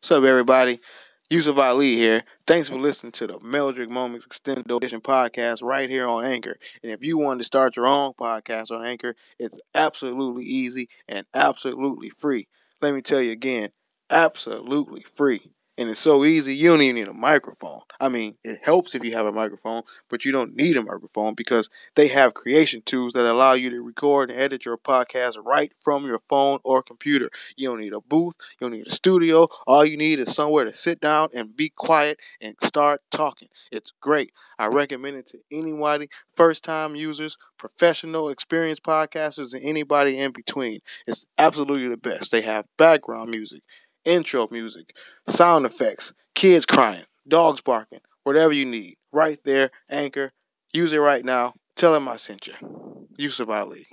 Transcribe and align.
What's 0.00 0.10
up, 0.12 0.24
everybody? 0.24 0.78
Yusuf 1.30 1.58
Ali 1.58 1.96
here. 1.96 2.22
Thanks 2.46 2.68
for 2.68 2.76
listening 2.76 3.12
to 3.12 3.26
the 3.26 3.38
Meldrick 3.40 3.90
Moments 3.90 4.24
Extended 4.24 4.70
Edition 4.70 5.00
podcast 5.00 5.62
right 5.62 5.90
here 5.90 6.08
on 6.08 6.24
Anchor. 6.24 6.56
And 6.82 6.92
if 6.92 7.04
you 7.04 7.18
want 7.18 7.40
to 7.40 7.44
start 7.46 7.76
your 7.76 7.86
own 7.86 8.12
podcast 8.12 8.70
on 8.70 8.86
Anchor, 8.86 9.14
it's 9.38 9.58
absolutely 9.74 10.44
easy 10.44 10.86
and 11.08 11.26
absolutely 11.34 12.10
free. 12.10 12.46
Let 12.80 12.94
me 12.94 13.02
tell 13.02 13.20
you 13.20 13.32
again, 13.32 13.70
absolutely 14.10 15.02
free. 15.02 15.50
And 15.78 15.90
it's 15.90 16.00
so 16.00 16.24
easy, 16.24 16.54
you 16.56 16.70
don't 16.70 16.80
even 16.80 16.96
need 16.96 17.08
a 17.08 17.12
microphone. 17.12 17.80
I 18.00 18.08
mean, 18.08 18.36
it 18.42 18.60
helps 18.62 18.94
if 18.94 19.04
you 19.04 19.12
have 19.12 19.26
a 19.26 19.32
microphone, 19.32 19.82
but 20.08 20.24
you 20.24 20.32
don't 20.32 20.56
need 20.56 20.76
a 20.76 20.82
microphone 20.82 21.34
because 21.34 21.68
they 21.96 22.08
have 22.08 22.32
creation 22.32 22.80
tools 22.86 23.12
that 23.12 23.30
allow 23.30 23.52
you 23.52 23.68
to 23.70 23.82
record 23.82 24.30
and 24.30 24.40
edit 24.40 24.64
your 24.64 24.78
podcast 24.78 25.36
right 25.44 25.72
from 25.84 26.06
your 26.06 26.20
phone 26.30 26.60
or 26.64 26.82
computer. 26.82 27.28
You 27.56 27.68
don't 27.68 27.80
need 27.80 27.92
a 27.92 28.00
booth, 28.00 28.36
you 28.58 28.66
don't 28.66 28.76
need 28.76 28.86
a 28.86 28.90
studio. 28.90 29.48
All 29.66 29.84
you 29.84 29.98
need 29.98 30.18
is 30.18 30.32
somewhere 30.34 30.64
to 30.64 30.72
sit 30.72 31.00
down 31.00 31.28
and 31.34 31.54
be 31.54 31.68
quiet 31.68 32.20
and 32.40 32.54
start 32.62 33.02
talking. 33.10 33.48
It's 33.70 33.92
great. 34.00 34.32
I 34.58 34.68
recommend 34.68 35.16
it 35.16 35.26
to 35.28 35.38
anybody, 35.52 36.08
first 36.34 36.64
time 36.64 36.96
users, 36.96 37.36
professional, 37.58 38.30
experienced 38.30 38.82
podcasters, 38.82 39.52
and 39.52 39.62
anybody 39.62 40.16
in 40.18 40.32
between. 40.32 40.80
It's 41.06 41.26
absolutely 41.36 41.88
the 41.88 41.98
best. 41.98 42.32
They 42.32 42.40
have 42.40 42.64
background 42.78 43.30
music 43.30 43.62
intro 44.06 44.48
music, 44.50 44.96
sound 45.28 45.66
effects, 45.66 46.14
kids 46.34 46.64
crying, 46.64 47.04
dogs 47.28 47.60
barking, 47.60 48.00
whatever 48.22 48.52
you 48.52 48.64
need. 48.64 48.94
Right 49.12 49.38
there, 49.44 49.70
Anchor. 49.90 50.32
Use 50.72 50.92
it 50.92 50.98
right 50.98 51.24
now. 51.24 51.52
Tell 51.74 51.92
them 51.92 52.08
I 52.08 52.16
sent 52.16 52.46
you. 52.46 52.54
Yusuf 53.18 53.48
Ali. 53.48 53.86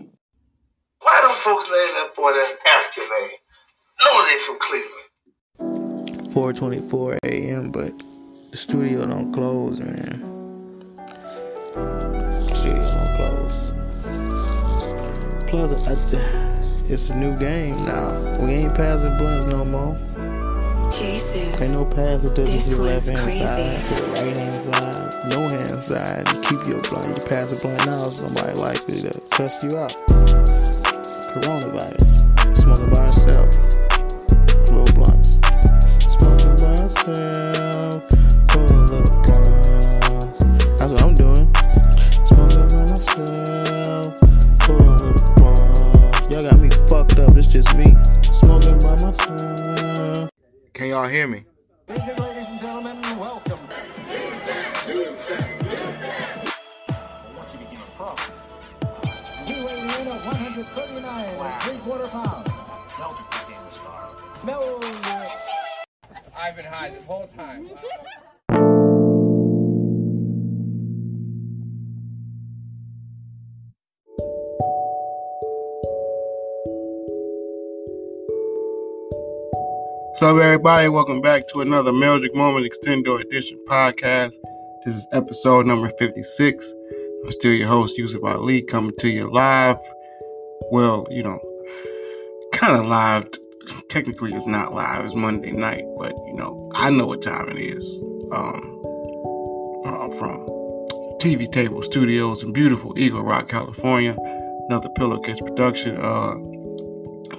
Why 1.02 1.20
don't 1.22 1.38
folks 1.38 1.66
name 1.66 1.94
that 1.96 2.16
boy 2.16 2.32
that 2.32 2.58
African 2.66 3.04
name? 3.20 3.38
No, 4.06 4.26
they 4.26 4.38
from 4.40 4.58
Cleveland. 4.60 5.10
4:24 6.34 7.20
a.m. 7.26 7.72
But 7.72 7.94
the 8.52 8.58
studio 8.58 9.06
don't 9.06 9.32
close, 9.34 9.80
man. 9.80 10.22
Studio 12.54 12.92
don't 12.94 13.16
close. 13.18 13.72
Plus, 15.48 15.74
I, 15.88 16.53
it's 16.90 17.10
a 17.10 17.16
new 17.16 17.38
game 17.38 17.78
now. 17.78 18.38
We 18.40 18.52
ain't 18.52 18.76
passing 18.76 19.18
blunts 19.18 19.46
no 19.46 19.64
more. 19.66 19.98
Jason. 20.92 21.62
Ain't 21.62 21.74
no 21.74 21.86
passing 21.86 22.34
to 22.36 22.44
This 22.44 22.68
the 22.68 22.78
left 22.78 23.08
hand 23.08 23.20
crazy. 23.20 23.46
side, 23.46 23.86
to 23.86 23.94
the 23.94 24.12
right 24.14 24.38
hand 24.38 24.56
side, 24.76 25.32
no 25.32 25.50
hand 25.50 25.84
side. 25.84 26.28
You 26.34 26.42
keep 26.42 26.68
your 26.68 26.82
blunt. 26.82 27.08
You 27.18 27.24
pass 27.28 27.52
a 27.52 27.56
blunt 27.56 27.86
now, 27.86 28.10
somebody 28.10 28.54
likely 28.60 29.02
to 29.02 29.20
cuss 29.32 29.62
you 29.64 29.78
out. 29.78 29.96
Coronavirus. 31.34 32.58
Smoking 32.58 32.90
by 32.92 33.08
yourself. 33.08 33.50
Little 34.70 34.94
blunts. 34.94 35.40
Smoking 36.14 36.58
by 36.58 36.76
yourself. 36.84 38.13
It's 47.44 47.52
just 47.52 47.76
me. 47.76 47.94
Smoking 48.24 48.80
by 48.80 48.96
myself. 49.02 50.30
Can 50.74 50.88
y'all 50.88 51.10
hear 51.10 51.28
me? 51.28 51.44
Ladies 51.90 52.08
and 52.08 52.60
gentlemen, 52.62 53.02
welcome. 53.20 53.60
Once 57.36 57.52
he 57.52 57.58
became 57.58 57.82
a 57.82 57.92
pro. 57.98 58.16
He 59.46 59.62
weighing 59.62 59.84
in 59.84 60.08
at 60.08 60.26
139 60.26 61.26
and 61.26 61.64
three 61.64 61.80
quarter 61.82 62.08
pounds. 62.08 62.50
Meldrick 62.96 63.30
became 63.30 63.66
the 63.66 63.72
star. 63.72 64.10
Meldrick. 64.36 65.30
I've 66.40 66.56
been 66.56 66.66
high 66.66 66.92
this 66.92 67.04
whole 67.04 67.28
time. 67.28 67.70
up, 80.24 80.38
everybody? 80.38 80.88
Welcome 80.88 81.20
back 81.20 81.48
to 81.48 81.60
another 81.60 81.92
Meldrick 81.92 82.34
Moment 82.34 82.66
Extendo 82.66 83.20
Edition 83.20 83.60
podcast. 83.68 84.38
This 84.86 84.96
is 84.96 85.08
episode 85.12 85.68
number 85.68 85.90
56. 86.00 86.74
I'm 87.26 87.32
still 87.32 87.52
your 87.52 87.68
host, 87.68 87.98
Yusuf 87.98 88.24
Ali, 88.24 88.62
coming 88.62 88.96
to 89.00 89.10
you 89.10 89.30
live. 89.30 89.76
Well, 90.72 91.06
you 91.12 91.24
know, 91.24 91.40
kind 92.54 92.80
of 92.80 92.86
live. 92.86 93.30
Technically, 93.90 94.32
it's 94.34 94.48
not 94.48 94.74
live. 94.74 95.04
It's 95.04 95.14
Monday 95.14 95.52
night, 95.52 95.84
but 95.98 96.14
you 96.26 96.36
know, 96.36 96.72
I 96.74 96.90
know 96.90 97.08
what 97.08 97.22
time 97.22 97.50
it 97.50 97.58
is. 97.58 98.00
Um, 98.32 98.82
uh, 99.86 100.10
from 100.18 100.48
TV 101.20 101.52
Table 101.52 101.82
Studios 101.82 102.44
in 102.44 102.54
beautiful 102.54 102.98
Eagle 102.98 103.24
Rock, 103.24 103.50
California. 103.50 104.16
Another 104.70 104.88
Pillowcase 104.96 105.42
production. 105.42 105.98
Uh, 105.98 106.36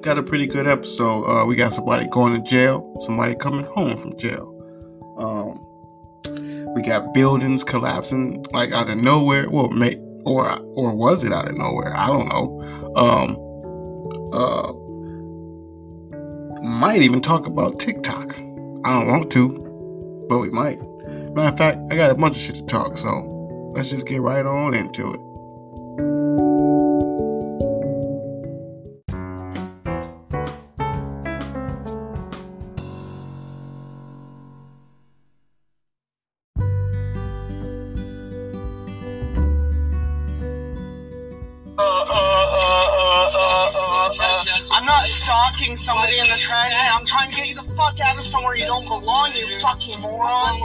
got 0.05 0.19
a 0.19 0.23
pretty 0.23 0.47
good 0.47 0.67
episode. 0.67 1.25
Uh, 1.25 1.47
we 1.47 1.57
got 1.57 1.73
somebody 1.73 2.07
going 2.09 2.35
to 2.35 2.43
jail, 2.43 2.95
somebody 3.01 3.35
coming 3.35 3.65
home 3.65 3.97
from 3.97 4.15
jail. 4.19 4.51
Um, 5.19 5.59
we 6.75 6.83
got 6.83 7.15
buildings 7.15 7.65
collapsing 7.65 8.45
like 8.53 8.71
out 8.73 8.91
of 8.91 8.99
nowhere. 8.99 9.49
Well, 9.49 9.71
may 9.71 9.97
or 10.27 10.59
or 10.75 10.95
was 10.95 11.25
it 11.25 11.33
out 11.33 11.49
of 11.49 11.57
nowhere? 11.57 11.97
I 11.97 12.07
don't 12.09 12.29
know. 12.29 12.61
Um, 12.97 13.39
uh, 14.35 14.73
might 16.63 17.01
even 17.01 17.23
talk 17.23 17.47
about 17.47 17.81
TikTok. 17.81 18.37
I 18.85 19.01
don't 19.01 19.09
want 19.09 19.33
to, 19.33 20.27
but 20.29 20.39
we 20.39 20.51
might. 20.51 20.79
Matter 21.35 21.49
of 21.49 21.57
fact, 21.57 21.79
I 21.91 21.97
got 21.97 22.11
a 22.11 22.15
bunch 22.15 22.37
of 22.37 22.43
shit 22.43 22.57
to 22.57 22.63
talk, 22.65 22.99
so 22.99 23.73
let's 23.75 23.89
just 23.89 24.07
get 24.07 24.21
right 24.21 24.45
on 24.45 24.75
into 24.75 25.15
it. 25.15 25.21
Somebody 45.73 46.19
in 46.19 46.27
the 46.29 46.37
trash 46.37 46.73
can. 46.73 46.93
I'm 46.93 47.07
trying 47.07 47.31
to 47.31 47.37
get 47.37 47.49
you 47.49 47.55
the 47.55 47.63
fuck 47.75 47.99
out 48.01 48.17
of 48.17 48.23
somewhere 48.23 48.55
you 48.55 48.67
don't 48.67 48.87
belong, 48.87 49.33
you 49.35 49.47
fucking 49.61 50.01
moron. 50.01 50.61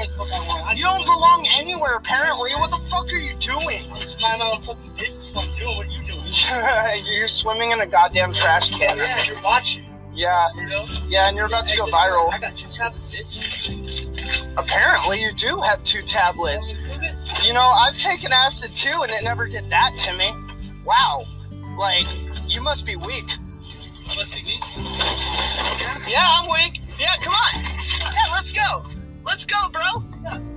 You 0.76 0.84
don't 0.84 1.06
belong 1.06 1.48
anywhere, 1.56 1.96
apparently. 1.96 2.52
What 2.56 2.72
the 2.72 2.78
fuck 2.78 3.12
are 3.14 3.18
you 3.18 3.34
doing? 3.36 3.90
My 4.22 4.38
own 4.42 4.62
fucking 4.62 4.92
business. 4.98 5.34
What 5.34 5.48
I'm 5.48 5.56
doing. 5.58 5.78
What 5.78 5.88
are 5.88 5.90
you 5.90 6.04
doing? 6.04 7.06
you're 7.16 7.28
swimming 7.28 7.72
in 7.72 7.80
a 7.80 7.88
goddamn 7.88 8.34
trash 8.34 8.70
can. 8.70 8.98
Yeah, 8.98 9.24
you're 9.24 9.42
watching. 9.42 9.86
Yeah, 10.14 10.50
yeah, 11.08 11.30
and 11.30 11.38
you're 11.38 11.46
about 11.46 11.66
to 11.68 11.78
go 11.78 11.86
viral. 11.86 12.34
I 12.34 12.40
got 12.40 12.54
two 12.54 12.70
tablets, 12.70 13.16
bitch. 13.16 14.54
Apparently, 14.58 15.22
you 15.22 15.32
do 15.34 15.58
have 15.62 15.82
two 15.84 16.02
tablets. 16.02 16.74
You 17.44 17.54
know, 17.54 17.62
I've 17.62 17.98
taken 17.98 18.34
acid 18.34 18.76
too, 18.76 19.04
and 19.04 19.12
it 19.12 19.24
never 19.24 19.48
did 19.48 19.70
that 19.70 19.98
to 20.00 20.14
me. 20.18 20.34
Wow. 20.84 21.24
Like, 21.78 22.06
you 22.48 22.62
must 22.62 22.86
be 22.86 22.98
weak. 22.98 23.30
Yeah, 26.08 26.26
I'm 26.26 26.50
weak. 26.50 26.82
Yeah, 27.00 27.16
come 27.22 27.34
on. 27.34 27.64
Yeah, 27.64 28.34
let's 28.34 28.52
go. 28.52 28.84
Let's 29.26 29.46
go, 29.46 29.70
bro. 29.72 30.04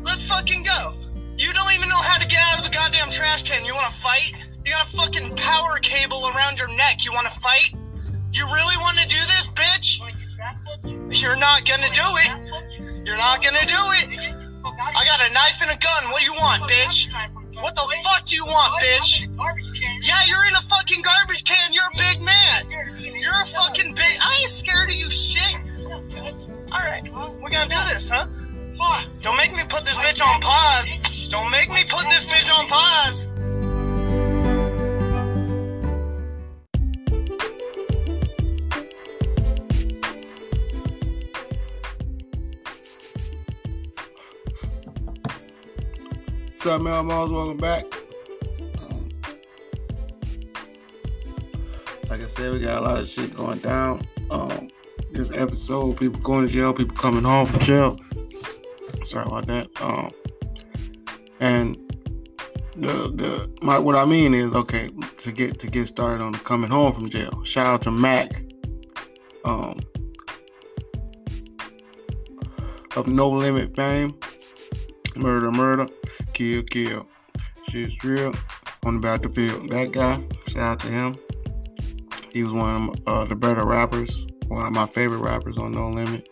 Let's 0.03 0.25
fucking 0.25 0.63
go. 0.63 0.95
You 1.37 1.53
don't 1.53 1.73
even 1.75 1.89
know 1.89 2.01
how 2.01 2.19
to 2.19 2.27
get 2.27 2.41
out 2.51 2.59
of 2.59 2.65
the 2.65 2.71
goddamn 2.71 3.11
trash 3.11 3.43
can. 3.43 3.65
You 3.65 3.75
want 3.75 3.93
to 3.93 3.99
fight? 3.99 4.33
You 4.65 4.73
got 4.73 4.87
a 4.87 4.97
fucking 4.97 5.37
power 5.37 5.79
cable 5.81 6.31
around 6.35 6.59
your 6.59 6.69
neck. 6.77 7.05
You 7.05 7.13
want 7.13 7.27
to 7.27 7.41
fight? 7.41 7.75
You 8.33 8.47
really 8.47 8.77
want 8.79 8.99
to 8.99 9.07
do 9.07 9.17
this, 9.17 9.49
bitch? 9.55 10.01
You're 11.21 11.37
not 11.37 11.65
gonna 11.67 11.91
do 11.93 12.03
it. 12.03 13.07
You're 13.07 13.17
not 13.17 13.43
gonna 13.43 13.67
do 13.67 13.77
it. 13.77 14.09
I 14.65 15.05
got 15.05 15.21
a 15.29 15.33
knife 15.33 15.61
and 15.63 15.71
a 15.71 15.79
gun. 15.79 16.11
What 16.11 16.21
do 16.21 16.25
you 16.25 16.35
want, 16.35 16.63
bitch? 16.65 17.11
What 17.57 17.75
the 17.77 17.83
fuck 18.03 18.25
do 18.25 18.37
you 18.37 18.47
want, 18.47 18.81
bitch? 18.83 19.29
Yeah, 20.03 20.23
you're 20.27 20.45
in 20.47 20.55
a 20.55 20.63
fucking 20.63 21.03
garbage 21.03 21.45
can. 21.45 21.73
You're 21.73 21.85
a 21.93 21.99
big 21.99 22.23
man. 22.23 22.92
You're 23.33 23.41
a 23.41 23.47
fucking 23.47 23.95
big. 23.95 24.19
I 24.21 24.41
ain't 24.41 24.49
scared 24.51 24.91
of 24.91 24.95
you, 24.95 25.11
shit. 25.11 25.59
All 26.71 26.81
right, 26.81 27.03
we're 27.41 27.49
gonna 27.49 27.67
do 27.67 27.81
this, 27.91 28.11
huh? 28.11 28.27
Don't 29.23 29.39
make 29.39 29.57
me 29.57 29.63
put 29.71 29.87
this 29.87 29.97
bitch 29.97 30.21
on 30.23 30.39
pause. 30.43 31.29
Don't 31.29 31.51
make 31.51 31.71
me 31.71 31.83
put 31.89 32.11
this 32.11 32.27
bitch 32.27 32.53
on 32.53 32.69
pause. 32.69 33.29
What's 46.51 46.67
up, 46.67 46.83
Melmos? 46.83 47.33
Welcome 47.33 47.57
back. 47.57 48.02
Said, 52.43 52.53
we 52.53 52.59
got 52.59 52.83
a 52.83 52.85
lot 52.85 53.01
of 53.01 53.09
shit 53.09 53.35
going 53.37 53.59
down. 53.59 54.05
Um, 54.31 54.69
this 55.13 55.31
episode. 55.33 55.97
People 55.99 56.21
going 56.21 56.47
to 56.47 56.53
jail, 56.53 56.73
people 56.73 56.97
coming 56.97 57.23
home 57.23 57.47
from 57.47 57.61
jail. 57.61 57.97
Sorry 59.05 59.27
about 59.27 59.47
that. 59.47 59.69
Um, 59.81 60.11
and 61.39 61.77
the 62.75 63.13
the 63.15 63.51
my 63.63 63.79
what 63.79 63.95
I 63.95 64.05
mean 64.05 64.35
is 64.35 64.53
okay 64.55 64.91
to 65.19 65.33
get 65.33 65.61
to 65.61 65.69
get 65.69 65.87
started 65.87 66.23
on 66.23 66.35
coming 66.35 66.71
home 66.71 66.93
from 66.93 67.09
jail. 67.09 67.45
Shout 67.45 67.67
out 67.67 67.83
to 67.83 67.93
Mac. 67.93 68.43
Um, 69.45 69.79
of 72.97 73.07
No 73.07 73.31
Limit 73.31 73.77
fame. 73.77 74.19
Murder, 75.15 75.53
murder, 75.53 75.87
kill, 76.33 76.63
kill. 76.65 77.07
Shit's 77.69 78.03
real 78.03 78.35
on 78.85 78.97
the 78.97 79.01
battlefield. 79.01 79.71
That 79.71 79.93
guy, 79.93 80.25
shout 80.49 80.63
out 80.63 80.81
to 80.81 80.87
him. 80.89 81.17
He 82.33 82.43
was 82.43 82.53
one 82.53 82.89
of 82.89 83.09
uh, 83.09 83.25
the 83.27 83.37
better 83.37 83.67
rappers, 83.67 84.27
one 84.49 84.67
of 84.67 84.73
my 84.73 84.87
favorite 84.87 85.19
rappers 85.19 85.59
on 85.59 85.73
No 85.73 85.91
Limit. 85.91 86.31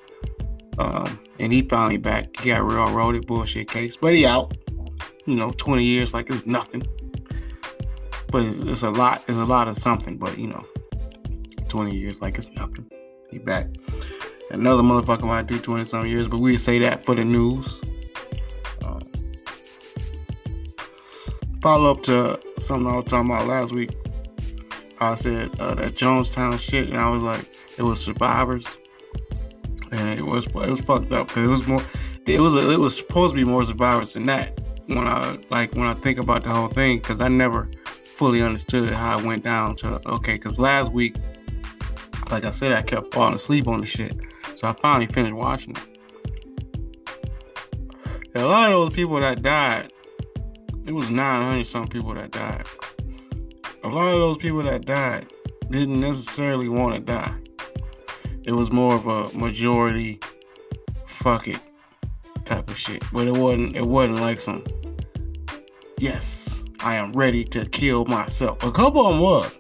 Um, 0.79 1.21
and 1.39 1.53
he 1.53 1.61
finally 1.61 1.99
back. 1.99 2.41
He 2.41 2.49
got 2.49 2.65
railroaded 2.65 3.27
bullshit 3.27 3.69
case, 3.69 3.97
but 3.97 4.15
he 4.15 4.25
out. 4.25 4.57
You 5.27 5.37
know, 5.37 5.51
20 5.51 5.85
years 5.85 6.15
like 6.15 6.31
it's 6.31 6.47
nothing. 6.47 6.83
But 8.29 8.47
it's, 8.47 8.63
it's 8.63 8.83
a 8.83 8.91
lot. 8.91 9.23
It's 9.29 9.37
a 9.37 9.45
lot 9.45 9.69
of 9.69 9.77
something. 9.77 10.17
But 10.17 10.39
you 10.39 10.47
know, 10.47 10.65
20 11.69 11.95
years 11.95 12.23
like 12.23 12.39
it's 12.39 12.49
nothing. 12.53 12.91
He 13.31 13.39
back. 13.39 13.69
Another 14.51 14.83
motherfucker 14.83 15.25
might 15.25 15.47
do 15.49 15.59
20 15.59 15.85
some 15.85 16.07
years, 16.07 16.29
but 16.29 16.39
we 16.39 16.57
say 16.57 16.79
that 16.79 17.05
for 17.05 17.15
the 17.15 17.25
news. 17.25 17.79
Um, 18.85 19.03
follow 21.61 21.91
up 21.91 22.03
to 22.05 22.41
something 22.59 22.91
I 22.91 22.97
was 22.97 23.05
talking 23.05 23.31
about 23.31 23.47
last 23.47 23.73
week. 23.73 24.00
I 25.01 25.15
said 25.15 25.59
uh, 25.59 25.75
that 25.77 25.95
Jonestown 25.95 26.59
shit, 26.59 26.91
and 26.91 26.99
I 26.99 27.09
was 27.09 27.23
like, 27.23 27.49
it 27.79 27.83
was 27.83 28.01
survivors, 28.01 28.67
and 29.91 30.19
it 30.19 30.25
was 30.25 30.47
it 30.47 30.55
was 30.71 30.81
fucked 30.83 31.11
up 31.13 31.29
because 31.29 31.45
it 31.45 31.49
was 31.49 31.67
more. 31.67 31.83
It 32.27 32.41
was 32.41 32.55
a, 32.55 32.71
it 32.71 32.79
was 32.79 32.97
supposed 32.97 33.35
to 33.35 33.37
be 33.37 33.45
more 33.45 33.65
survivors 33.65 34.13
than 34.13 34.27
that. 34.27 34.61
When 34.87 35.07
I 35.07 35.39
like 35.49 35.73
when 35.75 35.87
I 35.87 35.95
think 35.95 36.19
about 36.19 36.43
the 36.43 36.51
whole 36.51 36.69
thing, 36.69 36.99
because 36.99 37.21
I 37.21 37.29
never 37.29 37.69
fully 37.87 38.43
understood 38.43 38.91
how 38.93 39.19
it 39.19 39.25
went 39.25 39.43
down 39.43 39.75
to 39.77 40.07
okay. 40.07 40.35
Because 40.35 40.59
last 40.59 40.93
week, 40.93 41.17
like 42.31 42.45
I 42.45 42.51
said, 42.51 42.73
I 42.73 42.83
kept 42.83 43.15
falling 43.15 43.35
asleep 43.35 43.69
on 43.69 43.81
the 43.81 43.87
shit, 43.87 44.23
so 44.55 44.69
I 44.69 44.75
finally 44.75 45.07
finished 45.07 45.35
watching 45.35 45.77
it. 45.77 45.87
And 48.35 48.45
a 48.45 48.47
lot 48.47 48.71
of 48.71 48.77
those 48.77 48.95
people 48.95 49.19
that 49.19 49.43
died, 49.43 49.93
it 50.87 50.93
was 50.93 51.11
900 51.11 51.65
some 51.65 51.89
people 51.89 52.13
that 52.15 52.33
died 52.33 52.67
a 53.83 53.89
lot 53.89 54.13
of 54.13 54.19
those 54.19 54.37
people 54.37 54.63
that 54.63 54.85
died 54.85 55.27
didn't 55.71 56.01
necessarily 56.01 56.69
want 56.69 56.95
to 56.95 57.01
die. 57.01 57.35
It 58.45 58.53
was 58.53 58.71
more 58.71 58.95
of 58.95 59.07
a 59.07 59.37
majority 59.37 60.21
fuck 61.07 61.49
it 61.49 61.61
type 62.45 62.69
of 62.69 62.79
shit. 62.79 63.03
But 63.13 63.29
it 63.29 63.33
wasn't 63.33 63.77
it 63.77 63.87
wasn't 63.87 64.21
like 64.21 64.41
some 64.41 64.65
yes, 65.99 66.63
I 66.81 66.97
am 66.97 67.13
ready 67.13 67.45
to 67.45 67.67
kill 67.67 68.05
myself. 68.07 68.63
A 68.63 68.73
couple 68.73 69.07
of 69.07 69.15
them 69.15 69.21
was. 69.21 69.59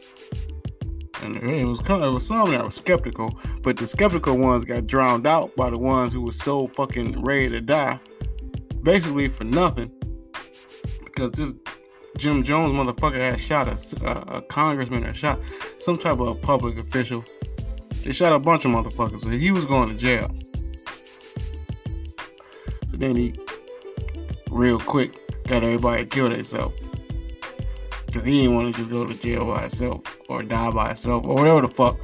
And 1.23 1.37
it 1.37 1.67
was 1.67 1.81
kind 1.81 2.03
of, 2.03 2.11
it 2.11 2.15
was 2.15 2.27
some 2.27 2.51
that 2.51 2.65
were 2.65 2.71
skeptical, 2.71 3.39
but 3.61 3.77
the 3.77 3.87
skeptical 3.87 4.39
ones 4.39 4.65
got 4.65 4.87
drowned 4.87 5.27
out 5.27 5.55
by 5.55 5.69
the 5.69 5.79
ones 5.79 6.15
who 6.15 6.23
were 6.23 6.33
so 6.33 6.67
fucking 6.69 7.23
ready 7.23 7.51
to 7.51 7.61
die, 7.61 8.01
basically 8.83 9.29
for 9.29 9.45
nothing. 9.45 9.93
Because 11.05 11.33
this 11.33 11.53
Jim 12.17 12.43
Jones 12.43 12.73
motherfucker 12.73 13.19
had 13.19 13.41
shot 13.41 13.69
a, 13.69 14.07
a, 14.07 14.39
a 14.39 14.43
congressman 14.43 15.05
or 15.05 15.15
shot 15.15 15.41
some 15.79 15.97
type 15.97 16.19
of 16.19 16.41
public 16.43 16.79
official. 16.79 17.25
They 18.03 18.13
shot 18.13 18.33
a 18.33 18.39
bunch 18.39 18.65
of 18.65 18.73
motherfuckers. 18.73 19.21
So 19.21 19.29
he 19.29 19.51
was 19.51 19.65
going 19.65 19.89
to 19.91 19.95
jail. 19.95 20.31
So 22.89 22.97
then 22.97 23.17
he, 23.17 23.35
real 24.51 24.79
quick, 24.79 25.17
got 25.47 25.63
everybody 25.63 26.05
to 26.05 26.09
kill 26.09 26.29
themselves. 26.29 26.79
Because 28.07 28.25
he 28.25 28.43
didn't 28.43 28.55
want 28.55 28.75
to 28.75 28.81
just 28.81 28.91
go 28.91 29.07
to 29.07 29.15
jail 29.15 29.47
by 29.47 29.61
himself 29.61 30.03
or 30.29 30.43
die 30.43 30.71
by 30.71 30.89
himself 30.89 31.25
or 31.27 31.35
whatever 31.35 31.61
the 31.63 31.69
fuck 31.69 31.99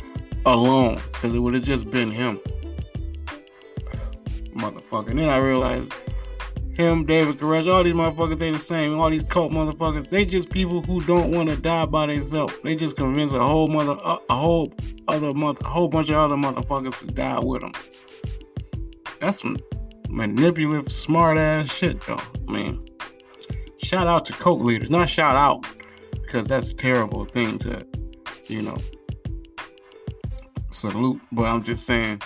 alone. 0.44 1.00
Because 1.12 1.34
it 1.34 1.40
would 1.40 1.54
have 1.54 1.64
just 1.64 1.90
been 1.90 2.10
him. 2.10 2.40
Motherfucker. 4.54 5.08
And 5.08 5.18
then 5.18 5.28
I 5.28 5.38
realized 5.38 5.92
him, 6.76 7.06
David 7.06 7.38
Koresh, 7.38 7.72
all 7.72 7.82
these 7.82 7.94
motherfuckers, 7.94 8.38
they 8.38 8.50
the 8.50 8.58
same. 8.58 8.98
All 9.00 9.08
these 9.08 9.24
cult 9.24 9.50
motherfuckers, 9.50 10.10
they 10.10 10.26
just 10.26 10.50
people 10.50 10.82
who 10.82 11.00
don't 11.00 11.32
want 11.32 11.48
to 11.48 11.56
die 11.56 11.86
by 11.86 12.06
themselves. 12.06 12.54
They 12.62 12.76
just 12.76 12.96
convince 12.96 13.32
a 13.32 13.40
whole 13.40 13.66
mother, 13.66 13.98
a, 14.04 14.18
a 14.28 14.34
whole 14.34 14.72
other 15.08 15.32
mother, 15.32 15.60
a 15.64 15.68
whole 15.68 15.88
bunch 15.88 16.10
of 16.10 16.16
other 16.16 16.36
motherfuckers 16.36 16.98
to 16.98 17.06
die 17.06 17.38
with 17.38 17.62
them. 17.62 17.72
That's 19.20 19.40
some 19.40 19.56
manipulative, 20.10 20.92
smart 20.92 21.38
ass 21.38 21.72
shit, 21.72 22.00
though. 22.02 22.20
I 22.48 22.52
mean, 22.52 22.86
shout 23.78 24.06
out 24.06 24.26
to 24.26 24.34
cult 24.34 24.60
leaders, 24.60 24.90
not 24.90 25.08
shout 25.08 25.34
out 25.34 25.66
because 26.12 26.46
that's 26.46 26.72
a 26.72 26.74
terrible 26.74 27.24
thing 27.24 27.58
to, 27.60 27.86
you 28.48 28.60
know, 28.60 28.76
salute. 30.70 31.22
But 31.32 31.44
I'm 31.44 31.62
just 31.64 31.86
saying. 31.86 32.20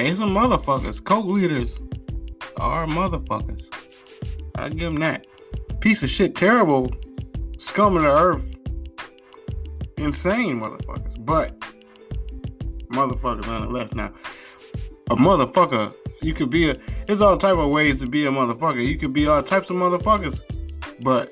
They 0.00 0.14
some 0.14 0.34
motherfuckers. 0.34 1.04
Coke 1.04 1.26
leaders 1.26 1.82
are 2.56 2.86
motherfuckers. 2.86 3.68
I 4.54 4.70
give 4.70 4.94
them 4.94 4.96
that. 4.96 5.26
Piece 5.80 6.02
of 6.02 6.08
shit, 6.08 6.34
terrible, 6.34 6.90
scum 7.58 7.98
of 7.98 8.04
the 8.04 8.10
earth, 8.10 8.42
insane 9.98 10.58
motherfuckers. 10.58 11.22
But 11.22 11.60
motherfuckers 12.88 13.46
nonetheless. 13.46 13.92
Now, 13.92 14.10
a 15.10 15.16
motherfucker, 15.16 15.92
you 16.22 16.32
could 16.32 16.48
be 16.48 16.70
a. 16.70 16.76
There's 17.06 17.20
all 17.20 17.36
type 17.36 17.58
of 17.58 17.68
ways 17.68 17.98
to 18.00 18.06
be 18.06 18.24
a 18.24 18.30
motherfucker. 18.30 18.82
You 18.82 18.96
could 18.96 19.12
be 19.12 19.26
all 19.26 19.42
types 19.42 19.68
of 19.68 19.76
motherfuckers, 19.76 20.40
but 21.02 21.30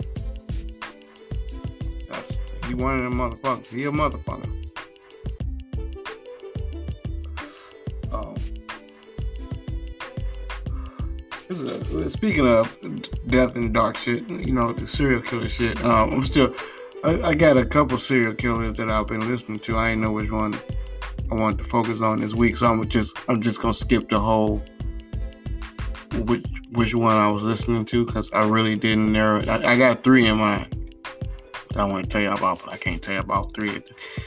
that's 2.11 2.39
he 2.67 2.75
one 2.75 2.99
of 2.99 3.05
them 3.05 3.15
motherfuckers. 3.15 3.69
He 3.69 3.85
a 3.85 3.91
motherfucker. 3.91 4.68
Speaking 12.09 12.47
of 12.47 12.77
death 13.29 13.57
and 13.57 13.73
dark 13.73 13.97
shit, 13.97 14.29
you 14.29 14.53
know, 14.53 14.73
the 14.73 14.87
serial 14.87 15.23
killer 15.23 15.49
shit. 15.49 15.83
Um, 15.85 16.13
I'm 16.13 16.25
still, 16.25 16.55
I, 17.05 17.21
I, 17.23 17.35
got 17.35 17.57
a 17.57 17.65
couple 17.65 17.97
serial 17.99 18.35
killers 18.35 18.75
that 18.75 18.91
I've 18.91 19.07
been 19.07 19.29
listening 19.29 19.59
to. 19.61 19.77
I 19.77 19.91
didn't 19.91 20.03
know 20.03 20.13
which 20.13 20.31
one 20.31 20.59
I 21.31 21.35
wanted 21.35 21.59
to 21.59 21.65
focus 21.65 22.01
on 22.01 22.21
this 22.21 22.35
week, 22.35 22.57
so 22.57 22.67
I'm 22.67 22.89
just, 22.89 23.17
I'm 23.29 23.41
just 23.41 23.61
gonna 23.61 23.75
skip 23.75 24.09
the 24.09 24.21
whole 24.21 24.63
which 26.25 26.45
which 26.73 26.95
one 26.95 27.17
I 27.17 27.31
was 27.31 27.43
listening 27.43 27.85
to 27.87 28.05
because 28.05 28.31
I 28.33 28.47
really 28.47 28.77
didn't 28.77 29.11
narrow 29.13 29.41
it. 29.41 29.49
I, 29.49 29.73
I 29.73 29.79
got 29.79 30.05
three 30.05 30.27
in 30.27 30.39
mind 30.39 30.79
I 31.77 31.85
want 31.85 32.05
to 32.05 32.09
tell 32.09 32.21
you 32.21 32.31
about, 32.31 32.65
but 32.65 32.73
I 32.73 32.77
can't 32.77 33.01
tell 33.01 33.15
you 33.15 33.21
about 33.21 33.53
three. 33.55 33.83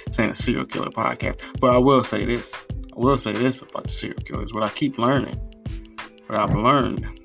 It's 0.08 0.20
a 0.20 0.34
serial 0.36 0.66
killer 0.66 0.90
podcast, 0.90 1.40
but 1.60 1.72
I 1.72 1.78
will 1.78 2.04
say 2.04 2.26
this. 2.26 2.68
I 2.96 3.00
will 3.00 3.18
say 3.18 3.34
this 3.34 3.62
about 3.62 3.86
the 3.86 3.92
serial 3.92 4.22
killers. 4.22 4.54
What 4.54 4.64
I 4.64 4.70
keep 4.70 4.98
learning, 4.98 5.40
what 6.32 6.40
I've 6.40 6.56
learned 6.56 7.20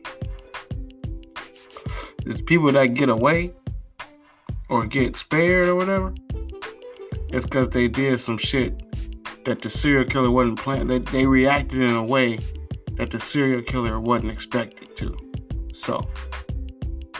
the 2.25 2.43
people 2.43 2.73
that 2.73 2.87
get 2.95 3.09
away 3.09 3.55
or 4.69 4.85
get 4.85 5.17
spared 5.17 5.69
or 5.69 5.77
whatever, 5.77 6.13
it's 7.29 7.45
because 7.45 7.69
they 7.69 7.87
did 7.87 8.19
some 8.19 8.37
shit 8.37 8.83
that 9.45 9.63
the 9.63 9.71
serial 9.71 10.05
killer 10.05 10.33
wasn't 10.33 10.59
planning. 10.59 10.89
They, 10.89 10.99
they 10.99 11.25
reacted 11.25 11.83
in 11.83 11.95
a 11.95 12.03
way 12.03 12.41
that 12.95 13.13
the 13.13 13.21
serial 13.21 13.63
killer 13.63 14.01
wasn't 14.01 14.33
expected 14.33 14.97
to. 14.97 15.17
So, 15.73 16.05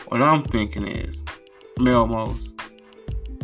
what 0.09 0.21
I'm 0.21 0.43
thinking 0.43 0.85
is, 0.85 1.23
Melmos, 1.79 2.51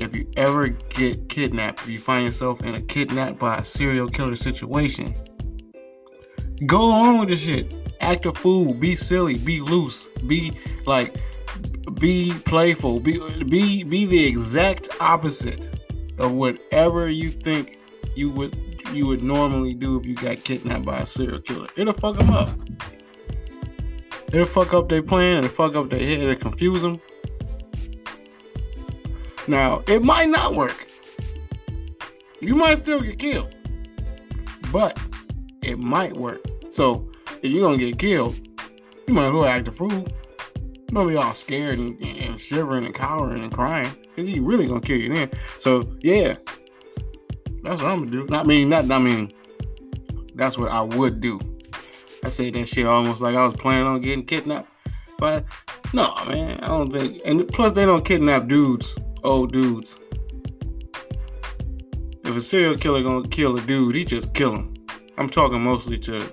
if 0.02 0.14
you 0.14 0.30
ever 0.36 0.68
get 0.68 1.30
kidnapped, 1.30 1.80
if 1.84 1.88
you 1.88 2.00
find 2.00 2.26
yourself 2.26 2.62
in 2.62 2.76
a 2.76 2.82
kidnapped 2.82 3.40
by 3.40 3.60
a 3.60 3.64
serial 3.64 4.10
killer 4.10 4.36
situation, 4.36 5.16
go 6.66 6.82
along 6.82 7.20
with 7.20 7.30
the 7.30 7.38
shit. 7.38 7.83
Act 8.04 8.26
a 8.26 8.34
fool, 8.34 8.74
be 8.74 8.98
silly, 8.98 9.38
be 9.38 9.62
loose, 9.62 10.10
be 10.28 10.52
like 10.86 11.16
be 12.00 12.34
playful. 12.46 13.00
Be 13.00 13.18
be 13.46 13.84
be 13.84 14.06
the 14.06 14.26
exact 14.26 14.90
opposite 15.00 15.70
of 16.18 16.34
whatever 16.34 17.10
you 17.10 17.30
think 17.30 17.80
you 18.14 18.30
would 18.32 18.58
you 18.92 19.08
would 19.08 19.24
normally 19.24 19.74
do 19.74 19.98
if 19.98 20.06
you 20.06 20.16
got 20.16 20.44
kidnapped 20.44 20.84
by 20.84 21.00
a 21.00 21.06
serial 21.06 21.40
killer. 21.40 21.70
It'll 21.78 21.94
fuck 21.94 22.18
them 22.18 22.32
up. 22.32 22.50
It'll 24.34 24.46
fuck 24.48 24.74
up 24.74 24.90
their 24.90 25.02
plan. 25.02 25.38
It'll 25.38 25.50
fuck 25.50 25.76
up 25.76 25.90
their 25.90 26.00
head. 26.00 26.20
It'll 26.20 26.36
confuse 26.36 26.82
them. 26.82 27.00
Now 29.48 29.82
it 29.88 30.04
might 30.04 30.28
not 30.28 30.56
work. 30.56 30.88
You 32.42 32.56
might 32.56 32.76
still 32.76 33.00
get 33.00 33.18
killed, 33.18 33.56
but 34.74 35.00
it 35.62 35.80
might 35.80 36.18
work. 36.18 36.42
So 36.70 37.10
if 37.44 37.52
you're 37.52 37.62
gonna 37.62 37.78
get 37.78 38.00
killed, 38.00 38.36
you 39.06 39.14
might 39.14 39.26
as 39.26 39.32
well 39.34 39.46
act 39.46 39.68
a 39.68 39.72
fool. 39.72 40.08
Don't 40.88 41.08
be 41.08 41.16
all 41.18 41.34
scared 41.34 41.78
and, 41.78 42.02
and 42.02 42.40
shivering 42.40 42.86
and 42.86 42.96
cowering 42.96 43.44
and 43.44 43.52
crying. 43.52 43.90
Cause 44.16 44.26
he 44.26 44.40
really 44.40 44.66
gonna 44.66 44.82
kill 44.82 44.98
you 44.98 45.10
then. 45.10 45.30
So 45.60 45.96
yeah. 46.00 46.38
That's 47.64 47.82
what 47.82 47.92
I'm 47.92 48.06
gonna 48.06 48.12
do. 48.12 48.28
I 48.34 48.44
mean, 48.44 48.70
not. 48.70 48.90
I 48.90 49.00
mean, 49.00 49.32
that's 50.36 50.58
what 50.58 50.72
I 50.72 50.82
would 50.82 51.22
do. 51.22 51.40
I 52.24 52.30
say 52.30 52.50
that 52.52 52.68
shit 52.68 52.86
almost 52.86 53.22
like 53.22 53.36
I 53.36 53.46
was 53.46 53.54
planning 53.54 53.88
on 53.88 54.02
getting 54.02 54.26
kidnapped. 54.26 54.70
But 55.18 55.46
no, 55.94 56.14
man, 56.26 56.60
I 56.62 56.68
don't 56.68 56.92
think. 56.92 57.22
And 57.26 57.48
plus, 57.48 57.72
they 57.72 57.86
don't 57.86 58.06
kidnap 58.06 58.48
dudes, 58.48 58.98
old 59.24 59.52
dudes. 59.52 59.98
If 62.24 62.36
a 62.36 62.42
serial 62.42 62.78
killer 62.78 63.04
gonna 63.04 63.28
kill 63.28 63.58
a 63.58 63.62
dude, 63.62 63.96
he 63.96 64.06
just 64.06 64.34
kill 64.34 64.54
him. 64.54 64.74
I'm 65.18 65.30
talking 65.30 65.62
mostly 65.62 65.98
to 66.00 66.32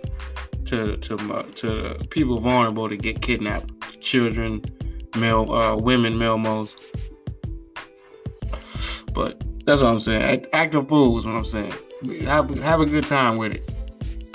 to 0.70 0.96
to 0.98 1.42
to 1.56 1.96
people 2.10 2.38
vulnerable 2.38 2.88
to 2.88 2.96
get 2.96 3.20
kidnapped, 3.20 4.00
children, 4.00 4.64
male, 5.16 5.52
uh, 5.52 5.76
women, 5.76 6.16
male 6.16 6.38
moles. 6.38 6.76
But 9.12 9.42
that's 9.66 9.82
what 9.82 9.90
I'm 9.90 10.00
saying. 10.00 10.46
Act 10.52 10.74
fool 10.88 11.18
is 11.18 11.26
what 11.26 11.34
I'm 11.34 11.44
saying. 11.44 11.72
Have 12.22 12.56
have 12.60 12.80
a 12.80 12.86
good 12.86 13.04
time 13.04 13.36
with 13.36 13.54
it. 13.54 13.66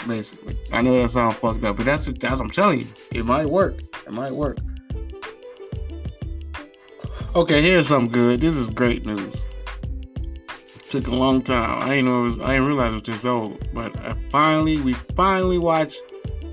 Basically, 0.06 0.58
I 0.72 0.82
know 0.82 1.02
that 1.02 1.10
sounds 1.10 1.36
fucked 1.38 1.64
up, 1.64 1.78
but 1.78 1.86
that's 1.86 2.06
that's 2.08 2.42
I'm 2.42 2.50
telling 2.50 2.82
you, 2.82 2.88
it 3.12 3.26
might 3.26 3.50
work. 3.50 3.80
It 4.06 4.12
might 4.12 4.34
work. 4.34 4.58
Okay, 7.34 7.62
here's 7.62 7.88
something 7.88 8.12
good. 8.12 8.42
This 8.42 8.58
is 8.58 8.68
great 8.68 9.06
news. 9.06 9.42
It 10.48 10.90
took 10.90 11.08
a 11.08 11.16
long 11.16 11.42
time. 11.42 11.82
I 11.82 11.96
didn't 11.96 12.06
know 12.06 12.22
it 12.22 12.24
was. 12.24 12.40
I 12.40 12.54
didn't 12.54 12.68
realize 12.68 12.92
it 12.92 12.96
was 12.96 13.04
this 13.04 13.26
old. 13.26 13.74
But 13.74 13.98
I 14.02 14.16
finally, 14.30 14.80
we 14.82 14.94
finally 14.94 15.58
watched 15.58 16.02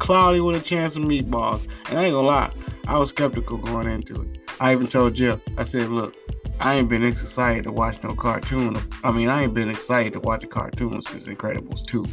Cloudy 0.02 0.40
with 0.40 0.56
a 0.56 0.60
Chance 0.60 0.96
of 0.96 1.04
Meatballs. 1.04 1.68
And 1.88 1.96
I 1.96 2.06
ain't 2.06 2.14
gonna 2.14 2.26
lie, 2.26 2.50
I 2.88 2.98
was 2.98 3.10
skeptical 3.10 3.56
going 3.56 3.88
into 3.88 4.22
it. 4.22 4.40
I 4.58 4.72
even 4.72 4.88
told 4.88 5.14
Jill. 5.14 5.40
I 5.56 5.62
said, 5.62 5.90
"Look, 5.90 6.16
I 6.58 6.74
ain't 6.74 6.88
been 6.88 7.04
excited 7.04 7.62
to 7.64 7.72
watch 7.72 8.02
no 8.02 8.12
cartoon. 8.16 8.82
I 9.04 9.12
mean, 9.12 9.28
I 9.28 9.44
ain't 9.44 9.54
been 9.54 9.70
excited 9.70 10.12
to 10.14 10.20
watch 10.20 10.42
a 10.42 10.48
cartoon 10.48 11.00
since 11.02 11.28
Incredibles 11.28 11.86
2. 11.86 12.04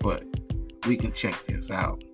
But 0.00 0.24
we 0.86 0.94
can 0.98 1.10
check 1.12 1.42
this 1.44 1.70
out. 1.70 2.04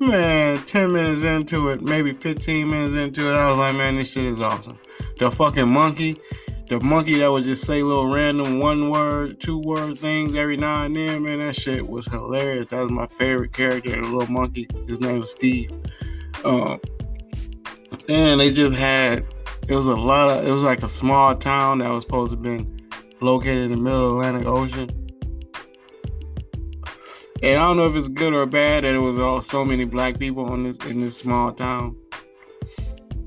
Man, 0.00 0.58
10 0.64 0.92
minutes 0.92 1.22
into 1.22 1.68
it, 1.68 1.80
maybe 1.80 2.12
15 2.12 2.68
minutes 2.68 2.96
into 2.96 3.30
it, 3.32 3.36
I 3.36 3.46
was 3.46 3.58
like, 3.58 3.76
man, 3.76 3.94
this 3.94 4.10
shit 4.10 4.24
is 4.24 4.40
awesome. 4.40 4.78
The 5.20 5.30
fucking 5.30 5.68
monkey, 5.68 6.16
the 6.68 6.80
monkey 6.80 7.18
that 7.18 7.30
would 7.30 7.44
just 7.44 7.64
say 7.64 7.82
little 7.82 8.12
random 8.12 8.58
one 8.58 8.90
word, 8.90 9.40
two 9.40 9.58
word 9.58 9.98
things 9.98 10.34
every 10.34 10.56
now 10.56 10.84
and 10.84 10.96
then, 10.96 11.22
man, 11.22 11.40
that 11.40 11.54
shit 11.54 11.88
was 11.88 12.06
hilarious. 12.06 12.66
That 12.66 12.80
was 12.80 12.90
my 12.90 13.06
favorite 13.06 13.52
character, 13.52 13.90
the 13.90 14.02
little 14.02 14.32
monkey. 14.32 14.68
His 14.86 15.00
name 15.00 15.20
was 15.20 15.30
Steve. 15.30 15.70
Um, 16.44 16.80
and 18.08 18.40
they 18.40 18.52
just 18.52 18.74
had, 18.74 19.24
it 19.68 19.74
was 19.74 19.86
a 19.86 19.96
lot 19.96 20.28
of, 20.28 20.46
it 20.46 20.50
was 20.52 20.62
like 20.62 20.82
a 20.82 20.88
small 20.88 21.34
town 21.36 21.78
that 21.78 21.90
was 21.90 22.02
supposed 22.02 22.32
to 22.32 22.36
have 22.36 22.42
been 22.42 22.88
located 23.20 23.64
in 23.64 23.70
the 23.72 23.76
middle 23.78 24.06
of 24.06 24.12
the 24.12 24.16
Atlantic 24.18 24.46
Ocean 24.46 25.06
and 27.42 27.60
I 27.60 27.68
don't 27.68 27.76
know 27.76 27.86
if 27.86 27.94
it's 27.94 28.08
good 28.08 28.32
or 28.32 28.46
bad 28.46 28.84
that 28.84 28.94
it 28.94 28.98
was 28.98 29.18
all 29.18 29.42
so 29.42 29.64
many 29.64 29.84
black 29.84 30.18
people 30.18 30.52
in 30.54 30.64
this 30.64 30.78
in 30.86 31.00
this 31.00 31.18
small 31.18 31.52
town. 31.52 31.96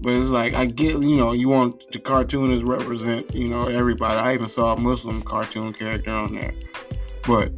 But 0.01 0.13
it's 0.13 0.29
like 0.29 0.53
I 0.53 0.65
get, 0.65 1.01
you 1.01 1.17
know, 1.17 1.33
you 1.33 1.49
want 1.49 1.91
the 1.91 1.99
cartoonists 1.99 2.63
represent, 2.63 3.33
you 3.35 3.49
know, 3.49 3.67
everybody. 3.67 4.15
I 4.15 4.33
even 4.33 4.47
saw 4.47 4.73
a 4.73 4.79
Muslim 4.79 5.21
cartoon 5.21 5.73
character 5.73 6.11
on 6.11 6.35
there. 6.35 6.53
But 7.27 7.51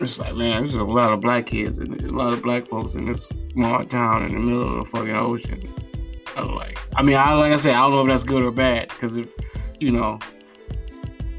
it's 0.00 0.18
like, 0.18 0.36
man, 0.36 0.62
there's 0.62 0.74
a 0.74 0.84
lot 0.84 1.12
of 1.12 1.20
black 1.20 1.46
kids 1.46 1.78
and 1.78 2.00
a 2.02 2.12
lot 2.12 2.32
of 2.32 2.42
black 2.42 2.66
folks 2.66 2.94
in 2.94 3.06
this 3.06 3.32
small 3.52 3.84
town 3.84 4.24
in 4.24 4.32
the 4.34 4.40
middle 4.40 4.78
of 4.78 4.84
the 4.84 4.90
fucking 4.90 5.16
ocean. 5.16 5.72
I 6.36 6.42
like, 6.42 6.78
I 6.96 7.02
mean, 7.02 7.16
I 7.16 7.32
like 7.34 7.52
I 7.52 7.56
said, 7.56 7.74
I 7.74 7.80
don't 7.80 7.92
know 7.92 8.02
if 8.02 8.08
that's 8.08 8.24
good 8.24 8.42
or 8.42 8.50
bad 8.50 8.88
because 8.88 9.16
if, 9.16 9.28
you 9.80 9.90
know, 9.90 10.18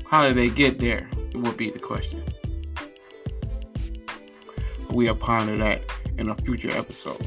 how 0.06 0.24
did 0.24 0.38
they 0.38 0.50
get 0.50 0.80
there? 0.80 1.10
It 1.32 1.38
would 1.38 1.58
be 1.58 1.70
the 1.70 1.80
question 1.80 2.24
we'll 4.96 5.16
ponder 5.16 5.58
that 5.58 5.84
in 6.18 6.30
a 6.30 6.36
future 6.36 6.72
episode. 6.72 7.24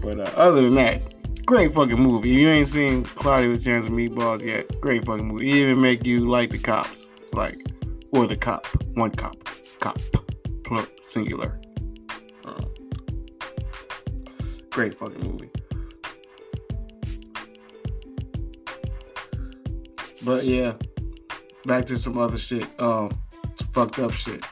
But 0.00 0.20
uh, 0.20 0.30
other 0.36 0.62
than 0.62 0.76
that, 0.76 1.02
great 1.48 1.72
fucking 1.72 1.98
movie. 1.98 2.30
If 2.34 2.40
you 2.40 2.48
ain't 2.50 2.68
seen 2.68 3.04
Cloudy 3.04 3.48
with 3.48 3.64
Chance 3.64 3.86
of 3.86 3.92
Meatballs 3.92 4.44
yet, 4.44 4.78
great 4.82 5.06
fucking 5.06 5.26
movie. 5.26 5.48
It 5.48 5.54
even 5.54 5.80
make 5.80 6.04
you 6.04 6.28
like 6.28 6.50
the 6.50 6.58
cops, 6.58 7.10
like 7.32 7.56
or 8.12 8.26
the 8.26 8.36
cop, 8.36 8.66
one 8.92 9.10
cop, 9.12 9.34
cop, 9.80 9.98
plural, 10.62 10.84
singular. 11.00 11.58
Uh, 12.44 12.60
great 14.68 14.98
fucking 14.98 15.22
movie. 15.22 15.48
But 20.22 20.44
yeah, 20.44 20.74
back 21.64 21.86
to 21.86 21.96
some 21.96 22.18
other 22.18 22.36
shit. 22.36 22.68
Um, 22.78 23.18
fucked 23.72 23.98
up 24.00 24.12
shit. 24.12 24.44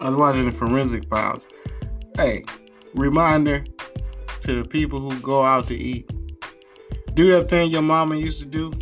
I 0.00 0.06
was 0.06 0.16
watching 0.16 0.46
the 0.46 0.52
Forensic 0.52 1.06
Files 1.10 1.46
hey, 2.16 2.44
reminder 2.94 3.62
to 4.48 4.62
the 4.62 4.66
people 4.66 4.98
who 4.98 5.14
go 5.20 5.44
out 5.44 5.66
to 5.66 5.74
eat. 5.74 6.10
Do 7.12 7.30
that 7.32 7.50
thing 7.50 7.70
your 7.70 7.82
mama 7.82 8.16
used 8.16 8.40
to 8.40 8.46
do, 8.46 8.72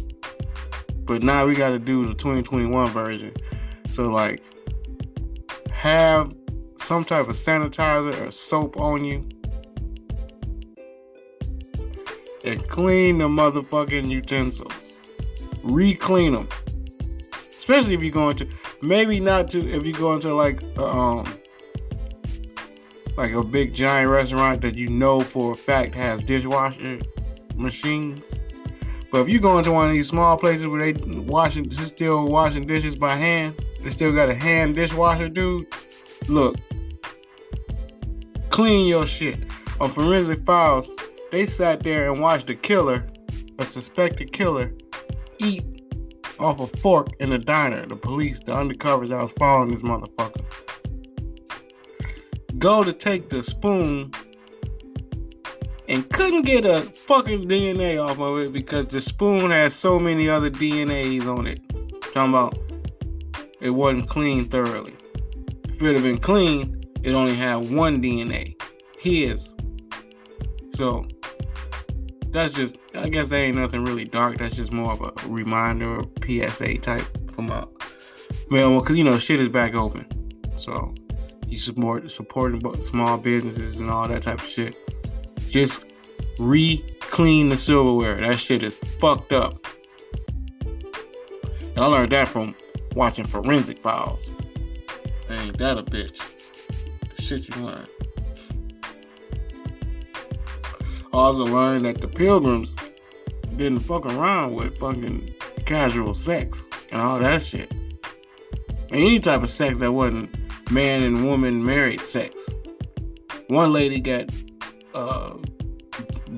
but 1.05 1.25
now 1.25 1.45
we 1.45 1.57
got 1.57 1.71
to 1.71 1.81
do 1.81 2.07
the 2.07 2.15
2021 2.15 2.89
version. 2.91 3.35
So, 3.91 4.05
like, 4.05 4.45
have 5.73 6.33
some 6.77 7.05
type 7.05 7.27
of 7.27 7.35
sanitizer 7.35 8.29
or 8.29 8.31
soap 8.31 8.79
on 8.79 9.05
you 9.05 9.29
and 12.45 12.69
clean 12.69 13.19
the 13.19 13.27
motherfucking 13.27 14.09
utensils. 14.09 14.73
Re-clean 15.65 16.35
them. 16.35 16.49
Especially 17.59 17.95
if 17.95 18.05
you're 18.05 18.13
going 18.13 18.37
to, 18.37 18.47
maybe 18.83 19.19
not 19.19 19.51
to, 19.51 19.69
if 19.69 19.85
you 19.85 19.93
go 19.93 20.15
into 20.15 20.33
like, 20.33 20.63
um, 20.79 21.27
like 23.17 23.33
a 23.33 23.43
big 23.43 23.75
giant 23.75 24.11
restaurant 24.11 24.61
that 24.61 24.77
you 24.77 24.89
know 24.89 25.21
for 25.21 25.53
a 25.53 25.57
fact 25.57 25.95
has 25.95 26.23
dishwasher 26.23 27.01
machines. 27.55 28.41
But 29.11 29.23
if 29.23 29.29
you 29.29 29.41
go 29.41 29.59
into 29.59 29.73
one 29.73 29.87
of 29.87 29.93
these 29.93 30.09
small 30.09 30.37
places 30.37 30.67
where 30.67 30.93
they 30.93 30.93
washing 31.21 31.71
still 31.71 32.27
washing 32.27 32.67
dishes 32.67 32.95
by 32.97 33.15
hand, 33.15 33.55
they 33.83 33.91
still 33.91 34.13
got 34.13 34.29
a 34.29 34.35
hand 34.35 34.77
dishwasher, 34.77 35.29
dude. 35.29 35.67
Look, 36.29 36.57
clean 38.51 38.87
your 38.87 39.07
shit. 39.07 39.47
On 39.81 39.91
Forensic 39.91 40.45
Files, 40.45 40.91
they 41.31 41.47
sat 41.47 41.83
there 41.83 42.11
and 42.11 42.21
watched 42.21 42.51
a 42.51 42.55
killer, 42.55 43.07
a 43.59 43.65
suspected 43.65 44.33
killer, 44.33 44.73
eat 45.39 45.65
off 46.39 46.61
a 46.61 46.67
fork 46.79 47.09
in 47.21 47.31
the 47.31 47.39
diner. 47.39 47.87
The 47.87 47.97
police, 47.97 48.41
the 48.41 48.53
undercovers 48.53 49.09
that 49.09 49.21
was 49.21 49.33
following 49.33 49.71
this 49.71 49.83
motherfucker 49.83 50.45
go 52.59 52.83
to 52.85 52.93
take 52.93 53.29
the 53.29 53.43
spoon 53.43 54.13
and 55.89 56.09
couldn't 56.11 56.43
get 56.43 56.65
a 56.65 56.81
fucking 56.81 57.45
DNA 57.45 58.03
off 58.03 58.19
of 58.19 58.39
it 58.39 58.53
because 58.53 58.87
the 58.87 59.01
spoon 59.01 59.51
has 59.51 59.75
so 59.75 59.99
many 59.99 60.29
other 60.29 60.51
DNAs 60.51 61.27
on 61.27 61.47
it. 61.47 61.61
Talking 62.13 62.31
about 62.31 62.59
it 63.61 63.71
wasn't 63.71 64.09
clean 64.09 64.47
thoroughly. 64.47 64.95
If 65.69 65.83
it 65.83 65.95
had 65.95 66.03
been 66.03 66.19
clean, 66.19 66.83
it 67.03 67.13
only 67.13 67.35
had 67.35 67.71
one 67.71 68.03
DNA. 68.03 68.61
His. 68.99 69.55
So 70.71 71.07
that's 72.31 72.55
just 72.55 72.77
I 72.95 73.09
guess 73.09 73.29
that 73.29 73.37
ain't 73.37 73.57
nothing 73.57 73.85
really 73.85 74.05
dark. 74.05 74.39
That's 74.39 74.55
just 74.55 74.73
more 74.73 74.93
of 74.93 75.01
a 75.01 75.29
reminder 75.29 76.03
PSA 76.25 76.79
type 76.79 77.05
from 77.33 77.51
a 77.51 77.69
well, 78.51 78.81
because 78.81 78.97
you 78.97 79.05
know 79.05 79.19
shit 79.19 79.41
is 79.41 79.49
back 79.49 79.75
open. 79.75 80.07
So 80.57 80.95
you 81.47 81.59
support 81.59 82.11
supporting 82.11 82.83
small 82.83 83.19
businesses 83.19 83.79
and 83.81 83.91
all 83.91 84.09
that 84.09 84.23
type 84.23 84.41
of 84.41 84.47
shit. 84.47 84.77
Just 85.49 85.87
re-clean 86.39 87.49
the 87.49 87.57
silverware. 87.57 88.17
That 88.17 88.39
shit 88.39 88.63
is 88.63 88.77
fucked 88.77 89.33
up. 89.33 89.65
And 90.65 91.85
I 91.85 91.87
learned 91.87 92.13
that 92.13 92.29
from 92.29 92.55
watching 92.95 93.27
Forensic 93.27 93.79
Files. 93.79 94.31
Ain't 95.29 95.59
that 95.59 95.79
a 95.79 95.83
bitch? 95.83 96.21
The 97.17 97.23
shit 97.23 97.49
you 97.49 97.63
learn. 97.63 97.87
I 101.13 101.19
also 101.19 101.45
learned 101.45 101.87
that 101.87 102.01
the 102.01 102.09
pilgrims 102.09 102.75
didn't 103.57 103.81
fuck 103.81 104.05
around 104.05 104.55
with 104.55 104.79
fucking 104.79 105.35
casual 105.65 106.13
sex 106.15 106.67
and 106.93 107.01
all 107.01 107.19
that 107.19 107.43
shit. 107.43 107.73
any 108.91 109.19
type 109.21 109.43
of 109.43 109.51
sex 109.51 109.79
that 109.79 109.93
wasn't 109.93 110.35
man 110.71 111.03
and 111.03 111.27
woman 111.27 111.65
married 111.65 112.01
sex. 112.01 112.49
One 113.49 113.73
lady 113.73 114.01
got 114.01 114.31
uh, 114.95 115.35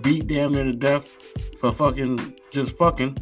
beat 0.00 0.26
damn 0.26 0.52
near 0.52 0.64
to 0.64 0.73
death 0.73 1.06
for 1.61 1.73
fucking 1.73 2.38
just 2.50 2.76
fucking. 2.76 3.16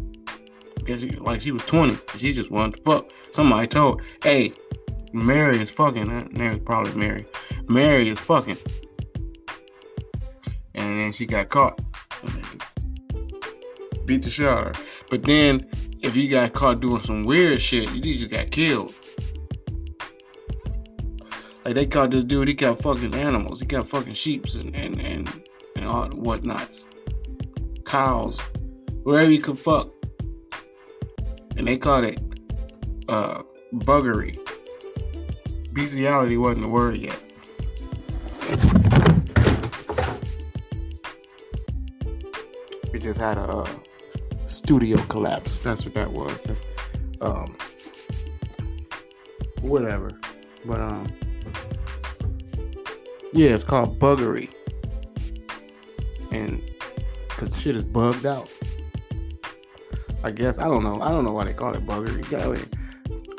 Cause 0.86 1.00
she, 1.00 1.10
like 1.10 1.40
she 1.40 1.50
was 1.50 1.64
20, 1.64 1.98
she 2.16 2.32
just 2.32 2.50
wanted 2.50 2.76
to 2.76 2.82
fuck. 2.82 3.10
Somebody 3.30 3.66
told, 3.66 4.02
"Hey, 4.22 4.52
Mary 5.12 5.58
is 5.58 5.70
fucking." 5.70 6.28
Name 6.32 6.60
probably 6.60 6.94
Mary. 6.94 7.26
Mary 7.68 8.08
is 8.08 8.20
fucking, 8.20 8.58
and 10.75 10.98
then 10.98 11.12
she 11.12 11.26
got 11.26 11.48
caught. 11.48 11.80
Beat 14.04 14.22
the 14.22 14.30
shit 14.30 14.46
out 14.46 14.68
of 14.68 14.76
her. 14.76 14.84
But 15.10 15.25
then, 15.25 15.68
if 16.02 16.14
you 16.14 16.28
got 16.28 16.52
caught 16.52 16.80
doing 16.80 17.02
some 17.02 17.25
weird 17.25 17.60
shit, 17.60 17.90
you 17.90 18.00
just 18.00 18.30
got 18.30 18.52
killed. 18.52 18.94
Like 21.66 21.75
they 21.75 21.87
caught 21.87 22.12
this 22.12 22.23
dude, 22.23 22.46
he 22.46 22.54
got 22.54 22.80
fucking 22.80 23.12
animals. 23.12 23.58
He 23.58 23.66
got 23.66 23.88
fucking 23.88 24.14
sheeps 24.14 24.54
and 24.54 24.73
and 24.76 25.00
and, 25.00 25.49
and 25.75 25.85
all 25.85 26.08
whatnots. 26.11 26.87
Cows. 27.85 28.38
Wherever 29.02 29.28
you 29.28 29.40
could 29.40 29.58
fuck. 29.58 29.90
And 31.56 31.66
they 31.66 31.76
called 31.76 32.04
it 32.04 32.20
uh 33.08 33.42
buggery. 33.75 34.38
Bestiality 35.73 36.37
wasn't 36.37 36.66
the 36.66 36.68
word 36.68 36.99
yet. 36.99 37.20
We 42.92 43.00
just 43.00 43.18
had 43.18 43.38
a 43.38 43.42
uh, 43.42 43.68
studio 44.46 44.99
collapse. 45.06 45.58
That's 45.58 45.85
what 45.85 45.94
that 45.94 46.12
was. 46.12 46.42
That's, 46.42 46.62
um, 47.20 47.56
whatever. 49.62 50.12
But 50.64 50.80
um, 50.80 51.06
yeah, 53.36 53.50
it's 53.50 53.64
called 53.64 53.98
buggery, 53.98 54.50
and 56.30 56.62
cause 57.28 57.54
shit 57.60 57.76
is 57.76 57.84
bugged 57.84 58.24
out. 58.24 58.50
I 60.24 60.30
guess 60.30 60.58
I 60.58 60.64
don't 60.64 60.82
know. 60.82 61.00
I 61.02 61.10
don't 61.10 61.22
know 61.22 61.32
why 61.32 61.44
they 61.44 61.52
call 61.52 61.74
it 61.74 61.84
buggery. 61.84 62.66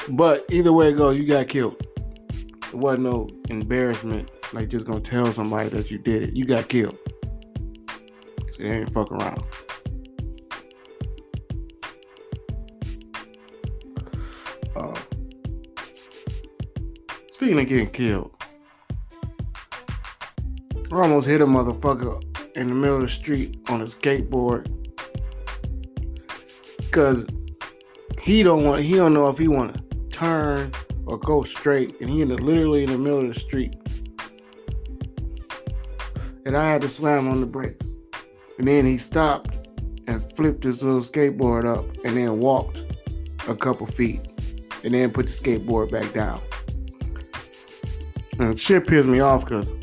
But 0.09 0.45
either 0.51 0.71
way 0.71 0.89
it 0.89 0.93
goes, 0.93 1.17
you 1.17 1.25
got 1.25 1.47
killed. 1.47 1.81
It 2.67 2.75
wasn't 2.75 3.03
no 3.03 3.27
embarrassment, 3.49 4.29
like 4.53 4.69
just 4.69 4.85
gonna 4.85 5.01
tell 5.01 5.33
somebody 5.33 5.69
that 5.69 5.89
you 5.89 5.97
did 5.97 6.21
it. 6.21 6.35
You 6.35 6.45
got 6.45 6.69
killed. 6.69 6.97
So 8.53 8.63
they 8.63 8.69
ain't 8.69 8.93
fuck 8.93 9.11
around. 9.11 9.43
Uh, 14.75 14.99
speaking 17.33 17.59
of 17.59 17.67
getting 17.67 17.89
killed, 17.89 18.36
I 20.91 20.95
almost 21.01 21.27
hit 21.27 21.41
a 21.41 21.45
motherfucker 21.45 22.23
in 22.55 22.69
the 22.69 22.73
middle 22.73 22.97
of 22.97 23.01
the 23.01 23.09
street 23.09 23.57
on 23.69 23.81
a 23.81 23.85
skateboard. 23.85 24.73
Because 26.77 27.27
he 28.21 28.43
don't 28.43 28.63
want 28.63 28.81
he 28.81 28.95
don't 28.95 29.13
know 29.13 29.29
if 29.29 29.37
he 29.37 29.47
want 29.47 29.73
to 29.73 29.97
turn 30.09 30.71
or 31.05 31.17
go 31.17 31.43
straight, 31.43 31.99
and 32.01 32.09
he 32.09 32.23
the, 32.23 32.35
literally 32.35 32.83
in 32.83 32.91
the 32.91 32.97
middle 32.97 33.19
of 33.19 33.33
the 33.33 33.39
street, 33.39 33.75
and 36.45 36.57
I 36.57 36.69
had 36.69 36.81
to 36.81 36.89
slam 36.89 37.29
on 37.29 37.39
the 37.39 37.47
brakes, 37.47 37.95
and 38.57 38.67
then 38.67 38.85
he 38.85 38.97
stopped 38.97 39.69
and 40.07 40.23
flipped 40.35 40.63
his 40.63 40.83
little 40.83 41.01
skateboard 41.01 41.65
up, 41.65 41.85
and 42.05 42.17
then 42.17 42.39
walked 42.39 42.83
a 43.47 43.55
couple 43.55 43.85
feet, 43.87 44.19
and 44.83 44.93
then 44.93 45.11
put 45.11 45.27
the 45.27 45.31
skateboard 45.31 45.91
back 45.91 46.13
down. 46.13 46.41
And 48.39 48.59
shit 48.59 48.87
pissed 48.87 49.07
me 49.07 49.19
off 49.19 49.45
because, 49.45 49.73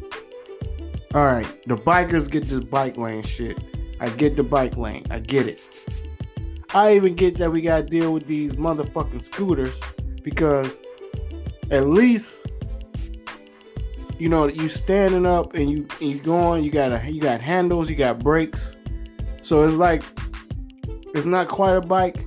all 1.14 1.26
right, 1.26 1.46
the 1.68 1.76
bikers 1.76 2.28
get 2.28 2.44
this 2.46 2.64
bike 2.64 2.96
lane 2.96 3.22
shit. 3.22 3.56
I 4.00 4.08
get 4.08 4.34
the 4.34 4.42
bike 4.42 4.76
lane. 4.76 5.06
I 5.10 5.20
get 5.20 5.46
it. 5.46 5.62
I 6.74 6.96
even 6.96 7.14
get 7.14 7.38
that 7.38 7.52
we 7.52 7.60
gotta 7.60 7.84
deal 7.84 8.12
with 8.12 8.26
these 8.26 8.54
motherfucking 8.54 9.22
scooters 9.22 9.80
because 10.24 10.80
at 11.70 11.86
least 11.86 12.46
you 14.18 14.28
know 14.28 14.48
you 14.48 14.68
standing 14.68 15.24
up 15.24 15.54
and 15.54 15.70
you 15.70 15.86
and 16.00 16.10
you 16.10 16.18
going 16.18 16.64
you 16.64 16.72
got 16.72 16.90
a 16.90 17.10
you 17.10 17.20
got 17.20 17.40
handles 17.40 17.88
you 17.88 17.94
got 17.94 18.18
brakes 18.18 18.76
so 19.42 19.64
it's 19.64 19.76
like 19.76 20.02
it's 21.14 21.26
not 21.26 21.48
quite 21.48 21.76
a 21.76 21.80
bike 21.80 22.26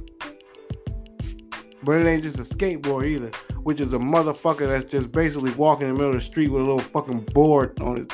but 1.84 2.00
it 2.00 2.08
ain't 2.08 2.24
just 2.24 2.38
a 2.40 2.56
skateboard 2.56 3.06
either 3.06 3.32
which 3.64 3.82
is 3.82 3.94
a 3.94 3.98
motherfucker 3.98 4.68
that's 4.68 4.86
just 4.86 5.12
basically 5.12 5.52
walking 5.52 5.88
in 5.88 5.94
the 5.94 6.00
middle 6.00 6.14
of 6.14 6.16
the 6.16 6.22
street 6.22 6.48
with 6.48 6.62
a 6.62 6.66
little 6.66 6.80
fucking 6.80 7.20
board 7.34 7.80
on 7.82 7.98
his 7.98 8.08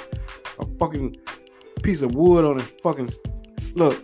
a 0.60 0.66
fucking 0.80 1.16
piece 1.82 2.02
of 2.02 2.16
wood 2.16 2.46
on 2.46 2.60
his 2.60 2.72
fucking 2.82 3.10
look 3.76 4.04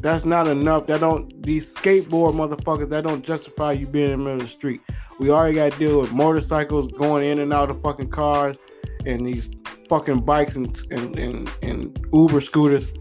that's 0.00 0.24
not 0.24 0.46
enough 0.46 0.86
that 0.86 1.00
don't 1.00 1.42
these 1.42 1.74
skateboard 1.74 2.34
motherfuckers 2.34 2.88
that 2.88 3.04
don't 3.04 3.24
justify 3.24 3.72
you 3.72 3.86
being 3.86 4.10
in 4.10 4.18
the 4.18 4.18
middle 4.18 4.34
of 4.34 4.40
the 4.40 4.46
street 4.46 4.80
we 5.18 5.30
already 5.30 5.54
got 5.54 5.72
to 5.72 5.78
deal 5.78 6.00
with 6.00 6.12
motorcycles 6.12 6.88
going 6.92 7.26
in 7.26 7.38
and 7.38 7.52
out 7.52 7.70
of 7.70 7.80
fucking 7.80 8.10
cars 8.10 8.58
and 9.06 9.26
these 9.26 9.48
fucking 9.88 10.20
bikes 10.20 10.56
and, 10.56 10.76
and, 10.90 11.18
and, 11.18 11.50
and 11.62 12.06
Uber 12.12 12.40
scooters. 12.40 12.92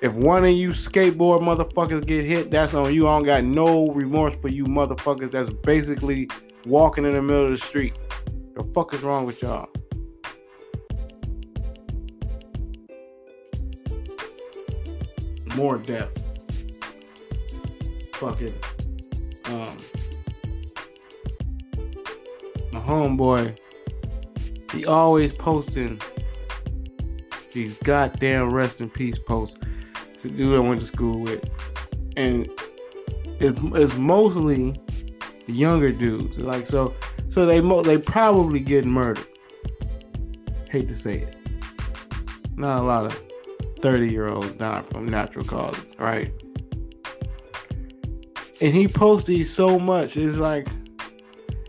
If 0.00 0.14
one 0.14 0.44
of 0.44 0.50
you 0.50 0.70
skateboard 0.70 1.40
motherfuckers 1.40 2.06
get 2.06 2.24
hit, 2.24 2.50
that's 2.50 2.72
on 2.72 2.94
you. 2.94 3.08
I 3.08 3.16
don't 3.16 3.26
got 3.26 3.44
no 3.44 3.88
remorse 3.90 4.36
for 4.36 4.48
you 4.48 4.64
motherfuckers 4.64 5.32
that's 5.32 5.50
basically 5.50 6.28
walking 6.66 7.04
in 7.04 7.14
the 7.14 7.22
middle 7.22 7.44
of 7.44 7.50
the 7.50 7.58
street. 7.58 7.98
The 8.54 8.64
fuck 8.74 8.94
is 8.94 9.02
wrong 9.02 9.26
with 9.26 9.42
y'all? 9.42 9.68
More 15.56 15.78
depth 15.78 16.24
Fucking 18.14 18.54
um 19.46 19.76
my 22.72 22.80
homeboy, 22.80 23.58
he 24.72 24.84
always 24.84 25.32
posting 25.32 26.00
these 27.52 27.74
goddamn 27.78 28.52
rest 28.52 28.80
in 28.80 28.90
peace 28.90 29.18
posts. 29.18 29.58
A 30.24 30.28
dude 30.28 30.56
I 30.56 30.60
went 30.60 30.80
to 30.80 30.86
school 30.86 31.20
with, 31.20 31.48
and 32.16 32.50
it's, 33.38 33.60
it's 33.62 33.96
mostly 33.96 34.74
younger 35.46 35.92
dudes. 35.92 36.38
Like 36.38 36.66
so, 36.66 36.92
so 37.28 37.46
they 37.46 37.60
mo- 37.60 37.82
they 37.82 37.98
probably 37.98 38.58
get 38.58 38.84
murdered. 38.84 39.26
Hate 40.68 40.88
to 40.88 40.94
say 40.94 41.20
it. 41.20 41.36
Not 42.56 42.80
a 42.80 42.82
lot 42.82 43.06
of 43.06 43.27
thirty 43.80 44.10
year 44.10 44.28
olds 44.28 44.54
dying 44.54 44.84
from 44.84 45.06
natural 45.06 45.44
causes, 45.44 45.96
right? 45.98 46.32
And 48.60 48.74
he 48.74 48.88
posts 48.88 49.28
these 49.28 49.52
so 49.52 49.78
much. 49.78 50.16
It's 50.16 50.38
like 50.38 50.68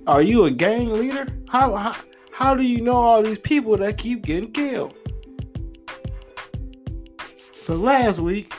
are 0.10 0.24
you 0.24 0.46
a 0.46 0.52
gang 0.52 0.90
leader? 0.90 1.28
How, 1.50 1.76
how 1.76 1.96
how 2.32 2.56
do 2.56 2.66
you 2.66 2.82
know 2.82 2.96
all 2.96 3.22
these 3.22 3.38
people 3.38 3.78
that 3.78 4.00
keep 4.00 4.24
getting 4.24 4.52
killed? 4.52 4.96
So 7.54 7.76
last 7.76 8.18
week, 8.18 8.52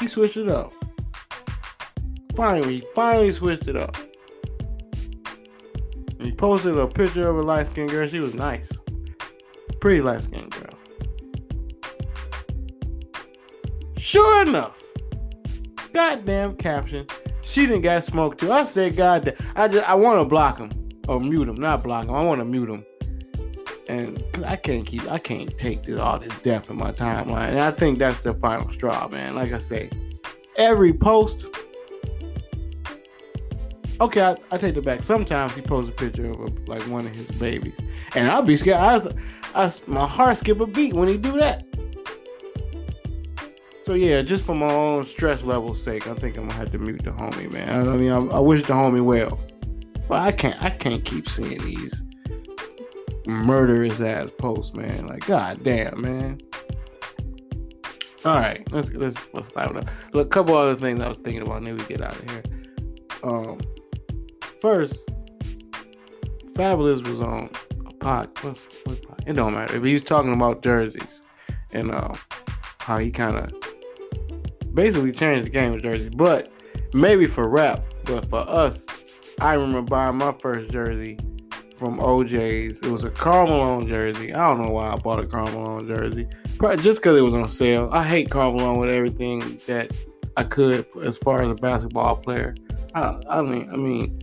he 0.00 0.08
switched 0.08 0.36
it 0.36 0.48
up. 0.48 0.72
Finally, 2.34 2.82
finally 2.92 3.30
switched 3.30 3.68
it 3.68 3.76
up. 3.76 3.96
And 6.18 6.22
he 6.22 6.32
posted 6.32 6.76
a 6.76 6.88
picture 6.88 7.28
of 7.28 7.38
a 7.38 7.42
light 7.42 7.68
skinned 7.68 7.90
girl. 7.90 8.08
She 8.08 8.18
was 8.18 8.34
nice. 8.34 8.80
Pretty 9.80 10.00
light 10.00 10.24
skinned 10.24 10.50
girl. 10.50 10.65
Sure 14.06 14.42
enough, 14.42 14.80
goddamn 15.92 16.54
caption 16.56 17.08
she 17.42 17.66
didn't 17.66 17.82
got 17.82 18.04
smoked 18.04 18.38
too. 18.38 18.52
I 18.52 18.64
said, 18.64 18.96
God, 18.96 19.24
damn. 19.24 19.34
I 19.54 19.66
just 19.68 19.88
I 19.88 19.94
want 19.94 20.20
to 20.20 20.24
block 20.24 20.58
him 20.58 20.70
or 21.08 21.20
mute 21.20 21.48
him, 21.48 21.54
not 21.54 21.82
block 21.82 22.04
him. 22.04 22.14
I 22.14 22.22
want 22.22 22.40
to 22.40 22.44
mute 22.44 22.68
him, 22.68 22.84
and 23.88 24.22
I 24.44 24.56
can't 24.56 24.84
keep, 24.86 25.10
I 25.10 25.18
can't 25.18 25.56
take 25.56 25.82
this, 25.82 25.98
all 25.98 26.18
this 26.18 26.36
death 26.40 26.70
in 26.70 26.76
my 26.76 26.92
timeline. 26.92 27.48
And 27.48 27.60
I 27.60 27.70
think 27.70 27.98
that's 27.98 28.20
the 28.20 28.34
final 28.34 28.70
straw, 28.72 29.08
man. 29.08 29.34
Like 29.34 29.52
I 29.52 29.58
say, 29.58 29.90
every 30.56 30.92
post. 30.92 31.48
Okay, 34.00 34.22
I, 34.22 34.36
I 34.50 34.58
take 34.58 34.76
it 34.76 34.84
back. 34.84 35.02
Sometimes 35.02 35.54
he 35.54 35.62
posts 35.62 35.90
a 35.90 35.92
picture 35.92 36.30
of 36.30 36.38
a, 36.38 36.70
like 36.70 36.82
one 36.82 37.06
of 37.06 37.12
his 37.12 37.30
babies, 37.30 37.76
and 38.14 38.30
I'll 38.30 38.42
be 38.42 38.56
scared. 38.56 38.78
I, 38.78 39.64
I, 39.64 39.72
my 39.86 40.06
heart 40.06 40.38
skip 40.38 40.60
a 40.60 40.66
beat 40.66 40.94
when 40.94 41.08
he 41.08 41.16
do 41.16 41.32
that. 41.38 41.64
So 43.86 43.94
yeah, 43.94 44.22
just 44.22 44.44
for 44.44 44.56
my 44.56 44.72
own 44.72 45.04
stress 45.04 45.44
level's 45.44 45.80
sake, 45.80 46.08
I 46.08 46.14
think 46.14 46.36
I'm 46.36 46.48
gonna 46.48 46.58
have 46.58 46.72
to 46.72 46.78
mute 46.78 47.04
the 47.04 47.12
homie, 47.12 47.48
man. 47.52 47.88
I 47.88 47.96
mean, 47.96 48.10
I, 48.10 48.18
I 48.18 48.40
wish 48.40 48.62
the 48.62 48.72
homie 48.72 49.00
well, 49.00 49.38
but 50.08 50.22
I 50.22 50.32
can't. 50.32 50.60
I 50.60 50.70
can't 50.70 51.04
keep 51.04 51.28
seeing 51.28 51.62
these 51.62 52.02
murderous 53.28 54.00
ass 54.00 54.28
posts, 54.38 54.76
man. 54.76 55.06
Like, 55.06 55.24
god 55.24 55.62
damn, 55.62 56.00
man. 56.00 56.40
All 58.24 58.34
right, 58.34 58.60
let's 58.72 58.90
let's 58.90 59.28
let's 59.32 59.54
liven 59.54 59.76
up. 59.76 59.88
Look, 60.12 60.26
a 60.26 60.30
couple 60.30 60.56
other 60.56 60.74
things 60.74 61.00
I 61.00 61.06
was 61.06 61.18
thinking 61.18 61.42
about. 61.42 61.62
Then 61.62 61.76
we 61.76 61.84
get 61.84 62.02
out 62.02 62.18
of 62.18 62.28
here. 62.28 62.42
Um, 63.22 63.60
first, 64.60 64.98
Fabolous 66.54 67.06
was 67.06 67.20
on 67.20 67.50
a 67.86 67.94
pod. 67.94 68.36
What, 68.42 68.58
what 68.82 69.02
pod? 69.06 69.24
It 69.28 69.34
don't 69.34 69.54
matter. 69.54 69.80
He 69.80 69.94
was 69.94 70.02
talking 70.02 70.32
about 70.32 70.64
jerseys 70.64 71.20
and 71.70 71.92
uh, 71.92 72.14
how 72.80 72.98
he 72.98 73.12
kind 73.12 73.36
of 73.36 73.75
basically 74.76 75.10
changed 75.10 75.46
the 75.46 75.50
game 75.50 75.72
of 75.72 75.82
jersey. 75.82 76.10
But 76.10 76.52
maybe 76.92 77.26
for 77.26 77.48
rap, 77.48 77.82
but 78.04 78.30
for 78.30 78.40
us, 78.48 78.86
I 79.40 79.54
remember 79.54 79.82
buying 79.82 80.16
my 80.16 80.32
first 80.38 80.70
jersey 80.70 81.18
from 81.76 81.98
OJ's. 81.98 82.80
It 82.80 82.90
was 82.90 83.02
a 83.02 83.10
Karl 83.10 83.48
Malone 83.48 83.88
jersey. 83.88 84.32
I 84.32 84.46
don't 84.48 84.62
know 84.62 84.70
why 84.70 84.92
I 84.92 84.96
bought 84.96 85.18
a 85.18 85.26
Karl 85.26 85.50
Malone 85.50 85.88
jersey. 85.88 86.28
Probably 86.58 86.82
just 86.82 87.00
because 87.00 87.18
it 87.18 87.22
was 87.22 87.34
on 87.34 87.48
sale. 87.48 87.90
I 87.92 88.06
hate 88.06 88.30
Karl 88.30 88.52
Malone 88.52 88.78
with 88.78 88.90
everything 88.90 89.60
that 89.66 89.90
I 90.36 90.44
could 90.44 90.86
as 91.02 91.18
far 91.18 91.42
as 91.42 91.50
a 91.50 91.54
basketball 91.54 92.16
player. 92.16 92.54
I, 92.94 93.20
I 93.28 93.42
mean, 93.42 93.68
I 93.72 93.76
mean, 93.76 94.22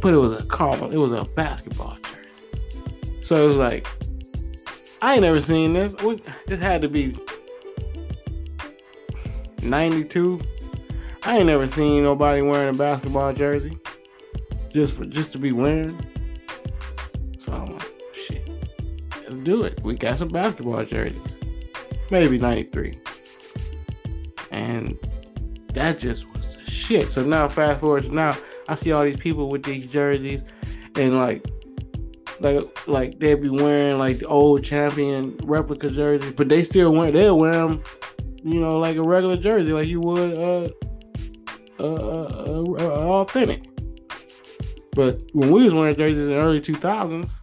but 0.00 0.14
it 0.14 0.18
was 0.18 0.32
a 0.32 0.44
Karl. 0.44 0.90
It 0.90 0.96
was 0.96 1.12
a 1.12 1.24
basketball 1.24 1.96
jersey. 2.02 3.20
So 3.20 3.44
it 3.44 3.46
was 3.46 3.56
like, 3.56 3.86
I 5.02 5.14
ain't 5.14 5.22
never 5.22 5.40
seen 5.40 5.72
this. 5.72 5.94
We, 6.02 6.20
this 6.46 6.60
had 6.60 6.82
to 6.82 6.88
be 6.88 7.14
92. 9.62 10.40
I 11.22 11.38
ain't 11.38 11.46
never 11.46 11.66
seen 11.66 12.02
nobody 12.02 12.42
wearing 12.42 12.74
a 12.74 12.78
basketball 12.78 13.32
jersey 13.32 13.78
just 14.72 14.94
for 14.94 15.04
just 15.04 15.32
to 15.32 15.38
be 15.38 15.52
wearing. 15.52 15.98
So 17.38 17.52
I'm 17.52 17.76
like, 17.76 17.92
shit, 18.14 18.48
let's 19.22 19.36
do 19.36 19.64
it. 19.64 19.80
We 19.82 19.94
got 19.94 20.18
some 20.18 20.28
basketball 20.28 20.84
jerseys. 20.84 21.20
Maybe 22.10 22.38
93. 22.38 22.98
And 24.50 24.98
that 25.74 25.98
just 25.98 26.26
was 26.34 26.56
the 26.56 26.70
shit. 26.70 27.12
So 27.12 27.24
now 27.24 27.48
fast 27.48 27.80
forward 27.80 28.04
to 28.04 28.14
now, 28.14 28.36
I 28.68 28.74
see 28.74 28.92
all 28.92 29.04
these 29.04 29.16
people 29.16 29.48
with 29.48 29.62
these 29.62 29.86
jerseys 29.86 30.44
and 30.96 31.16
like 31.16 31.44
like 32.40 32.88
like 32.88 33.18
they'd 33.20 33.40
be 33.40 33.48
wearing 33.48 33.98
like 33.98 34.18
the 34.18 34.26
old 34.26 34.64
champion 34.64 35.36
replica 35.44 35.90
jerseys, 35.90 36.32
but 36.32 36.48
they 36.48 36.62
still 36.62 36.92
wear 36.94 37.12
they'll 37.12 37.38
wear 37.38 37.52
them, 37.52 37.82
you 38.44 38.60
know, 38.60 38.78
like 38.78 38.96
a 38.96 39.02
regular 39.02 39.36
jersey, 39.36 39.72
like 39.72 39.88
you 39.88 40.00
would 40.00 40.34
uh 40.36 40.68
uh, 41.78 41.84
uh, 41.84 42.62
uh, 42.62 42.74
uh 42.78 43.22
authentic. 43.22 43.66
But 44.92 45.22
when 45.32 45.50
we 45.50 45.64
was 45.64 45.74
wearing 45.74 45.96
jerseys 45.96 46.26
in 46.26 46.32
the 46.32 46.38
early 46.38 46.60
two 46.60 46.74
thousands, 46.74 47.40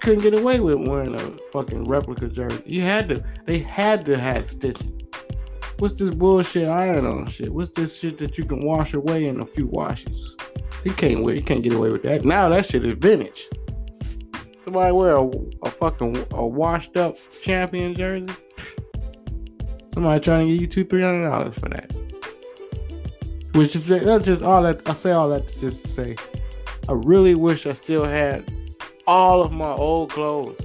couldn't 0.00 0.22
get 0.22 0.34
away 0.34 0.58
with 0.60 0.76
wearing 0.88 1.14
a 1.14 1.36
fucking 1.52 1.84
replica 1.84 2.28
jersey. 2.28 2.62
You 2.66 2.82
had 2.82 3.08
to. 3.10 3.24
They 3.46 3.58
had 3.58 4.04
to 4.06 4.18
have 4.18 4.44
stitching. 4.44 5.00
What's 5.78 5.94
this 5.94 6.10
bullshit 6.10 6.68
iron 6.68 7.06
on 7.06 7.26
shit? 7.26 7.52
What's 7.52 7.70
this 7.70 7.98
shit 7.98 8.18
that 8.18 8.38
you 8.38 8.44
can 8.44 8.60
wash 8.60 8.94
away 8.94 9.26
in 9.26 9.40
a 9.40 9.46
few 9.46 9.66
washes? 9.66 10.36
You 10.84 10.92
can't 10.92 11.22
wear. 11.22 11.34
You 11.34 11.42
can't 11.42 11.62
get 11.62 11.72
away 11.72 11.90
with 11.90 12.02
that. 12.04 12.24
Now 12.24 12.48
that 12.48 12.66
shit 12.66 12.84
is 12.84 12.94
vintage. 12.98 13.48
Somebody 14.64 14.92
wear 14.92 15.16
a, 15.16 15.28
a 15.62 15.70
fucking 15.70 16.26
a 16.30 16.46
washed 16.46 16.96
up 16.96 17.16
champion 17.42 17.94
jersey. 17.94 18.32
Somebody 19.94 20.20
trying 20.20 20.46
to 20.46 20.52
give 20.52 20.60
you 20.60 20.66
two 20.66 20.84
three 20.84 21.02
hundred 21.02 21.28
dollars 21.28 21.54
for 21.54 21.68
that. 21.68 21.90
Which 23.54 23.74
is 23.74 23.86
that's 23.86 24.24
just 24.24 24.42
all 24.42 24.62
that 24.62 24.88
I 24.88 24.94
say 24.94 25.12
all 25.12 25.28
that 25.28 25.48
to 25.48 25.60
just 25.60 25.88
say. 25.88 26.16
I 26.88 26.92
really 26.92 27.34
wish 27.34 27.66
I 27.66 27.74
still 27.74 28.04
had 28.04 28.52
all 29.06 29.42
of 29.42 29.52
my 29.52 29.70
old 29.70 30.10
clothes. 30.10 30.60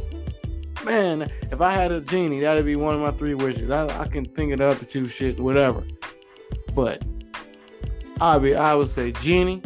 Man, 0.86 1.30
if 1.52 1.60
I 1.60 1.72
had 1.72 1.92
a 1.92 2.00
genie, 2.00 2.40
that'd 2.40 2.66
be 2.66 2.78
one 2.78 2.96
of 2.96 3.02
my 3.02 3.12
three 3.12 3.34
wishes. 3.34 3.70
I, 3.70 3.88
I 4.00 4.08
can 4.08 4.24
think 4.24 4.54
of 4.54 4.60
the 4.60 4.66
other 4.68 4.86
two 4.86 5.08
shit, 5.08 5.40
whatever. 5.40 5.84
But 6.74 7.04
I 8.22 8.38
be 8.38 8.56
I 8.56 8.74
would 8.74 8.88
say, 8.88 9.12
genie, 9.12 9.62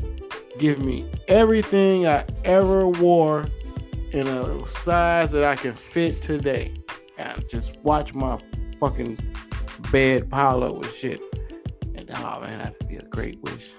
give 0.57 0.79
me 0.79 1.09
everything 1.27 2.07
I 2.07 2.25
ever 2.43 2.87
wore 2.87 3.45
in 4.11 4.27
a 4.27 4.67
size 4.67 5.31
that 5.31 5.43
I 5.43 5.55
can 5.55 5.73
fit 5.73 6.21
today, 6.21 6.73
and 7.17 7.47
just 7.47 7.77
watch 7.83 8.13
my 8.13 8.39
fucking 8.79 9.17
bed 9.91 10.29
pile 10.29 10.63
up 10.63 10.75
with 10.77 10.93
shit. 10.93 11.21
And 11.95 12.09
oh 12.15 12.39
man, 12.41 12.59
that'd 12.59 12.87
be 12.87 12.97
a 12.97 13.03
great 13.03 13.39
wish. 13.41 13.71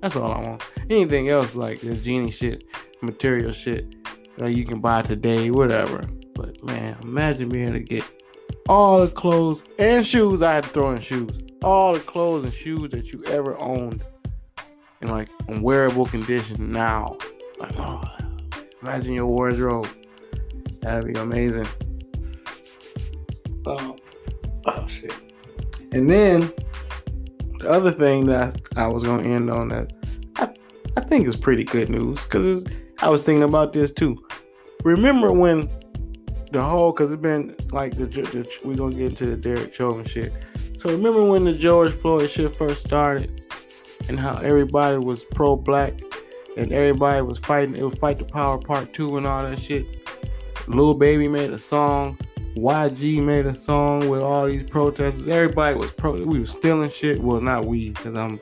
That's 0.00 0.16
all 0.16 0.32
I 0.32 0.40
want. 0.40 0.62
Anything 0.90 1.30
else 1.30 1.54
like 1.54 1.80
this 1.80 2.02
genie 2.02 2.30
shit, 2.30 2.64
material 3.00 3.52
shit 3.52 3.94
that 4.36 4.52
you 4.52 4.64
can 4.64 4.80
buy 4.80 5.02
today, 5.02 5.50
whatever. 5.50 6.04
But 6.34 6.62
man, 6.64 6.96
imagine 7.02 7.48
being 7.48 7.68
able 7.68 7.78
to 7.78 7.84
get 7.84 8.04
all 8.68 9.00
the 9.00 9.10
clothes 9.10 9.64
and 9.78 10.06
shoes. 10.06 10.42
I 10.42 10.54
had 10.54 10.64
to 10.64 10.70
throw 10.70 10.90
in 10.90 11.00
shoes. 11.00 11.38
All 11.62 11.94
the 11.94 12.00
clothes 12.00 12.44
and 12.44 12.52
shoes 12.52 12.90
that 12.90 13.12
you 13.12 13.24
ever 13.24 13.58
owned 13.58 14.04
in 15.00 15.08
like 15.08 15.28
in 15.48 15.62
wearable 15.62 16.06
condition 16.06 16.72
now. 16.72 17.16
Like, 17.58 17.78
oh, 17.78 18.02
imagine 18.82 19.14
your 19.14 19.26
wardrobe. 19.26 19.88
That'd 20.80 21.12
be 21.12 21.18
amazing. 21.18 21.66
Oh, 23.66 23.96
oh 24.66 24.86
shit. 24.88 25.14
And 25.92 26.10
then 26.10 26.52
the 27.58 27.70
other 27.70 27.90
thing 27.90 28.26
that 28.26 28.60
I 28.76 28.86
was 28.86 29.04
gonna 29.04 29.22
end 29.22 29.50
on 29.50 29.68
that 29.68 29.92
I, 30.36 30.48
I 30.96 31.00
think 31.00 31.26
is 31.26 31.36
pretty 31.36 31.64
good 31.64 31.88
news 31.88 32.24
because 32.24 32.64
I 33.00 33.08
was 33.08 33.22
thinking 33.22 33.42
about 33.42 33.72
this 33.72 33.90
too. 33.90 34.24
Remember 34.82 35.32
when 35.32 35.70
the 36.52 36.62
whole 36.62 36.92
because 36.92 37.12
it's 37.12 37.20
been 37.20 37.54
like 37.72 37.94
the, 37.94 38.06
the 38.06 38.58
we're 38.64 38.76
gonna 38.76 38.94
get 38.94 39.10
into 39.10 39.26
the 39.26 39.36
Derek 39.36 39.72
Chauvin 39.74 40.04
shit. 40.04 40.30
So 40.78 40.90
remember 40.90 41.24
when 41.24 41.44
the 41.44 41.52
George 41.52 41.92
Floyd 41.92 42.30
shit 42.30 42.54
first 42.54 42.86
started 42.86 43.42
and 44.08 44.20
how 44.20 44.36
everybody 44.36 44.98
was 44.98 45.24
pro 45.24 45.56
black 45.56 46.00
and 46.56 46.72
everybody 46.72 47.22
was 47.22 47.38
fighting 47.38 47.74
it 47.74 47.82
was 47.82 47.94
fight 47.94 48.18
the 48.18 48.24
power 48.24 48.58
part 48.58 48.92
two 48.92 49.16
and 49.16 49.26
all 49.26 49.42
that 49.42 49.58
shit. 49.58 49.86
Lil 50.66 50.94
Baby 50.94 51.28
made 51.28 51.50
a 51.50 51.58
song. 51.58 52.18
YG 52.56 53.22
made 53.22 53.46
a 53.46 53.54
song 53.54 54.08
with 54.08 54.20
all 54.20 54.46
these 54.46 54.62
protesters. 54.62 55.26
Everybody 55.26 55.76
was 55.76 55.90
pro. 55.90 56.12
We 56.12 56.38
were 56.38 56.46
stealing 56.46 56.88
shit. 56.88 57.20
Well, 57.20 57.40
not 57.40 57.64
we, 57.64 57.90
because 57.90 58.16
I'm, 58.16 58.40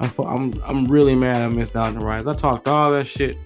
I'm, 0.00 0.12
I'm, 0.18 0.62
I'm 0.64 0.84
really 0.86 1.14
mad 1.14 1.42
I 1.42 1.48
missed 1.48 1.76
out 1.76 1.88
on 1.88 1.98
the 1.98 2.04
riots. 2.04 2.26
I 2.26 2.34
talked 2.34 2.66
all 2.66 2.90
that 2.92 3.06
shit, 3.06 3.36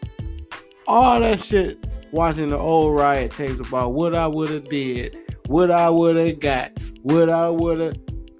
all 0.86 1.20
that 1.20 1.40
shit 1.40 1.86
watching 2.12 2.48
the 2.48 2.58
old 2.58 2.98
riot 2.98 3.32
tapes 3.32 3.60
about 3.60 3.92
what 3.92 4.14
I 4.14 4.26
would 4.26 4.48
have 4.50 4.68
did, 4.68 5.18
what 5.46 5.70
I 5.70 5.90
would 5.90 6.16
have 6.16 6.40
got, 6.40 6.72
what 7.02 7.28
I 7.28 7.50
would 7.50 7.78
have, 7.78 7.96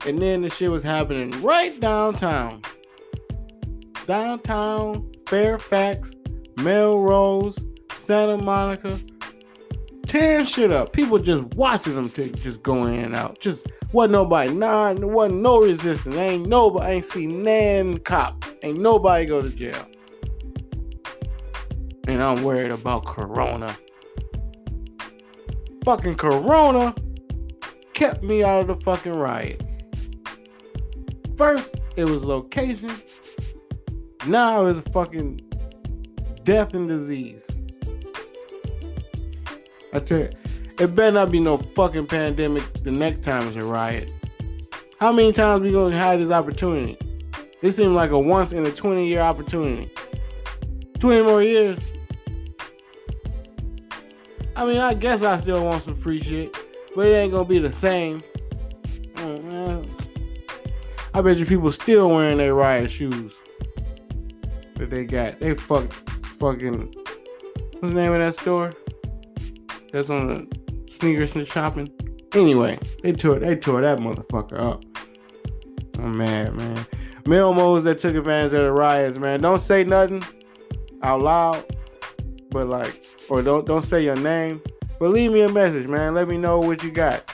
and 0.07 0.23
then 0.23 0.43
the 0.43 0.51
shit 0.51 0.71
was 0.71 0.83
happening 0.83 1.31
right 1.43 1.79
downtown, 1.79 2.63
downtown 4.07 5.11
Fairfax, 5.27 6.13
Melrose, 6.57 7.59
Santa 7.95 8.39
Monica, 8.39 8.99
tearing 10.19 10.47
shit 10.47 10.73
up. 10.73 10.93
People 10.93 11.19
just 11.19 11.45
watching 11.55 11.95
them 11.95 12.11
just 12.11 12.63
going 12.63 12.95
in 12.95 13.05
and 13.05 13.17
out. 13.17 13.41
Just 13.41 13.67
wasn't 13.93 14.13
nobody, 14.13 14.53
nah, 14.53 14.93
wasn't 14.93 15.41
no 15.41 15.61
resistance. 15.61 16.17
Ain't 16.17 16.47
nobody, 16.47 16.93
ain't 16.93 17.05
see 17.05 17.27
nan 17.27 17.99
cop, 17.99 18.45
ain't 18.63 18.79
nobody 18.79 19.27
go 19.27 19.43
to 19.43 19.51
jail 19.51 19.87
and 22.07 22.23
I'm 22.23 22.43
worried 22.43 22.71
about 22.71 23.07
Corona. 23.07 23.77
Fucking 25.85 26.17
Corona 26.17 26.95
kept 27.93 28.23
me 28.23 28.43
out 28.43 28.61
of 28.61 28.67
the 28.67 28.85
fucking 28.85 29.13
riots. 29.13 29.79
First, 31.37 31.77
it 31.97 32.05
was 32.05 32.23
location. 32.25 32.93
Now 34.27 34.67
it's 34.67 34.87
fucking 34.91 35.41
death 36.45 36.75
and 36.75 36.89
disease. 36.89 37.54
I 39.95 40.01
tell 40.01 40.19
you, 40.19 40.29
it 40.81 40.95
better 40.97 41.13
not 41.13 41.31
be 41.31 41.39
no 41.39 41.57
fucking 41.57 42.09
pandemic 42.09 42.65
the 42.83 42.91
next 42.91 43.23
time 43.23 43.47
it's 43.47 43.57
a 43.57 43.63
riot. 43.63 44.13
How 44.99 45.13
many 45.13 45.33
times 45.33 45.63
we 45.63 45.71
gonna 45.71 45.97
have 45.97 46.19
this 46.19 46.33
opportunity? 46.33 46.99
This 47.63 47.77
seems 47.77 47.93
like 47.93 48.11
a 48.11 48.19
once 48.19 48.51
in 48.51 48.67
a 48.67 48.73
20 48.73 49.07
year 49.07 49.21
opportunity. 49.21 49.89
20 50.99 51.23
more 51.23 51.45
years. 51.45 51.79
I 54.57 54.67
mean, 54.67 54.79
I 54.79 54.95
guess 54.95 55.23
I 55.23 55.37
still 55.37 55.65
want 55.65 55.85
some 55.85 55.95
free 55.95 56.21
shit, 56.21 56.57
but 56.97 57.07
it 57.07 57.15
ain't 57.15 57.31
gonna 57.31 57.45
be 57.45 57.61
the 57.61 57.71
same. 57.71 58.21
Mm, 59.15 59.89
I 61.15 61.23
bet 61.23 61.37
you 61.37 61.47
people 61.47 61.71
still 61.71 62.11
wearing 62.11 62.39
their 62.39 62.55
riot 62.55 62.91
shoes 62.91 63.33
that 64.75 64.91
they 64.91 65.05
got. 65.05 65.39
They 65.39 65.55
fuck, 65.55 65.93
fucking. 66.25 66.93
What's 67.79 67.81
the 67.81 67.95
name 67.95 68.13
of 68.13 68.19
that 68.19 68.35
store? 68.35 68.73
That's 69.95 70.11
on 70.11 70.27
the 70.27 70.91
sneakers 70.91 71.37
and 71.37 71.47
shopping. 71.47 71.89
Anyway, 72.33 72.77
they 73.05 73.13
tore 73.13 73.39
they 73.39 73.55
tore 73.55 73.81
that 73.81 74.01
motherfucker 74.01 74.59
up. 74.59 74.85
I'm 76.01 76.19
mad, 76.19 76.57
man. 76.57 76.85
Melmos 77.23 77.85
that 77.85 77.99
took 78.01 78.17
advantage 78.17 78.55
of 78.55 78.65
the 78.65 78.73
riots, 78.73 79.19
man. 79.19 79.41
Don't 79.41 79.61
say 79.61 79.85
nothing 79.85 80.25
out 81.05 81.23
loud, 81.23 81.65
but 82.51 82.67
like 82.67 83.07
or 83.31 83.41
don't 83.41 83.69
don't 83.69 83.85
say 83.85 84.03
your 84.03 84.17
name, 84.17 84.61
but 84.99 85.11
leave 85.11 85.31
me 85.31 85.43
a 85.43 85.49
message, 85.49 85.87
man. 85.87 86.13
Let 86.13 86.27
me 86.27 86.39
know 86.39 86.59
what 86.59 86.83
you 86.83 86.91
got. 86.91 87.31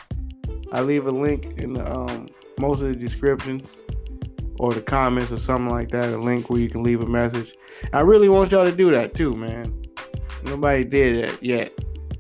I 0.71 0.83
leave 0.83 1.07
a 1.07 1.13
link 1.13 1.59
in 1.59 1.73
the, 1.73 1.91
um, 1.91 2.29
most 2.59 2.83
of 2.83 2.89
the 2.89 2.95
descriptions 2.95 3.81
or 4.59 4.75
the 4.75 4.83
comments 4.83 5.33
or 5.33 5.39
something 5.39 5.71
like 5.71 5.89
that. 5.93 6.13
A 6.13 6.19
link 6.19 6.51
where 6.51 6.61
you 6.61 6.69
can 6.69 6.83
leave 6.83 7.01
a 7.01 7.09
message. 7.09 7.55
I 7.95 8.03
really 8.03 8.29
want 8.29 8.53
y'all 8.53 8.67
to 8.67 8.71
do 8.71 8.91
that 8.91 9.15
too, 9.15 9.33
man. 9.33 9.83
Nobody 10.43 10.85
did 10.85 11.25
it 11.25 11.43
yet. 11.43 11.73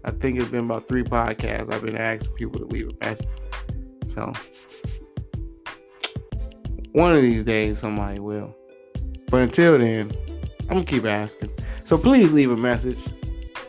I 0.04 0.10
think 0.12 0.38
it's 0.38 0.50
been 0.50 0.64
about 0.64 0.88
three 0.88 1.02
podcasts. 1.02 1.72
I've 1.72 1.82
been 1.82 1.96
asking 1.96 2.34
people 2.34 2.60
to 2.60 2.66
leave 2.66 2.88
a 2.88 3.04
message. 3.04 3.28
So 4.06 4.32
one 6.92 7.14
of 7.14 7.22
these 7.22 7.44
days 7.44 7.78
somebody 7.78 8.18
will. 8.18 8.54
But 9.30 9.42
until 9.42 9.78
then, 9.78 10.12
I'm 10.62 10.68
gonna 10.68 10.84
keep 10.84 11.04
asking. 11.04 11.50
So 11.84 11.96
please 11.98 12.32
leave 12.32 12.50
a 12.50 12.56
message 12.56 12.98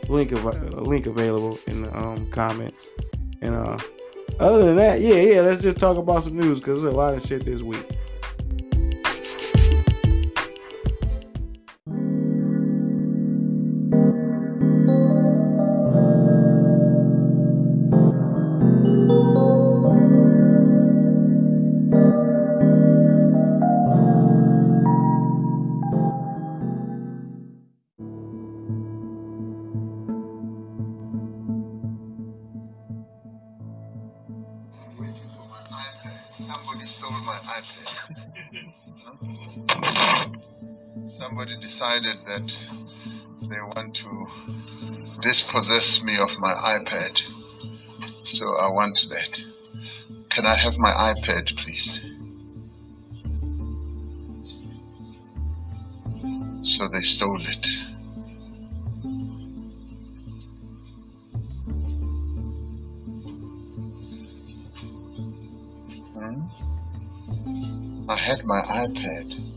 link 0.10 0.34
av- 0.34 0.46
uh, 0.48 0.82
link 0.82 1.06
available 1.06 1.58
in 1.68 1.84
the 1.84 1.98
um, 1.98 2.30
comments. 2.32 2.90
And 3.42 3.56
uh, 3.56 3.78
other 4.40 4.66
than 4.66 4.76
that, 4.78 5.02
yeah, 5.02 5.16
yeah, 5.16 5.42
let's 5.42 5.62
just 5.62 5.78
talk 5.78 5.98
about 5.98 6.24
some 6.24 6.38
news 6.38 6.60
because 6.60 6.82
there's 6.82 6.94
a 6.94 6.98
lot 6.98 7.14
of 7.14 7.24
shit 7.24 7.46
this 7.46 7.62
week. 7.62 7.86
Decided 42.12 42.26
that 42.28 42.56
they 43.42 43.62
want 43.76 43.96
to 43.96 44.28
dispossess 45.22 46.02
me 46.02 46.18
of 46.18 46.38
my 46.40 46.54
iPad. 46.54 47.20
So 48.26 48.56
I 48.58 48.70
want 48.70 49.08
that. 49.10 49.42
Can 50.30 50.46
I 50.46 50.56
have 50.56 50.78
my 50.78 50.92
iPad, 50.92 51.58
please? 51.58 52.00
So 56.64 56.88
they 56.88 57.02
stole 57.02 57.42
it. 57.42 57.68
Hmm? 66.14 66.44
I 68.10 68.16
had 68.16 68.46
my 68.46 68.62
iPad. 68.62 69.51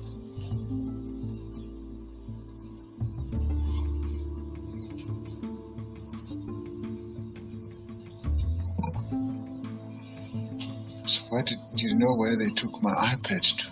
Why 11.28 11.42
did 11.42 11.58
you 11.74 11.94
know 11.94 12.14
where 12.14 12.36
they 12.36 12.50
took 12.50 12.82
my 12.82 12.94
iPad 12.94 13.42
to? 13.58 13.66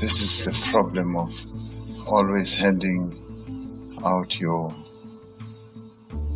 This 0.00 0.20
is 0.20 0.44
the 0.44 0.52
problem 0.70 1.16
of 1.16 1.32
always 2.06 2.54
handing 2.54 3.98
out 4.04 4.38
your 4.38 4.74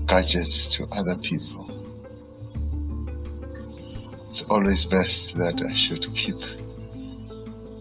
gadgets 0.07 0.66
to 0.68 0.87
other 0.92 1.16
people. 1.16 1.66
It's 4.29 4.42
always 4.42 4.85
best 4.85 5.37
that 5.37 5.61
I 5.62 5.75
should 5.75 6.12
keep 6.14 6.37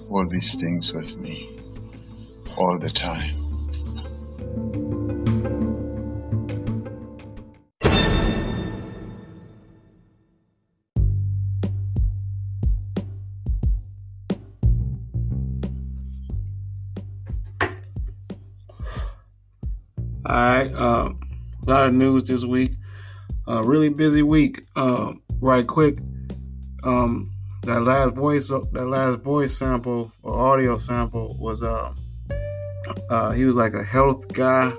all 0.10 0.28
these 0.28 0.56
things 0.56 0.92
with 0.94 1.16
me 1.16 1.60
all 2.58 2.78
the 2.78 2.90
time. 2.90 3.49
All 20.30 20.36
right. 20.36 20.72
Uh, 20.76 21.10
a 21.66 21.70
lot 21.70 21.88
of 21.88 21.94
news 21.96 22.28
this 22.28 22.44
week. 22.44 22.74
Uh, 23.48 23.64
really 23.64 23.90
busy 23.90 24.22
week. 24.22 24.62
Uh, 24.76 25.14
right 25.40 25.66
quick. 25.66 25.98
Um, 26.84 27.32
that 27.64 27.82
last 27.82 28.14
voice, 28.14 28.50
that 28.50 28.88
last 28.88 29.24
voice 29.24 29.58
sample 29.58 30.12
or 30.22 30.40
audio 30.40 30.78
sample 30.78 31.36
was 31.40 31.64
uh, 31.64 31.96
uh, 33.10 33.32
he 33.32 33.46
was 33.46 33.56
like 33.56 33.74
a 33.74 33.84
health 33.84 34.32
guy, 34.32 34.72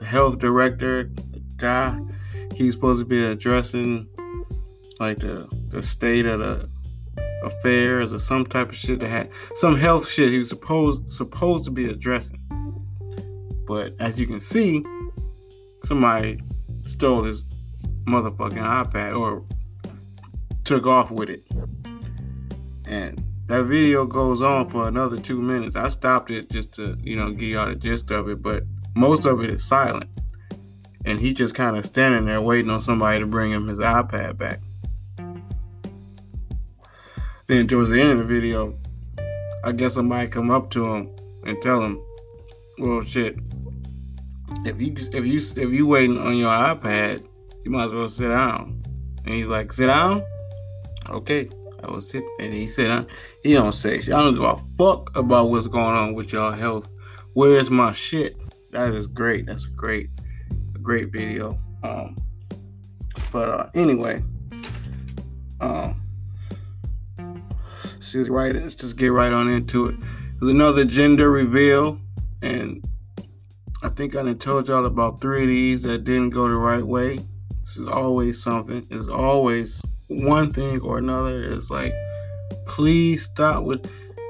a 0.00 0.04
health 0.04 0.40
director 0.40 1.08
guy. 1.56 2.00
He's 2.56 2.72
supposed 2.72 2.98
to 2.98 3.06
be 3.06 3.24
addressing 3.24 4.08
like 4.98 5.18
the 5.18 5.46
the 5.68 5.80
state 5.80 6.26
of 6.26 6.40
the 6.40 6.68
affairs 7.44 8.12
or 8.12 8.18
some 8.18 8.44
type 8.44 8.70
of 8.70 8.74
shit 8.74 8.98
that 8.98 9.08
had 9.08 9.30
some 9.54 9.76
health 9.76 10.08
shit 10.08 10.30
he 10.30 10.38
was 10.38 10.48
supposed 10.48 11.12
supposed 11.12 11.66
to 11.66 11.70
be 11.70 11.88
addressing. 11.88 12.39
But 13.70 13.94
as 14.00 14.18
you 14.18 14.26
can 14.26 14.40
see, 14.40 14.84
somebody 15.84 16.40
stole 16.82 17.22
his 17.22 17.44
motherfucking 18.04 18.58
iPad 18.58 19.16
or 19.16 19.44
took 20.64 20.88
off 20.88 21.12
with 21.12 21.30
it. 21.30 21.44
And 22.88 23.22
that 23.46 23.66
video 23.66 24.06
goes 24.06 24.42
on 24.42 24.68
for 24.70 24.88
another 24.88 25.20
two 25.20 25.40
minutes. 25.40 25.76
I 25.76 25.88
stopped 25.88 26.32
it 26.32 26.50
just 26.50 26.72
to, 26.74 26.98
you 27.00 27.14
know, 27.14 27.30
give 27.30 27.50
y'all 27.50 27.68
the 27.68 27.76
gist 27.76 28.10
of 28.10 28.28
it, 28.28 28.42
but 28.42 28.64
most 28.96 29.24
of 29.24 29.40
it 29.40 29.50
is 29.50 29.64
silent. 29.64 30.10
And 31.04 31.20
he 31.20 31.32
just 31.32 31.54
kind 31.54 31.76
of 31.76 31.84
standing 31.84 32.24
there 32.24 32.42
waiting 32.42 32.72
on 32.72 32.80
somebody 32.80 33.20
to 33.20 33.26
bring 33.26 33.52
him 33.52 33.68
his 33.68 33.78
iPad 33.78 34.36
back. 34.36 34.58
Then 37.46 37.68
towards 37.68 37.90
the 37.90 38.00
end 38.00 38.10
of 38.10 38.18
the 38.18 38.24
video, 38.24 38.76
I 39.62 39.70
guess 39.70 39.94
somebody 39.94 40.26
come 40.26 40.50
up 40.50 40.70
to 40.70 40.92
him 40.92 41.14
and 41.46 41.62
tell 41.62 41.80
him, 41.80 42.02
"Well, 42.80 43.02
shit, 43.04 43.38
if 44.64 44.80
you 44.80 44.94
if 44.96 45.26
you 45.26 45.38
if 45.38 45.72
you 45.72 45.86
waiting 45.86 46.18
on 46.18 46.36
your 46.36 46.50
iPad, 46.50 47.24
you 47.64 47.70
might 47.70 47.84
as 47.84 47.92
well 47.92 48.08
sit 48.08 48.28
down." 48.28 48.82
And 49.24 49.34
he's 49.34 49.46
like, 49.46 49.72
"Sit 49.72 49.86
down." 49.86 50.22
Okay, 51.08 51.48
I 51.84 51.90
will 51.90 52.00
sit. 52.00 52.24
And 52.40 52.52
he 52.52 52.66
said, 52.66 53.06
"He 53.42 53.52
don't 53.52 53.74
say 53.74 54.00
shit. 54.00 54.14
I 54.14 54.22
don't 54.22 54.34
give 54.34 54.44
a 54.44 54.58
fuck 54.76 55.16
about 55.16 55.50
what's 55.50 55.66
going 55.66 55.96
on 55.96 56.14
with 56.14 56.32
y'all 56.32 56.52
health. 56.52 56.88
Where's 57.34 57.70
my 57.70 57.92
shit?" 57.92 58.36
That 58.72 58.92
is 58.94 59.06
great. 59.06 59.46
That's 59.46 59.66
a 59.66 59.70
great, 59.70 60.10
a 60.74 60.78
great 60.78 61.12
video. 61.12 61.58
Um, 61.82 62.16
but 63.32 63.48
uh, 63.48 63.70
anyway, 63.74 64.22
um, 65.60 66.00
see 68.00 68.20
right. 68.22 68.54
Let's 68.54 68.74
just 68.74 68.96
get 68.96 69.12
right 69.12 69.32
on 69.32 69.50
into 69.50 69.88
it. 69.88 69.96
There's 70.38 70.52
another 70.52 70.84
gender 70.84 71.30
reveal, 71.30 72.00
and 72.42 72.84
I 73.82 73.88
think 73.88 74.14
I 74.14 74.22
done 74.22 74.38
told 74.38 74.68
y'all 74.68 74.84
about 74.84 75.20
three 75.20 75.42
of 75.42 75.48
these 75.48 75.82
that 75.84 76.04
didn't 76.04 76.30
go 76.30 76.48
the 76.48 76.54
right 76.54 76.82
way. 76.82 77.18
This 77.56 77.78
is 77.78 77.88
always 77.88 78.42
something. 78.42 78.86
It's 78.90 79.08
always 79.08 79.80
one 80.08 80.52
thing 80.52 80.80
or 80.80 80.98
another. 80.98 81.42
It's 81.44 81.70
like, 81.70 81.94
please 82.66 83.22
stop 83.22 83.64
with 83.64 83.86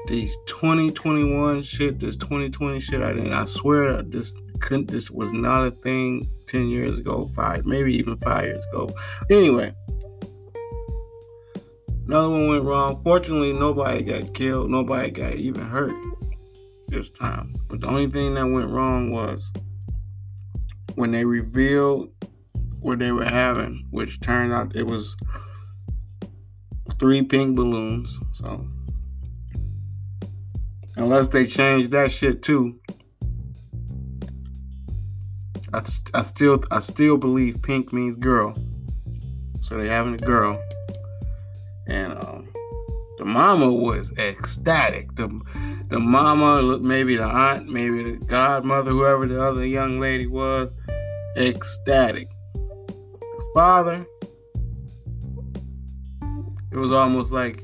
these 0.07 0.35
2021 0.45 1.63
shit, 1.63 1.99
this 1.99 2.15
2020 2.15 2.79
shit. 2.79 3.01
I 3.01 3.13
didn't. 3.13 3.33
I 3.33 3.45
swear 3.45 4.01
this 4.03 4.37
couldn't. 4.59 4.89
This 4.89 5.11
was 5.11 5.33
not 5.33 5.65
a 5.65 5.71
thing 5.71 6.29
10 6.47 6.69
years 6.69 6.97
ago, 6.97 7.29
five, 7.35 7.65
maybe 7.65 7.93
even 7.93 8.17
five 8.17 8.45
years 8.45 8.63
ago. 8.71 8.89
Anyway, 9.29 9.73
another 12.07 12.29
one 12.29 12.47
went 12.47 12.63
wrong. 12.63 13.01
Fortunately, 13.03 13.51
nobody 13.51 14.01
got 14.01 14.33
killed. 14.33 14.71
Nobody 14.71 15.11
got 15.11 15.33
even 15.35 15.65
hurt 15.65 15.93
this 16.91 17.09
time. 17.09 17.53
But 17.67 17.81
the 17.81 17.87
only 17.87 18.07
thing 18.07 18.35
that 18.35 18.45
went 18.45 18.69
wrong 18.69 19.11
was 19.11 19.51
when 20.95 21.11
they 21.11 21.25
revealed 21.25 22.11
what 22.79 22.99
they 22.99 23.11
were 23.11 23.25
having, 23.25 23.87
which 23.91 24.19
turned 24.19 24.53
out 24.53 24.75
it 24.75 24.85
was 24.85 25.15
three 26.99 27.21
pink 27.21 27.55
balloons. 27.55 28.19
So 28.33 28.67
unless 30.97 31.29
they 31.29 31.45
change 31.45 31.89
that 31.91 32.11
shit 32.11 32.43
too, 32.43 32.79
I, 35.73 35.83
I 36.13 36.23
still 36.23 36.63
I 36.69 36.79
still 36.81 37.17
believe 37.17 37.61
pink 37.61 37.93
means 37.93 38.17
girl. 38.17 38.55
So 39.61 39.77
they 39.77 39.87
having 39.87 40.15
a 40.15 40.17
girl, 40.17 40.61
and 41.87 42.13
um, 42.13 42.50
the 43.21 43.25
mama 43.25 43.71
was 43.71 44.11
ecstatic. 44.17 45.15
The 45.15 45.29
the 45.89 45.99
mama, 45.99 46.79
maybe 46.79 47.17
the 47.17 47.23
aunt, 47.23 47.69
maybe 47.69 48.01
the 48.01 48.25
godmother, 48.25 48.89
whoever 48.89 49.27
the 49.27 49.39
other 49.39 49.63
young 49.63 49.99
lady 49.99 50.25
was, 50.25 50.69
ecstatic. 51.37 52.27
The 52.55 53.51
father, 53.53 54.07
it 56.71 56.77
was 56.77 56.91
almost 56.91 57.31
like 57.31 57.63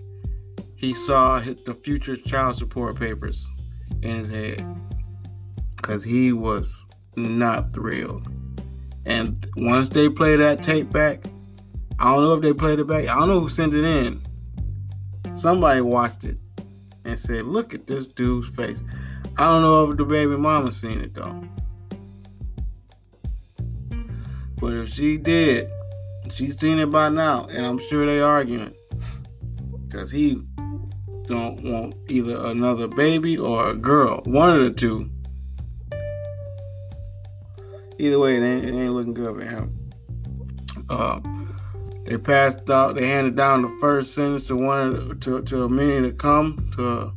he 0.75 0.93
saw 0.93 1.39
the 1.39 1.73
future 1.73 2.15
child 2.15 2.55
support 2.55 2.95
papers 2.95 3.49
in 4.03 4.11
his 4.11 4.29
head 4.29 4.63
because 5.75 6.03
he 6.03 6.33
was 6.33 6.85
not 7.15 7.73
thrilled. 7.73 8.27
And 9.07 9.43
once 9.55 9.89
they 9.89 10.07
play 10.07 10.35
that 10.35 10.61
tape 10.61 10.91
back, 10.91 11.25
I 11.97 12.13
don't 12.13 12.21
know 12.21 12.35
if 12.35 12.41
they 12.43 12.53
played 12.53 12.77
it 12.77 12.85
back. 12.85 13.07
I 13.07 13.17
don't 13.17 13.27
know 13.27 13.39
who 13.39 13.49
sent 13.49 13.73
it 13.73 13.85
in. 13.85 14.21
Somebody 15.37 15.81
watched 15.81 16.23
it 16.23 16.37
and 17.05 17.17
said, 17.17 17.45
"Look 17.45 17.73
at 17.73 17.87
this 17.87 18.05
dude's 18.07 18.49
face." 18.55 18.83
I 19.37 19.45
don't 19.45 19.61
know 19.61 19.89
if 19.89 19.97
the 19.97 20.05
baby 20.05 20.35
mama 20.35 20.71
seen 20.71 20.99
it 20.99 21.13
though. 21.13 21.43
But 24.59 24.73
if 24.73 24.89
she 24.89 25.17
did, 25.17 25.69
she's 26.33 26.57
seen 26.57 26.79
it 26.79 26.91
by 26.91 27.09
now, 27.09 27.45
and 27.51 27.65
I'm 27.65 27.77
sure 27.77 28.05
they 28.05 28.19
arguing 28.19 28.73
because 29.87 30.09
he 30.09 30.41
don't 31.27 31.61
want 31.63 31.95
either 32.09 32.37
another 32.45 32.87
baby 32.87 33.37
or 33.37 33.69
a 33.69 33.75
girl, 33.75 34.21
one 34.25 34.49
of 34.57 34.63
the 34.63 34.71
two. 34.71 35.09
Either 37.99 38.19
way, 38.19 38.37
it 38.37 38.43
ain't, 38.43 38.65
it 38.65 38.73
ain't 38.73 38.93
looking 38.93 39.13
good 39.13 39.39
for 39.39 39.45
him. 39.45 39.89
Uh, 40.89 41.19
they 42.07 42.17
passed 42.17 42.69
out. 42.69 42.95
They 42.95 43.05
handed 43.05 43.35
down 43.35 43.61
the 43.61 43.77
first 43.79 44.15
sentence 44.15 44.47
to 44.47 44.55
one 44.55 45.19
to 45.19 45.41
to 45.41 45.69
many 45.69 46.01
to 46.09 46.13
come 46.13 46.69
to 46.75 47.11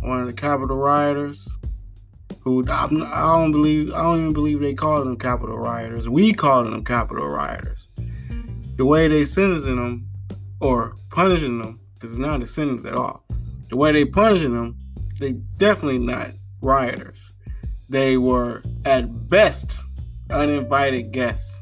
one 0.00 0.20
of 0.20 0.26
the 0.26 0.32
Capitol 0.32 0.76
rioters 0.76 1.48
who 2.40 2.64
I 2.68 2.86
don't 2.88 3.50
believe 3.50 3.92
I 3.92 4.04
don't 4.04 4.20
even 4.20 4.32
believe 4.32 4.60
they 4.60 4.72
called 4.72 5.04
them 5.04 5.16
Capitol 5.16 5.58
rioters. 5.58 6.08
We 6.08 6.32
called 6.32 6.66
them 6.66 6.84
Capitol 6.84 7.26
rioters. 7.26 7.88
The 8.76 8.86
way 8.86 9.08
they 9.08 9.24
sentencing 9.24 9.74
them 9.74 10.06
or 10.60 10.94
punishing 11.10 11.58
them, 11.58 11.80
because 11.94 12.12
it's 12.12 12.20
not 12.20 12.42
a 12.42 12.46
sentence 12.46 12.84
at 12.84 12.94
all. 12.94 13.24
The 13.68 13.76
way 13.76 13.90
they 13.90 14.04
punishing 14.04 14.54
them, 14.54 14.76
they 15.18 15.32
definitely 15.32 15.98
not 15.98 16.30
rioters. 16.60 17.32
They 17.88 18.16
were 18.16 18.62
at 18.84 19.28
best 19.28 19.80
uninvited 20.30 21.10
guests. 21.10 21.60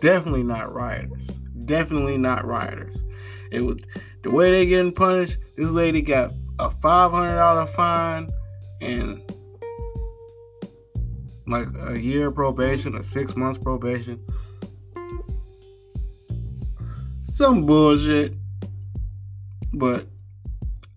Definitely 0.00 0.44
not 0.44 0.72
rioters. 0.72 1.26
Definitely 1.64 2.18
not 2.18 2.46
rioters. 2.46 3.02
It 3.50 3.60
was 3.60 3.78
the 4.22 4.30
way 4.30 4.50
they 4.50 4.66
getting 4.66 4.92
punished. 4.92 5.38
This 5.56 5.68
lady 5.68 6.02
got 6.02 6.32
a 6.58 6.70
five 6.70 7.10
hundred 7.12 7.36
dollar 7.36 7.66
fine 7.66 8.30
and 8.80 9.22
like 11.46 11.68
a 11.80 11.98
year 11.98 12.30
probation 12.30 12.94
or 12.94 13.02
six 13.02 13.34
months 13.34 13.58
probation. 13.58 14.22
Some 17.24 17.66
bullshit. 17.66 18.34
But 19.72 20.06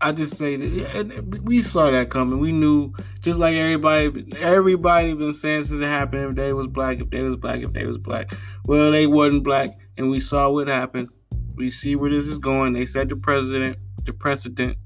I 0.01 0.11
just 0.11 0.37
say 0.37 0.55
that 0.57 1.41
we 1.43 1.61
saw 1.61 1.91
that 1.91 2.09
coming. 2.09 2.39
We 2.39 2.51
knew, 2.51 2.93
just 3.21 3.37
like 3.37 3.55
everybody, 3.55 4.25
everybody 4.39 5.13
been 5.13 5.33
saying 5.33 5.65
since 5.65 5.79
it 5.79 5.85
happened. 5.85 6.31
If 6.31 6.35
they 6.35 6.53
was 6.53 6.67
black, 6.67 6.99
if 6.99 7.11
they 7.11 7.21
was 7.21 7.35
black, 7.35 7.61
if 7.61 7.71
they 7.73 7.85
was 7.85 7.99
black. 7.99 8.31
Well, 8.65 8.91
they 8.91 9.05
wasn't 9.05 9.43
black, 9.43 9.77
and 9.97 10.09
we 10.09 10.19
saw 10.19 10.49
what 10.49 10.67
happened. 10.67 11.09
We 11.55 11.69
see 11.69 11.95
where 11.95 12.09
this 12.09 12.25
is 12.25 12.39
going. 12.39 12.73
They 12.73 12.87
set 12.87 13.09
the 13.09 13.15
president, 13.15 13.77
the 14.03 14.13
precedent. 14.13 14.77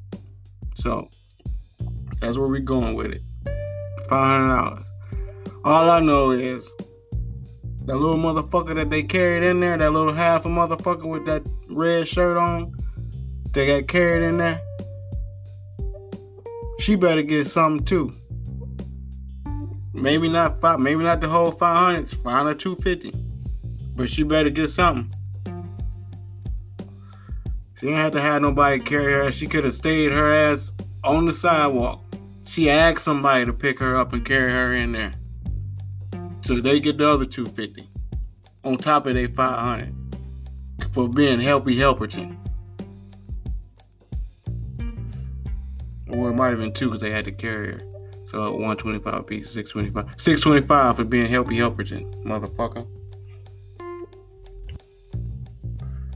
So 0.75 1.09
that's 2.19 2.37
where 2.37 2.49
we're 2.49 2.59
going 2.59 2.95
with 2.95 3.13
it. 3.13 3.21
Five 4.09 4.41
hundred 4.41 4.55
dollars. 4.55 4.85
All 5.63 5.89
I 5.89 6.01
know 6.01 6.31
is 6.31 6.73
that 7.85 7.95
little 7.95 8.17
motherfucker 8.17 8.75
that 8.75 8.89
they 8.89 9.03
carried 9.03 9.43
in 9.43 9.61
there, 9.61 9.77
that 9.77 9.91
little 9.91 10.13
half 10.13 10.45
a 10.45 10.49
motherfucker 10.49 11.05
with 11.05 11.25
that 11.25 11.43
red 11.69 12.07
shirt 12.07 12.35
on, 12.35 12.75
they 13.53 13.67
got 13.67 13.87
carried 13.87 14.23
in 14.23 14.37
there. 14.37 14.59
She 16.79 16.95
better 16.95 17.21
get 17.21 17.47
something 17.47 17.85
too. 17.85 18.13
Maybe 19.93 20.27
not 20.27 20.59
five, 20.59 20.79
maybe 20.79 21.03
not 21.03 21.21
the 21.21 21.27
whole 21.27 21.51
five 21.51 21.77
hundred, 21.77 22.09
five 22.09 22.45
or 22.45 22.53
two 22.53 22.75
fifty. 22.75 23.13
But 23.95 24.09
she 24.09 24.23
better 24.23 24.49
get 24.49 24.67
something. 24.67 25.11
She 27.79 27.87
didn't 27.87 27.97
have 27.97 28.11
to 28.13 28.21
have 28.21 28.41
nobody 28.41 28.79
carry 28.79 29.13
her. 29.13 29.31
She 29.31 29.47
could 29.47 29.63
have 29.63 29.73
stayed 29.73 30.11
her 30.11 30.31
ass 30.31 30.73
on 31.03 31.25
the 31.25 31.33
sidewalk. 31.33 32.03
She 32.47 32.69
asked 32.69 33.03
somebody 33.03 33.45
to 33.45 33.53
pick 33.53 33.79
her 33.79 33.95
up 33.95 34.13
and 34.13 34.25
carry 34.25 34.51
her 34.51 34.73
in 34.73 34.91
there. 34.91 35.13
So 36.41 36.59
they 36.59 36.79
get 36.79 36.97
the 36.97 37.09
other 37.09 37.25
250 37.25 37.89
on 38.63 38.77
top 38.77 39.07
of 39.07 39.13
their 39.13 39.27
500 39.27 39.93
for 40.91 41.09
being 41.09 41.39
Helpy 41.39 41.75
Helperton. 41.75 42.37
Or 46.09 46.29
it 46.29 46.33
might 46.33 46.49
have 46.49 46.59
been 46.59 46.73
two 46.73 46.87
because 46.87 47.01
they 47.01 47.11
had 47.11 47.25
to 47.25 47.31
carry 47.31 47.73
her. 47.73 47.81
So 48.25 48.51
125 48.51 49.27
piece, 49.27 49.51
625. 49.51 50.19
625 50.19 50.95
for 50.97 51.03
being 51.03 51.27
Helpy 51.27 51.55
Helperton, 51.55 52.13
motherfucker. 52.23 52.87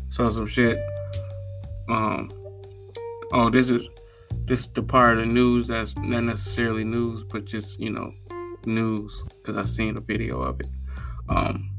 So 0.10 0.30
some 0.30 0.47
shit. 0.47 0.80
Um 1.88 2.32
oh 3.32 3.49
this 3.49 3.69
is 3.69 3.89
this 4.45 4.67
the 4.67 4.82
part 4.82 5.17
of 5.17 5.19
the 5.19 5.32
news 5.32 5.67
that's 5.67 5.95
not 5.97 6.23
necessarily 6.23 6.84
news, 6.84 7.23
but 7.23 7.45
just 7.45 7.80
you 7.80 7.91
know, 7.91 8.12
news 8.65 9.23
because 9.38 9.58
I 9.58 9.65
seen 9.65 9.95
a 9.97 10.02
video 10.02 10.41
of 10.41 10.60
it. 10.60 10.67
Um, 11.30 11.69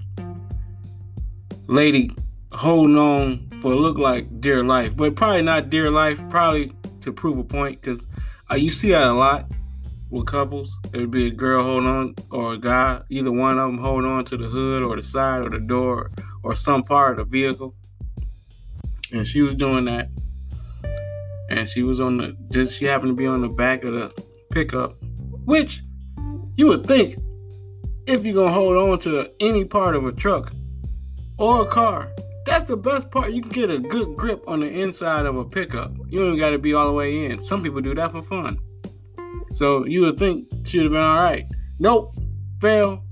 lady 1.67 2.15
holding 2.53 2.97
on 2.97 3.49
for 3.61 3.75
look 3.75 3.99
like 3.99 4.41
dear 4.41 4.63
life, 4.63 4.97
but 4.97 5.17
probably 5.17 5.43
not 5.43 5.71
dear 5.71 5.91
life. 5.91 6.21
Probably 6.29 6.73
to 7.03 7.13
prove 7.13 7.39
a 7.39 7.45
point 7.45 7.81
because 7.81 8.07
uh, 8.51 8.55
you 8.55 8.71
see 8.71 8.91
that 8.91 9.09
a 9.09 9.13
lot 9.13 9.47
with 10.11 10.27
couples. 10.27 10.77
It 10.93 10.99
would 10.99 11.11
be 11.11 11.29
a 11.29 11.31
girl 11.31 11.63
holding 11.63 11.89
on 11.89 12.15
or 12.31 12.55
a 12.55 12.59
guy, 12.59 13.03
either 13.09 13.33
one 13.33 13.59
of 13.59 13.67
them 13.67 13.79
holding 13.79 14.11
on 14.11 14.25
to 14.27 14.37
the 14.37 14.47
hood 14.47 14.85
or 14.85 14.97
the 14.97 15.03
side 15.03 15.43
or 15.43 15.51
the 15.51 15.61
door 15.61 16.11
or 16.43 16.57
some 16.57 16.83
part 16.83 17.19
of 17.19 17.31
the 17.31 17.39
vehicle. 17.39 17.75
And 19.13 19.27
she 19.27 19.43
was 19.43 19.55
doing 19.55 19.87
that 19.87 20.09
and 21.51 21.69
she 21.69 21.83
was 21.83 22.01
on 22.01 22.17
the 22.17 22.37
just 22.51 22.75
she 22.75 22.85
happened 22.85 23.11
to 23.11 23.17
be 23.17 23.27
on 23.27 23.41
the 23.41 23.49
back 23.49 23.85
of 23.85 23.93
the 23.93 24.25
pickup, 24.51 24.97
which 25.45 25.83
you 26.55 26.69
would 26.69 26.87
think 26.87 27.19
if 28.07 28.25
you're 28.25 28.35
gonna 28.35 28.53
hold 28.53 28.77
on 28.77 28.99
to 29.01 29.31
any 29.41 29.65
part 29.65 29.95
of 29.95 30.07
a 30.07 30.13
truck 30.13 30.53
or 31.39 31.63
a 31.63 31.67
car, 31.67 32.11
that's 32.51 32.69
the 32.69 32.77
best 32.77 33.11
part. 33.13 33.31
You 33.31 33.43
can 33.43 33.51
get 33.51 33.71
a 33.71 33.79
good 33.79 34.17
grip 34.17 34.43
on 34.49 34.61
the 34.61 34.69
inside 34.69 35.25
of 35.25 35.37
a 35.37 35.45
pickup. 35.45 35.95
You 36.09 36.19
don't 36.19 36.37
got 36.37 36.51
to 36.51 36.59
be 36.59 36.75
all 36.75 36.89
the 36.89 36.93
way 36.93 37.27
in. 37.27 37.41
Some 37.41 37.63
people 37.63 37.81
do 37.81 37.95
that 37.95 38.11
for 38.11 38.23
fun. 38.23 38.59
So 39.55 39.87
you 39.87 40.01
would 40.03 40.19
think 40.19 40.49
she'd 40.65 40.83
have 40.83 40.93
been 40.93 41.01
all 41.01 41.23
right. 41.23 41.47
Nope, 41.79 42.17
fail. 42.61 43.05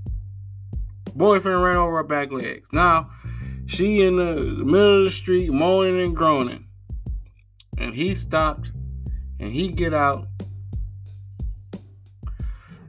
Boyfriend 1.15 1.63
ran 1.63 1.77
over 1.77 1.97
her 1.97 2.03
back 2.03 2.31
legs. 2.31 2.67
Now 2.73 3.09
she 3.65 4.01
in 4.01 4.17
the 4.17 4.35
middle 4.65 4.99
of 4.99 5.03
the 5.05 5.11
street 5.11 5.53
moaning 5.53 6.01
and 6.01 6.15
groaning 6.15 6.65
and 7.77 7.93
he 7.93 8.15
stopped 8.15 8.71
and 9.39 9.53
he 9.53 9.67
get 9.67 9.93
out 9.93 10.27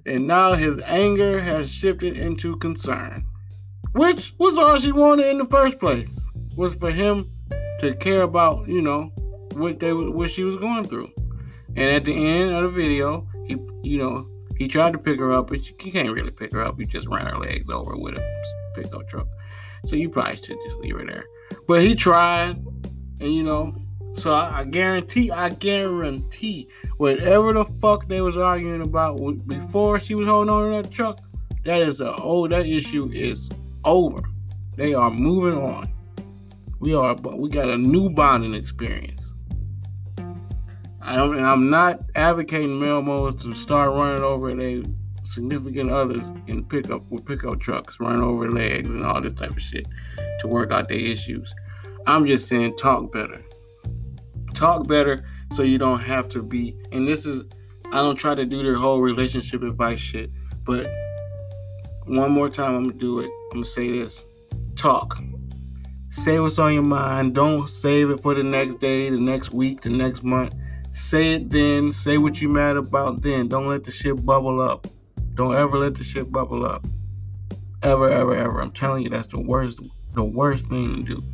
and 0.07 0.27
now 0.27 0.55
his 0.55 0.81
anger 0.87 1.39
has 1.39 1.71
shifted 1.71 2.17
into 2.17 2.57
concern 2.57 3.23
which 3.93 4.33
was 4.39 4.57
all 4.57 4.79
she 4.79 4.91
wanted 4.91 5.27
in 5.27 5.37
the 5.37 5.45
first 5.45 5.79
place 5.79 6.19
was 6.61 6.75
for 6.75 6.90
him 6.90 7.27
to 7.79 7.94
care 7.94 8.20
about 8.20 8.68
you 8.68 8.83
know 8.83 9.05
what 9.55 9.81
they 9.81 9.94
what 9.94 10.31
she 10.31 10.44
was 10.44 10.57
going 10.57 10.85
through 10.85 11.11
and 11.75 11.88
at 11.88 12.05
the 12.05 12.14
end 12.14 12.51
of 12.53 12.64
the 12.64 12.68
video 12.68 13.27
he 13.46 13.57
you 13.83 13.96
know 13.96 14.29
he 14.59 14.68
tried 14.68 14.92
to 14.92 14.99
pick 14.99 15.18
her 15.18 15.33
up 15.33 15.46
but 15.46 15.66
you 15.66 15.75
can't 15.90 16.12
really 16.12 16.31
pick 16.31 16.53
her 16.53 16.61
up 16.61 16.79
you 16.79 16.85
just 16.85 17.09
ran 17.09 17.25
her 17.25 17.38
legs 17.38 17.70
over 17.70 17.96
with 17.96 18.14
a 18.14 18.42
pickup 18.75 19.09
truck 19.09 19.27
so 19.87 19.96
you 19.96 20.11
probably 20.11 20.37
should 20.37 20.59
just 20.68 20.77
leave 20.83 20.99
her 20.99 21.07
there 21.07 21.25
but 21.66 21.83
he 21.83 21.94
tried 21.94 22.62
and 23.20 23.35
you 23.35 23.42
know 23.42 23.75
so 24.16 24.35
I, 24.35 24.59
I, 24.59 24.64
guarantee, 24.64 25.31
I 25.31 25.51
guarantee, 25.51 26.68
whatever 26.96 27.53
the 27.53 27.64
fuck 27.81 28.09
they 28.09 28.20
was 28.20 28.37
arguing 28.37 28.83
about 28.83 29.16
before 29.46 30.01
she 30.01 30.16
was 30.16 30.27
holding 30.27 30.53
on 30.53 30.64
to 30.64 30.83
that 30.83 30.90
truck, 30.90 31.20
that 31.64 31.81
is 31.81 32.01
a 32.01 32.12
oh 32.16 32.49
that 32.49 32.66
issue 32.66 33.09
is 33.14 33.49
over. 33.85 34.20
They 34.77 34.94
are 34.94 35.12
moving 35.12 35.57
on. 35.57 35.88
We 36.81 36.95
are, 36.95 37.14
but 37.14 37.38
we 37.38 37.49
got 37.49 37.69
a 37.69 37.79
new 37.79 38.11
bonding 38.11 38.55
experience. 38.55 39.23
I 41.03 41.16
don't, 41.16 41.37
and 41.37 41.47
I'm 41.47 41.71
not 41.71 42.01
advocating 42.14 42.81
male 42.81 43.33
to 43.33 43.55
start 43.55 43.90
running 43.90 44.23
over 44.23 44.53
their 44.55 44.83
significant 45.25 45.90
others 45.90 46.31
in 46.47 46.64
pickup 46.64 47.03
with 47.11 47.25
pickup 47.25 47.61
trucks, 47.61 48.01
running 48.01 48.23
over 48.23 48.51
legs 48.51 48.90
and 48.90 49.05
all 49.05 49.21
this 49.21 49.33
type 49.33 49.53
of 49.53 49.62
shit 49.62 49.87
to 50.40 50.49
work 50.49 50.73
out 50.73 50.88
their 50.88 50.99
issues. 50.99 51.55
I'm 52.07 52.26
just 52.26 52.49
saying 52.49 52.76
talk 52.76 53.12
better 53.12 53.43
talk 54.61 54.87
better 54.87 55.24
so 55.53 55.62
you 55.62 55.78
don't 55.78 56.01
have 56.01 56.28
to 56.28 56.43
be 56.43 56.76
and 56.93 57.09
this 57.09 57.24
is 57.24 57.45
I 57.93 58.03
don't 58.03 58.16
try 58.16 58.35
to 58.35 58.45
do 58.45 58.62
their 58.62 58.74
whole 58.74 59.01
relationship 59.01 59.62
advice 59.62 59.99
shit, 59.99 60.31
but 60.64 60.89
one 62.05 62.31
more 62.31 62.49
time 62.49 62.76
I'm 62.76 62.85
gonna 62.85 62.99
do 62.99 63.18
it. 63.18 63.31
I'm 63.51 63.59
gonna 63.59 63.64
say 63.64 63.91
this. 63.91 64.24
Talk. 64.76 65.18
Say 66.11 66.39
what's 66.41 66.59
on 66.59 66.75
your 66.75 66.83
mind. 66.83 67.35
Don't 67.35 67.69
save 67.69 68.11
it 68.11 68.21
for 68.21 68.35
the 68.35 68.43
next 68.43 68.81
day, 68.81 69.09
the 69.09 69.19
next 69.19 69.53
week, 69.53 69.81
the 69.81 69.91
next 69.91 70.23
month. 70.23 70.55
Say 70.91 71.35
it 71.35 71.51
then. 71.51 71.93
Say 71.93 72.19
what 72.19 72.43
you're 72.43 72.51
mad 72.51 72.77
about 72.77 73.23
then. 73.23 73.49
Don't 73.49 73.67
let 73.67 73.85
the 73.85 73.91
shit 73.91 74.25
bubble 74.27 74.61
up. 74.61 74.87
Don't 75.35 75.55
ever 75.55 75.79
let 75.79 75.95
the 75.95 76.05
shit 76.05 76.31
bubble 76.31 76.67
up. 76.67 76.87
Ever, 77.83 78.11
ever, 78.11 78.35
ever. 78.35 78.61
I'm 78.61 78.73
telling 78.73 79.05
you, 79.05 79.09
that's 79.09 79.29
the 79.29 79.41
worst, 79.41 79.81
the 80.13 80.25
worst 80.25 80.69
thing 80.69 80.97
to 80.97 81.15
do. 81.15 81.25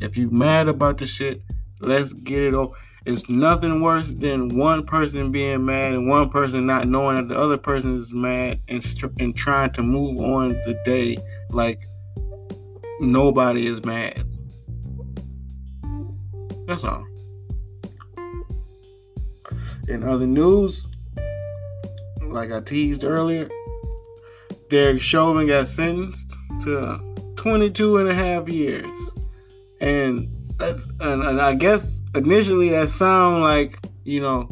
If 0.00 0.16
you 0.16 0.30
mad 0.30 0.68
about 0.68 0.98
the 0.98 1.06
shit, 1.06 1.42
Let's 1.80 2.12
get 2.12 2.42
it 2.42 2.54
over. 2.54 2.74
It's 3.04 3.28
nothing 3.28 3.80
worse 3.82 4.08
than 4.08 4.56
one 4.56 4.84
person 4.84 5.30
being 5.30 5.64
mad 5.64 5.94
and 5.94 6.08
one 6.08 6.28
person 6.30 6.66
not 6.66 6.88
knowing 6.88 7.16
that 7.16 7.28
the 7.28 7.38
other 7.38 7.56
person 7.58 7.94
is 7.94 8.12
mad 8.12 8.60
and, 8.66 8.84
and 9.20 9.36
trying 9.36 9.70
to 9.74 9.82
move 9.82 10.18
on 10.18 10.50
the 10.66 10.80
day 10.84 11.16
like 11.50 11.86
nobody 13.00 13.66
is 13.66 13.84
mad. 13.84 14.24
That's 16.66 16.84
all. 16.84 17.06
In 19.88 20.02
other 20.02 20.26
news, 20.26 20.86
like 22.22 22.50
I 22.50 22.60
teased 22.60 23.04
earlier, 23.04 23.48
Derek 24.70 25.00
Chauvin 25.00 25.46
got 25.46 25.68
sentenced 25.68 26.36
to 26.62 27.00
22 27.36 27.98
and 27.98 28.08
a 28.08 28.14
half 28.14 28.48
years. 28.48 28.86
And 29.80 30.28
and, 30.58 31.22
and 31.22 31.40
I 31.40 31.54
guess 31.54 32.00
initially 32.14 32.70
that 32.70 32.88
sound 32.88 33.42
like 33.42 33.78
you 34.04 34.20
know 34.20 34.48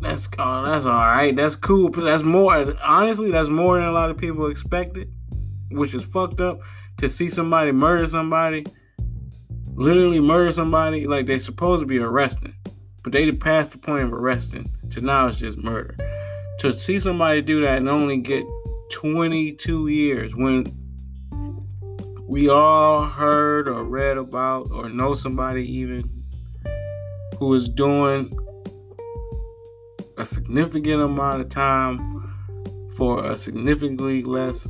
That's 0.00 0.28
oh, 0.38 0.64
that's 0.64 0.84
all 0.84 0.92
right. 0.92 1.34
That's 1.34 1.56
cool. 1.56 1.90
That's 1.90 2.22
more. 2.22 2.72
Honestly, 2.84 3.30
that's 3.30 3.48
more 3.48 3.78
than 3.78 3.88
a 3.88 3.92
lot 3.92 4.10
of 4.10 4.16
people 4.16 4.46
expected, 4.46 5.12
which 5.70 5.94
is 5.94 6.04
fucked 6.04 6.40
up. 6.40 6.60
To 6.98 7.08
see 7.08 7.28
somebody 7.28 7.70
murder 7.72 8.06
somebody, 8.06 8.66
literally 9.74 10.20
murder 10.20 10.52
somebody, 10.52 11.06
like 11.06 11.26
they 11.26 11.38
supposed 11.38 11.80
to 11.80 11.86
be 11.86 11.98
arresting, 11.98 12.54
but 13.02 13.12
they 13.12 13.30
passed 13.32 13.72
the 13.72 13.78
point 13.78 14.04
of 14.04 14.12
arresting. 14.12 14.70
To 14.90 15.00
now 15.00 15.28
it's 15.28 15.36
just 15.36 15.58
murder. 15.58 15.96
To 16.60 16.72
see 16.72 16.98
somebody 16.98 17.40
do 17.42 17.60
that 17.60 17.78
and 17.78 17.88
only 17.88 18.16
get 18.16 18.44
22 18.90 19.88
years 19.88 20.34
when 20.34 20.64
we 22.26 22.48
all 22.48 23.04
heard 23.04 23.68
or 23.68 23.84
read 23.84 24.18
about 24.18 24.70
or 24.72 24.88
know 24.88 25.14
somebody 25.14 25.64
even 25.70 26.10
who 27.38 27.54
is 27.54 27.68
doing 27.68 28.36
a 30.16 30.26
significant 30.26 31.00
amount 31.00 31.40
of 31.40 31.48
time 31.48 32.08
for 32.96 33.24
a 33.24 33.38
significantly 33.38 34.22
less 34.24 34.66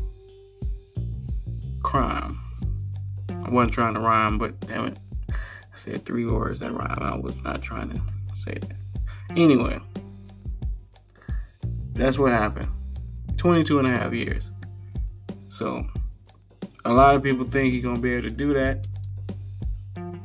crime. 1.89 2.39
I 3.31 3.49
wasn't 3.49 3.73
trying 3.73 3.95
to 3.95 4.01
rhyme, 4.01 4.37
but 4.37 4.61
damn 4.67 4.89
it. 4.89 4.99
I 5.31 5.35
said 5.75 6.05
three 6.05 6.27
words 6.27 6.61
that 6.61 6.75
rhyme. 6.75 6.99
I 7.01 7.17
was 7.17 7.43
not 7.43 7.63
trying 7.63 7.89
to 7.89 8.03
say 8.37 8.59
that. 8.61 8.77
Anyway, 9.37 9.81
that's 11.95 12.19
what 12.19 12.31
happened. 12.31 12.69
22 13.39 13.79
and 13.79 13.89
a 13.89 13.91
half 13.91 14.13
years. 14.13 14.51
So, 15.47 15.87
a 16.85 16.93
lot 16.93 17.15
of 17.15 17.23
people 17.23 17.47
think 17.47 17.73
he's 17.73 17.83
going 17.83 17.97
to 17.97 18.03
be 18.03 18.13
able 18.13 18.29
to 18.29 18.35
do 18.35 18.53
that 18.53 18.87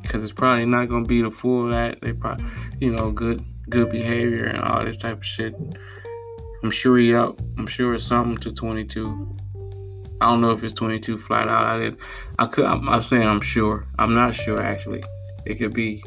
because 0.02 0.22
it's 0.22 0.34
probably 0.34 0.66
not 0.66 0.90
going 0.90 1.04
to 1.04 1.08
be 1.08 1.22
the 1.22 1.30
full 1.30 1.64
that. 1.68 2.02
They 2.02 2.12
probably, 2.12 2.44
you 2.78 2.92
know, 2.92 3.10
good 3.10 3.42
good 3.70 3.90
behavior 3.90 4.44
and 4.44 4.60
all 4.60 4.84
this 4.84 4.98
type 4.98 5.16
of 5.16 5.24
shit. 5.24 5.54
I'm 6.62 6.70
sure 6.70 6.98
he 6.98 7.14
up. 7.14 7.38
I'm 7.56 7.66
sure 7.66 7.94
it's 7.94 8.04
something 8.04 8.36
to 8.38 8.52
22. 8.52 9.34
I 10.20 10.26
don't 10.26 10.40
know 10.40 10.50
if 10.50 10.62
it's 10.62 10.74
22 10.74 11.18
flat 11.18 11.48
out. 11.48 11.64
I 11.64 11.78
did. 11.78 11.96
I 12.38 12.46
could. 12.46 12.64
I'm, 12.64 12.88
I'm 12.88 13.02
saying 13.02 13.26
I'm 13.26 13.40
sure. 13.40 13.86
I'm 13.98 14.14
not 14.14 14.34
sure 14.34 14.62
actually. 14.62 15.02
It 15.44 15.56
could 15.56 15.74
be. 15.74 16.02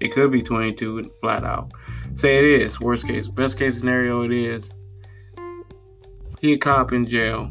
It 0.00 0.12
could 0.12 0.30
be 0.30 0.42
22 0.42 1.10
flat 1.20 1.44
out. 1.44 1.72
Say 2.14 2.38
it 2.38 2.44
is. 2.44 2.80
Worst 2.80 3.06
case. 3.06 3.28
Best 3.28 3.58
case 3.58 3.78
scenario. 3.78 4.22
It 4.22 4.32
is. 4.32 4.72
He 6.40 6.52
a 6.52 6.58
cop 6.58 6.92
in 6.92 7.06
jail. 7.06 7.50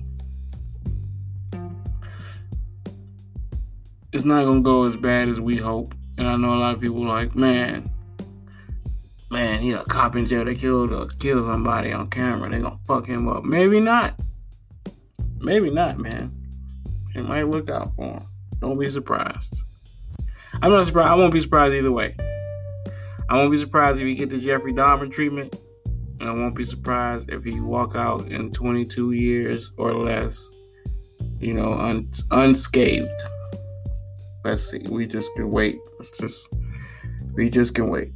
It's 4.13 4.23
not 4.23 4.45
gonna 4.45 4.61
go 4.61 4.83
as 4.83 4.95
bad 4.95 5.27
as 5.27 5.41
we 5.41 5.55
hope. 5.55 5.95
And 6.17 6.27
I 6.27 6.37
know 6.37 6.55
a 6.55 6.59
lot 6.59 6.75
of 6.75 6.81
people 6.81 7.05
like, 7.05 7.35
man, 7.35 7.89
man, 9.29 9.59
he 9.59 9.73
a 9.73 9.83
cop 9.83 10.15
in 10.15 10.27
jail. 10.27 10.45
They 10.45 10.55
killed 10.55 10.93
or 10.93 11.07
killed 11.19 11.45
somebody 11.47 11.91
on 11.91 12.07
camera. 12.07 12.49
They 12.49 12.59
gonna 12.59 12.79
fuck 12.87 13.07
him 13.07 13.27
up. 13.27 13.43
Maybe 13.43 13.79
not. 13.79 14.13
Maybe 15.45 15.69
not, 15.69 15.99
man. 15.99 16.31
They 17.13 17.21
might 17.21 17.43
look 17.43 17.69
out 17.69 17.95
for 17.95 18.05
him. 18.05 18.27
Don't 18.61 18.79
be 18.79 18.89
surprised. 18.89 19.55
I'm 20.63 20.71
not 20.71 20.87
surprised. 20.87 21.07
I 21.07 21.13
won't 21.13 21.33
be 21.33 21.39
surprised 21.39 21.75
either 21.75 21.91
way. 21.91 22.15
I 23.29 23.35
won't 23.37 23.51
be 23.51 23.59
surprised 23.59 23.99
if 23.99 24.07
he 24.07 24.15
get 24.15 24.31
the 24.31 24.39
Jeffrey 24.39 24.73
Dahmer 24.73 25.11
treatment, 25.11 25.55
and 26.19 26.27
I 26.27 26.31
won't 26.31 26.55
be 26.55 26.65
surprised 26.65 27.31
if 27.31 27.43
he 27.43 27.59
walk 27.59 27.95
out 27.95 28.27
in 28.29 28.51
22 28.53 29.11
years 29.11 29.71
or 29.77 29.93
less, 29.93 30.49
you 31.39 31.53
know, 31.53 31.73
un- 31.73 32.09
unscathed. 32.31 33.07
Let's 34.43 34.67
see. 34.71 34.83
We 34.89 35.05
just 35.05 35.29
can 35.35 35.51
wait. 35.51 35.77
Let's 35.99 36.17
just. 36.17 36.49
We 37.35 37.51
just 37.51 37.75
can 37.75 37.89
wait 37.89 38.13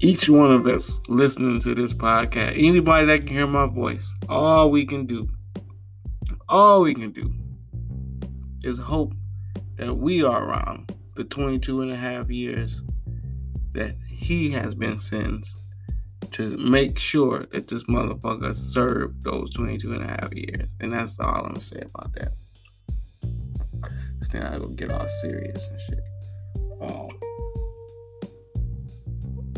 each 0.00 0.28
one 0.28 0.52
of 0.52 0.66
us 0.66 1.00
listening 1.08 1.60
to 1.60 1.74
this 1.74 1.92
podcast, 1.92 2.52
anybody 2.56 3.06
that 3.06 3.18
can 3.18 3.28
hear 3.28 3.46
my 3.46 3.66
voice, 3.66 4.14
all 4.28 4.70
we 4.70 4.86
can 4.86 5.06
do, 5.06 5.28
all 6.48 6.82
we 6.82 6.94
can 6.94 7.10
do 7.10 7.32
is 8.62 8.78
hope 8.78 9.12
that 9.76 9.94
we 9.94 10.22
are 10.22 10.44
around 10.44 10.92
the 11.14 11.24
22 11.24 11.82
and 11.82 11.90
a 11.90 11.96
half 11.96 12.30
years 12.30 12.82
that 13.72 13.94
he 14.08 14.50
has 14.50 14.74
been 14.74 14.98
sentenced 14.98 15.58
to 16.30 16.56
make 16.56 16.98
sure 16.98 17.46
that 17.52 17.68
this 17.68 17.84
motherfucker 17.84 18.54
served 18.54 19.24
those 19.24 19.52
22 19.52 19.92
and 19.92 20.02
a 20.02 20.06
half 20.06 20.34
years. 20.34 20.68
And 20.80 20.92
that's 20.92 21.18
all 21.20 21.34
I'm 21.34 21.48
gonna 21.48 21.60
say 21.60 21.82
about 21.94 22.12
that. 22.14 22.32
Then 24.32 24.42
I 24.42 24.58
go 24.58 24.68
get 24.68 24.90
all 24.90 25.06
serious 25.22 25.68
and 25.68 25.80
shit. 25.80 26.04
Um, 26.82 27.08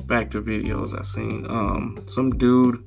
back 0.07 0.30
to 0.30 0.43
videos 0.43 0.97
I 0.99 1.03
seen. 1.03 1.47
Um, 1.49 2.05
some 2.07 2.30
dude, 2.36 2.84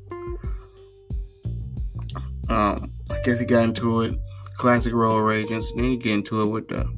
guess 3.23 3.39
he 3.39 3.45
got 3.45 3.63
into 3.63 4.01
it, 4.01 4.19
classic 4.57 4.93
road 4.93 5.19
rage, 5.19 5.49
and 5.49 5.63
then 5.75 5.85
he 5.85 5.97
get 5.97 6.13
into 6.13 6.41
it 6.41 6.47
with 6.47 6.67
the 6.67 6.91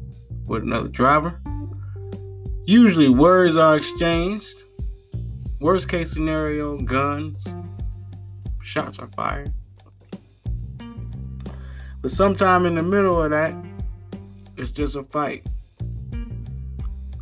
with 0.46 0.64
another 0.64 0.90
driver. 0.90 1.40
Usually 2.66 3.10
words 3.10 3.56
are 3.56 3.78
exchanged. 3.78 4.64
Worst 5.60 5.88
case 5.88 6.12
scenario, 6.12 6.78
guns, 6.82 7.48
shots 8.62 9.00
are 9.00 9.08
fired. 9.10 9.54
But 12.02 12.12
sometime 12.12 12.66
in 12.66 12.76
the 12.76 12.84
middle 12.84 13.22
of 13.22 13.32
that, 13.32 13.56
it's 14.58 14.72
just 14.72 14.96
a 14.96 15.04
fight. 15.04 15.46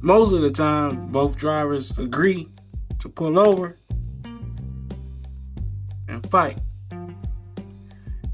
Most 0.02 0.34
of 0.34 0.42
the 0.42 0.52
time, 0.52 1.08
both 1.08 1.38
drivers 1.38 1.98
agree 1.98 2.50
to 3.00 3.10
pull 3.10 3.40
over 3.40 3.78
and 6.08 6.30
fight. 6.30 6.58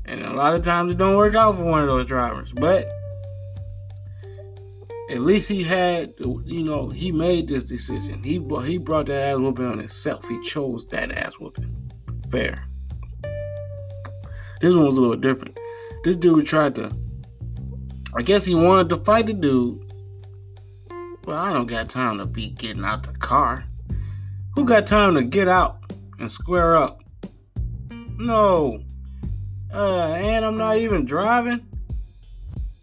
And 0.09 0.25
a 0.25 0.33
lot 0.33 0.55
of 0.55 0.63
times 0.63 0.91
it 0.91 0.97
don't 0.97 1.17
work 1.17 1.35
out 1.35 1.55
for 1.55 1.63
one 1.63 1.81
of 1.81 1.87
those 1.87 2.07
drivers, 2.07 2.51
but 2.51 2.87
at 5.11 5.21
least 5.21 5.47
he 5.47 5.61
had, 5.61 6.15
you 6.19 6.63
know, 6.63 6.89
he 6.89 7.11
made 7.11 7.47
this 7.47 7.63
decision. 7.63 8.23
He 8.23 8.39
he 8.65 8.77
brought 8.79 9.05
that 9.05 9.33
ass 9.33 9.37
whooping 9.37 9.65
on 9.65 9.77
himself. 9.77 10.27
He 10.27 10.41
chose 10.41 10.87
that 10.87 11.11
ass 11.11 11.33
whooping. 11.39 11.75
Fair. 12.31 12.63
This 14.61 14.73
one 14.73 14.85
was 14.85 14.97
a 14.97 14.99
little 14.99 15.15
different. 15.15 15.57
This 16.03 16.15
dude 16.15 16.47
tried 16.47 16.73
to, 16.75 16.91
I 18.15 18.23
guess 18.23 18.45
he 18.45 18.55
wanted 18.55 18.89
to 18.89 18.97
fight 18.97 19.27
the 19.27 19.33
dude. 19.33 19.79
Well, 21.25 21.37
I 21.37 21.53
don't 21.53 21.67
got 21.67 21.87
time 21.87 22.17
to 22.17 22.25
be 22.25 22.49
getting 22.49 22.83
out 22.83 23.03
the 23.03 23.13
car. 23.19 23.63
Who 24.55 24.65
got 24.65 24.87
time 24.87 25.13
to 25.13 25.23
get 25.23 25.47
out 25.47 25.79
and 26.17 26.31
square 26.31 26.75
up? 26.75 27.03
No. 28.17 28.83
Uh, 29.73 30.13
and 30.13 30.43
I'm 30.45 30.57
not 30.57 30.77
even 30.77 31.05
driving. 31.05 31.65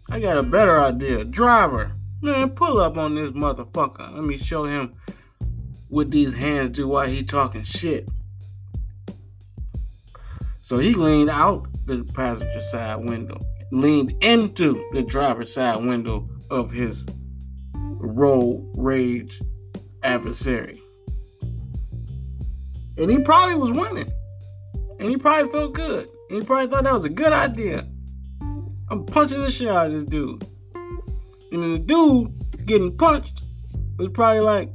I 0.09 0.19
got 0.19 0.37
a 0.37 0.43
better 0.43 0.79
idea. 0.79 1.25
Driver, 1.25 1.91
man, 2.21 2.51
pull 2.51 2.79
up 2.79 2.97
on 2.97 3.15
this 3.15 3.31
motherfucker. 3.31 4.13
Let 4.13 4.23
me 4.23 4.37
show 4.37 4.63
him 4.63 4.93
what 5.89 6.11
these 6.11 6.33
hands 6.33 6.71
do 6.71 6.87
while 6.87 7.07
he 7.07 7.23
talking 7.23 7.63
shit. 7.63 8.07
So 10.61 10.77
he 10.77 10.93
leaned 10.93 11.29
out 11.29 11.67
the 11.85 12.03
passenger 12.13 12.61
side 12.61 12.97
window, 12.97 13.45
leaned 13.71 14.15
into 14.21 14.83
the 14.93 15.03
driver's 15.03 15.53
side 15.53 15.77
window 15.85 16.29
of 16.49 16.71
his 16.71 17.05
road 17.73 18.69
rage 18.75 19.41
adversary. 20.03 20.81
And 22.97 23.11
he 23.11 23.19
probably 23.19 23.55
was 23.55 23.71
winning. 23.71 24.11
And 24.99 25.09
he 25.09 25.17
probably 25.17 25.51
felt 25.51 25.73
good. 25.73 26.09
And 26.29 26.39
he 26.39 26.45
probably 26.45 26.67
thought 26.67 26.83
that 26.83 26.93
was 26.93 27.05
a 27.05 27.09
good 27.09 27.31
idea. 27.31 27.87
I'm 28.89 29.05
punching 29.05 29.41
the 29.41 29.51
shit 29.51 29.67
out 29.67 29.87
of 29.87 29.93
this 29.93 30.03
dude. 30.03 30.45
And 31.51 31.63
then 31.63 31.73
the 31.73 31.79
dude 31.79 32.65
getting 32.65 32.95
punched 32.97 33.41
was 33.97 34.09
probably 34.09 34.41
like, 34.41 34.71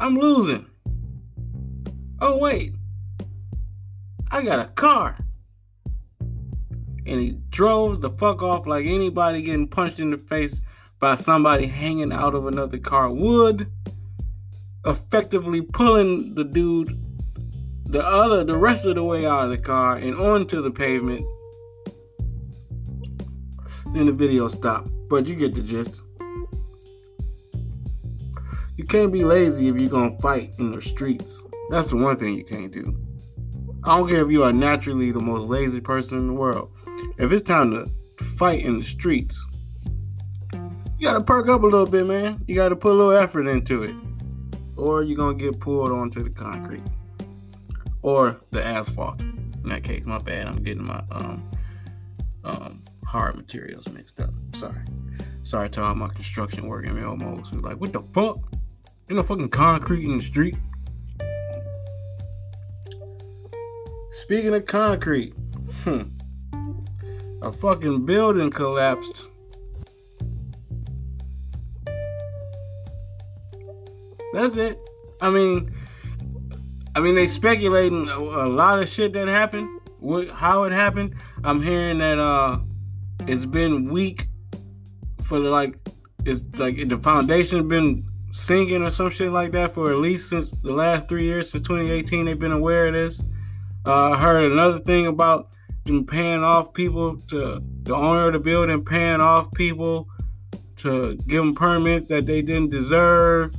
I'm 0.00 0.16
losing. 0.16 0.66
Oh, 2.20 2.36
wait. 2.38 2.76
I 4.30 4.42
got 4.42 4.58
a 4.58 4.66
car. 4.66 5.18
And 7.04 7.20
he 7.20 7.38
drove 7.50 8.00
the 8.00 8.10
fuck 8.10 8.42
off 8.42 8.66
like 8.66 8.86
anybody 8.86 9.42
getting 9.42 9.68
punched 9.68 10.00
in 10.00 10.10
the 10.10 10.18
face 10.18 10.60
by 11.00 11.16
somebody 11.16 11.66
hanging 11.66 12.12
out 12.12 12.34
of 12.34 12.46
another 12.46 12.78
car 12.78 13.10
would 13.10 13.70
effectively 14.86 15.60
pulling 15.60 16.34
the 16.34 16.44
dude 16.44 16.98
the 17.92 18.02
other 18.02 18.42
the 18.42 18.56
rest 18.56 18.86
of 18.86 18.94
the 18.94 19.04
way 19.04 19.26
out 19.26 19.44
of 19.44 19.50
the 19.50 19.58
car 19.58 19.96
and 19.96 20.14
onto 20.14 20.62
the 20.62 20.70
pavement. 20.70 21.26
Then 23.92 24.06
the 24.06 24.12
video 24.12 24.48
stopped. 24.48 24.88
But 25.10 25.26
you 25.26 25.34
get 25.34 25.54
the 25.54 25.60
gist. 25.60 26.02
You 28.78 28.84
can't 28.84 29.12
be 29.12 29.24
lazy 29.24 29.68
if 29.68 29.78
you're 29.78 29.90
gonna 29.90 30.16
fight 30.20 30.52
in 30.58 30.72
the 30.72 30.80
streets. 30.80 31.44
That's 31.68 31.88
the 31.88 31.96
one 31.96 32.16
thing 32.16 32.34
you 32.34 32.44
can't 32.44 32.72
do. 32.72 32.96
I 33.84 33.98
don't 33.98 34.08
care 34.08 34.24
if 34.24 34.30
you 34.30 34.42
are 34.42 34.54
naturally 34.54 35.12
the 35.12 35.20
most 35.20 35.50
lazy 35.50 35.80
person 35.80 36.16
in 36.16 36.28
the 36.28 36.32
world. 36.32 36.72
If 37.18 37.30
it's 37.30 37.42
time 37.42 37.72
to 37.72 37.90
fight 38.38 38.64
in 38.64 38.78
the 38.78 38.86
streets, 38.86 39.44
you 40.54 41.08
gotta 41.08 41.22
perk 41.22 41.50
up 41.50 41.62
a 41.62 41.66
little 41.66 41.86
bit, 41.86 42.06
man. 42.06 42.42
You 42.48 42.54
gotta 42.54 42.76
put 42.76 42.92
a 42.92 42.94
little 42.94 43.12
effort 43.12 43.46
into 43.46 43.82
it. 43.82 43.94
or 44.74 45.02
you're 45.02 45.18
gonna 45.18 45.36
get 45.36 45.60
pulled 45.60 45.92
onto 45.92 46.24
the 46.24 46.30
concrete 46.30 46.82
or 48.02 48.40
the 48.50 48.64
asphalt. 48.64 49.22
In 49.22 49.68
that 49.68 49.84
case, 49.84 50.04
my 50.04 50.18
bad. 50.18 50.46
I'm 50.46 50.62
getting 50.62 50.84
my 50.84 51.02
um, 51.10 51.48
um, 52.44 52.80
hard 53.04 53.36
materials 53.36 53.88
mixed 53.88 54.20
up. 54.20 54.30
Sorry. 54.54 54.80
Sorry 55.44 55.70
to 55.70 55.82
all 55.82 55.94
my 55.94 56.08
construction 56.08 56.66
working 56.66 57.02
almost 57.04 57.52
who 57.52 57.60
like, 57.60 57.76
what 57.80 57.92
the 57.92 58.02
fuck? 58.02 58.38
Ain't 59.08 59.16
no 59.16 59.22
fucking 59.22 59.50
concrete 59.50 60.04
in 60.04 60.18
the 60.18 60.24
street. 60.24 60.56
Speaking 64.12 64.54
of 64.54 64.66
concrete, 64.66 65.34
hmm, 65.84 66.02
a 67.42 67.52
fucking 67.52 68.06
building 68.06 68.50
collapsed. 68.50 69.28
That's 74.32 74.56
it. 74.56 74.78
I 75.20 75.30
mean, 75.30 75.74
I 76.94 77.00
mean, 77.00 77.14
they 77.14 77.26
speculating 77.26 78.08
a, 78.08 78.18
a 78.18 78.48
lot 78.48 78.78
of 78.78 78.88
shit 78.88 79.12
that 79.14 79.28
happened. 79.28 79.80
What, 79.98 80.28
how 80.28 80.64
it 80.64 80.72
happened? 80.72 81.14
I'm 81.44 81.62
hearing 81.62 81.98
that 81.98 82.18
uh, 82.18 82.58
it's 83.26 83.46
been 83.46 83.88
weak 83.88 84.26
for 85.22 85.38
the, 85.38 85.48
like, 85.48 85.78
it's 86.24 86.44
like 86.58 86.88
the 86.88 86.98
foundation's 86.98 87.68
been 87.68 88.06
sinking 88.32 88.82
or 88.82 88.90
some 88.90 89.10
shit 89.10 89.30
like 89.30 89.52
that 89.52 89.72
for 89.72 89.90
at 89.90 89.98
least 89.98 90.28
since 90.28 90.50
the 90.62 90.72
last 90.72 91.08
three 91.08 91.24
years, 91.24 91.50
since 91.50 91.62
2018. 91.62 92.26
They've 92.26 92.38
been 92.38 92.52
aware 92.52 92.88
of 92.88 92.94
this. 92.94 93.22
Uh, 93.86 94.10
I 94.10 94.18
heard 94.18 94.50
another 94.52 94.78
thing 94.80 95.06
about 95.06 95.48
them 95.84 96.06
paying 96.06 96.44
off 96.44 96.72
people 96.72 97.16
to 97.28 97.62
the 97.82 97.94
owner 97.94 98.28
of 98.28 98.34
the 98.34 98.38
building 98.38 98.84
paying 98.84 99.20
off 99.20 99.52
people 99.54 100.08
to 100.76 101.16
give 101.26 101.38
them 101.38 101.54
permits 101.54 102.06
that 102.06 102.26
they 102.26 102.42
didn't 102.42 102.70
deserve. 102.70 103.54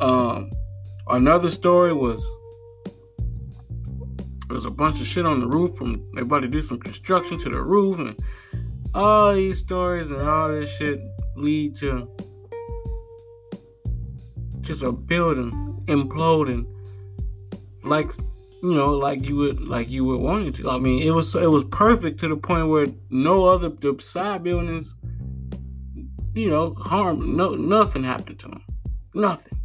Um, 0.00 0.50
another 1.08 1.50
story 1.50 1.92
was 1.92 2.28
there's 4.48 4.64
a 4.64 4.70
bunch 4.70 5.00
of 5.00 5.06
shit 5.06 5.26
on 5.26 5.40
the 5.40 5.46
roof 5.46 5.76
from 5.76 6.02
to 6.14 6.48
do 6.48 6.62
some 6.62 6.78
construction 6.78 7.38
to 7.38 7.50
the 7.50 7.60
roof 7.60 7.98
and 7.98 8.18
all 8.94 9.34
these 9.34 9.58
stories 9.58 10.10
and 10.10 10.22
all 10.22 10.48
this 10.48 10.70
shit 10.76 11.00
lead 11.36 11.74
to 11.76 12.08
just 14.60 14.82
a 14.82 14.92
building 14.92 15.82
imploding 15.86 16.66
like 17.84 18.10
you 18.62 18.74
know 18.74 18.94
like 18.94 19.24
you 19.24 19.36
would 19.36 19.60
like 19.60 19.88
you 19.88 20.04
would 20.04 20.20
want 20.20 20.46
it 20.46 20.54
to. 20.56 20.70
I 20.70 20.78
mean 20.78 21.02
it 21.02 21.10
was 21.10 21.34
it 21.34 21.50
was 21.50 21.64
perfect 21.64 22.20
to 22.20 22.28
the 22.28 22.36
point 22.36 22.68
where 22.68 22.86
no 23.10 23.44
other 23.44 23.68
the 23.68 23.96
side 24.00 24.42
buildings 24.42 24.94
you 26.34 26.50
know 26.50 26.74
harm 26.74 27.36
no 27.36 27.54
nothing 27.54 28.04
happened 28.04 28.38
to 28.40 28.48
them. 28.48 28.62
Nothing 29.14 29.57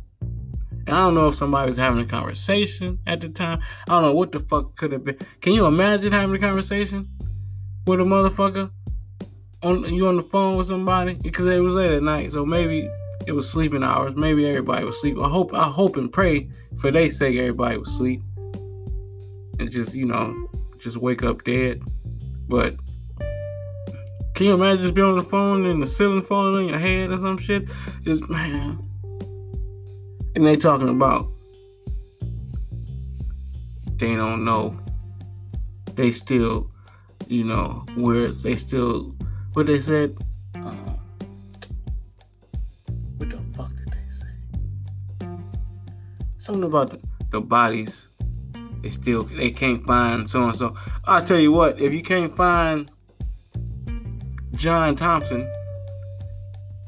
I 0.88 0.92
don't 0.92 1.16
know 1.16 1.28
if 1.28 1.36
somebody 1.36 1.70
was 1.70 1.78
having 1.78 2.04
a 2.04 2.06
conversation 2.06 3.00
at 3.08 3.22
the 3.22 3.30
time. 3.30 3.62
I 3.88 3.94
don't 3.94 4.04
know 4.04 4.14
what 4.14 4.34
the 4.34 4.42
fuck 4.42 4.76
could 4.76 4.92
have 4.92 5.06
been. 5.06 5.18
Can 5.40 5.54
you 5.54 5.66
imagine 5.66 6.12
having 6.12 6.36
a 6.36 6.40
conversation 6.40 7.10
with 7.88 8.02
a 8.02 8.04
motherfucker 8.04 8.70
on 9.62 9.86
you 9.94 10.08
on 10.08 10.18
the 10.18 10.24
phone 10.24 10.58
with 10.58 10.68
somebody 10.68 11.14
because 11.16 11.46
it 11.48 11.60
was 11.62 11.74
late 11.74 11.94
at 11.94 12.04
night, 12.04 12.32
so 12.32 12.46
maybe 12.46 12.90
it 13.26 13.32
was 13.32 13.50
sleeping 13.50 13.82
hours. 13.82 14.16
Maybe 14.16 14.48
everybody 14.48 14.86
was 14.86 15.00
sleep. 15.00 15.18
I 15.20 15.30
hope 15.30 15.54
I 15.54 15.64
hope 15.64 15.96
and 15.96 16.12
pray 16.12 16.50
for 16.78 16.92
their 16.92 17.10
sake 17.10 17.38
everybody 17.38 17.78
was 17.78 17.90
asleep 17.90 18.22
and 19.60 19.72
just 19.72 19.94
you 19.94 20.06
know 20.06 20.50
just 20.80 20.98
wake 20.98 21.24
up 21.24 21.46
dead. 21.46 21.82
But 22.50 22.76
can 24.36 24.48
you 24.48 24.54
imagine 24.56 24.82
just 24.82 24.96
being 24.96 25.08
on 25.08 25.16
the 25.16 25.24
phone 25.24 25.66
and 25.66 25.82
the 25.82 25.88
ceiling 25.88 26.24
falling 26.24 26.66
on 26.66 26.70
your 26.70 26.80
head 26.80 27.12
or 27.12 27.18
some 27.20 27.38
shit? 27.38 27.64
Just 28.02 28.30
man 28.30 28.93
and 30.36 30.46
they 30.46 30.56
talking 30.56 30.90
about 30.90 31.28
they 33.98 34.16
don't 34.16 34.44
know. 34.44 34.78
They 35.96 36.12
still, 36.12 36.70
you 37.28 37.44
know, 37.44 37.86
where 37.96 38.32
they 38.32 38.56
still 38.56 39.16
what 39.54 39.68
they 39.68 39.80
said. 39.80 40.18
Uh, 40.56 40.72
what 43.18 43.30
the 43.30 43.38
fuck 43.56 43.70
did 43.78 43.94
they 43.94 44.10
say? 44.10 45.28
Something 46.38 46.64
about 46.64 46.90
the, 46.90 47.00
the 47.32 47.42
bodies. 47.42 48.08
They 48.82 48.90
still 48.90 49.24
they 49.24 49.52
can't 49.52 49.86
find 49.86 50.30
so 50.30 50.44
and 50.44 50.56
so. 50.56 50.76
I'll 51.06 51.24
tell 51.24 51.40
you 51.40 51.52
what, 51.52 51.80
if 51.80 51.94
you 51.94 52.02
can't 52.02 52.36
find 52.36 52.92
John 54.56 54.96
Thompson, 54.96 55.50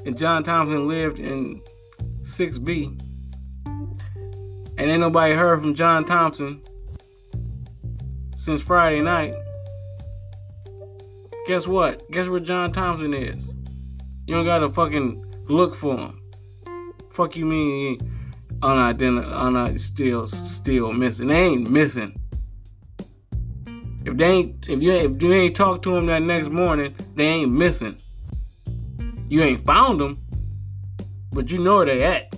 and 0.06 0.18
John 0.18 0.44
Thompson 0.44 0.88
lived 0.88 1.20
in 1.20 1.62
6B, 2.22 3.05
and 4.78 4.90
ain't 4.90 5.00
nobody 5.00 5.34
heard 5.34 5.62
from 5.62 5.74
John 5.74 6.06
Thompson 6.06 6.62
since 8.36 8.62
Friday 8.62 9.02
night. 9.02 9.34
Guess 11.48 11.68
what? 11.68 12.10
Guess 12.12 12.28
where 12.28 12.40
John 12.40 12.72
Thompson 12.72 13.14
is? 13.14 13.54
You 14.28 14.36
don't 14.36 14.46
gotta 14.46 14.70
fucking 14.70 15.24
look 15.48 15.76
for 15.76 15.98
him. 15.98 16.22
Fuck 17.12 17.36
you 17.36 17.46
mean 17.46 18.00
unidentified, 18.62 19.32
unidentified, 19.32 19.82
still, 19.82 20.28
still 20.28 20.92
missing? 20.92 21.28
They 21.28 21.46
ain't 21.46 21.70
missing. 21.70 22.20
If 24.06 24.18
they 24.18 24.26
ain't, 24.26 24.70
if 24.70 24.82
you 24.82 24.92
if 24.92 25.22
you 25.22 25.34
ain't 25.34 25.56
talked 25.56 25.84
to 25.84 25.96
him 25.96 26.08
that 26.08 26.22
next 26.22 26.50
morning, 26.50 26.96
they 27.16 27.26
ain't 27.26 27.52
missing. 27.52 27.98
You 29.30 29.42
ain't 29.42 29.66
found 29.66 30.00
them, 30.00 30.24
but 31.32 31.50
you 31.50 31.60
know 31.60 31.78
where 31.78 31.86
they 31.86 32.04
at. 32.04 32.36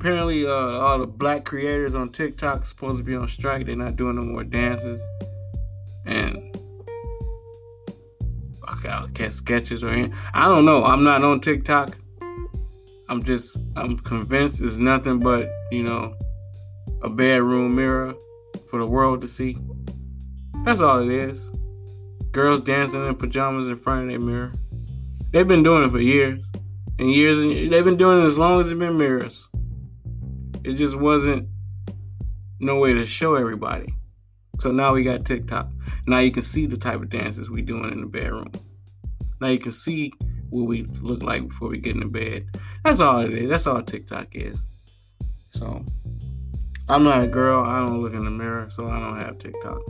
Apparently 0.00 0.46
uh, 0.46 0.50
all 0.50 0.98
the 0.98 1.06
black 1.06 1.44
creators 1.44 1.94
on 1.94 2.10
TikTok 2.10 2.64
supposed 2.64 2.96
to 2.96 3.04
be 3.04 3.14
on 3.14 3.28
strike. 3.28 3.66
They're 3.66 3.76
not 3.76 3.96
doing 3.96 4.16
no 4.16 4.22
more 4.22 4.44
dances, 4.44 4.98
and 6.06 6.56
okay, 8.72 8.88
I'll 8.88 9.30
sketches 9.30 9.84
or 9.84 9.90
anything. 9.90 10.14
I 10.32 10.46
don't 10.46 10.64
know. 10.64 10.84
I'm 10.84 11.04
not 11.04 11.22
on 11.22 11.42
TikTok. 11.42 11.98
I'm 13.10 13.22
just 13.22 13.58
I'm 13.76 13.98
convinced 13.98 14.62
it's 14.62 14.78
nothing 14.78 15.18
but 15.18 15.50
you 15.70 15.82
know 15.82 16.16
a 17.02 17.10
bedroom 17.10 17.76
mirror 17.76 18.14
for 18.70 18.78
the 18.78 18.86
world 18.86 19.20
to 19.20 19.28
see. 19.28 19.58
That's 20.64 20.80
all 20.80 21.00
it 21.00 21.12
is. 21.12 21.50
Girls 22.32 22.62
dancing 22.62 23.06
in 23.06 23.16
pajamas 23.16 23.68
in 23.68 23.76
front 23.76 24.04
of 24.04 24.08
their 24.08 24.20
mirror. 24.20 24.52
They've 25.30 25.46
been 25.46 25.62
doing 25.62 25.84
it 25.84 25.90
for 25.90 26.00
years 26.00 26.42
and 26.98 27.10
years, 27.10 27.38
and 27.38 27.70
they've 27.70 27.84
been 27.84 27.98
doing 27.98 28.22
it 28.22 28.26
as 28.26 28.38
long 28.38 28.60
as 28.60 28.70
it's 28.70 28.78
been 28.78 28.96
mirrors. 28.96 29.49
It 30.64 30.74
just 30.74 30.96
wasn't 30.96 31.48
no 32.58 32.78
way 32.78 32.92
to 32.92 33.06
show 33.06 33.34
everybody. 33.34 33.94
So 34.58 34.70
now 34.70 34.92
we 34.92 35.02
got 35.02 35.24
TikTok. 35.24 35.68
Now 36.06 36.18
you 36.18 36.30
can 36.30 36.42
see 36.42 36.66
the 36.66 36.76
type 36.76 37.00
of 37.00 37.08
dances 37.08 37.48
we 37.48 37.62
doing 37.62 37.90
in 37.92 38.00
the 38.00 38.06
bedroom. 38.06 38.52
Now 39.40 39.48
you 39.48 39.58
can 39.58 39.72
see 39.72 40.12
what 40.50 40.64
we 40.64 40.82
look 41.00 41.22
like 41.22 41.48
before 41.48 41.68
we 41.68 41.78
get 41.78 41.94
in 41.94 42.00
the 42.00 42.06
bed. 42.06 42.46
That's 42.84 43.00
all 43.00 43.20
it 43.20 43.32
is. 43.32 43.48
That's 43.48 43.66
all 43.66 43.82
TikTok 43.82 44.28
is. 44.32 44.58
So 45.48 45.84
I'm 46.88 47.04
not 47.04 47.24
a 47.24 47.26
girl. 47.26 47.64
I 47.64 47.86
don't 47.86 48.02
look 48.02 48.12
in 48.12 48.24
the 48.24 48.30
mirror, 48.30 48.68
so 48.70 48.88
I 48.88 49.00
don't 49.00 49.20
have 49.20 49.38
TikTok. 49.38 49.80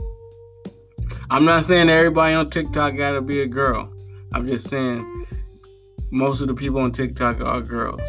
I'm 1.29 1.45
not 1.45 1.65
saying 1.65 1.89
everybody 1.89 2.33
on 2.35 2.49
TikTok 2.49 2.95
gotta 2.95 3.21
be 3.21 3.41
a 3.41 3.47
girl. 3.47 3.91
I'm 4.33 4.47
just 4.47 4.69
saying 4.69 5.27
most 6.11 6.41
of 6.41 6.47
the 6.47 6.53
people 6.53 6.79
on 6.79 6.91
TikTok 6.91 7.41
are 7.41 7.61
girls, 7.61 8.07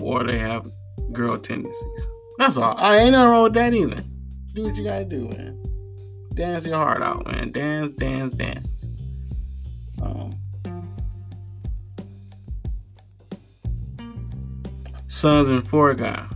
or 0.00 0.24
they 0.24 0.38
have 0.38 0.70
girl 1.14 1.38
tendencies. 1.38 2.06
That's 2.38 2.56
all. 2.56 2.74
I 2.76 2.98
ain't 2.98 3.12
nothing 3.12 3.30
wrong 3.30 3.42
with 3.44 3.54
that 3.54 3.74
either. 3.74 4.02
Do 4.52 4.64
what 4.64 4.76
you 4.76 4.84
gotta 4.84 5.04
do, 5.04 5.28
man. 5.28 5.60
Dance 6.34 6.66
your 6.66 6.76
heart 6.76 7.02
out, 7.02 7.26
man. 7.26 7.52
Dance, 7.52 7.94
dance, 7.94 8.34
dance. 8.34 8.66
Um, 10.02 10.36
Sons 15.14 15.48
and 15.48 15.66
four 15.66 15.94
guy. 15.94 16.26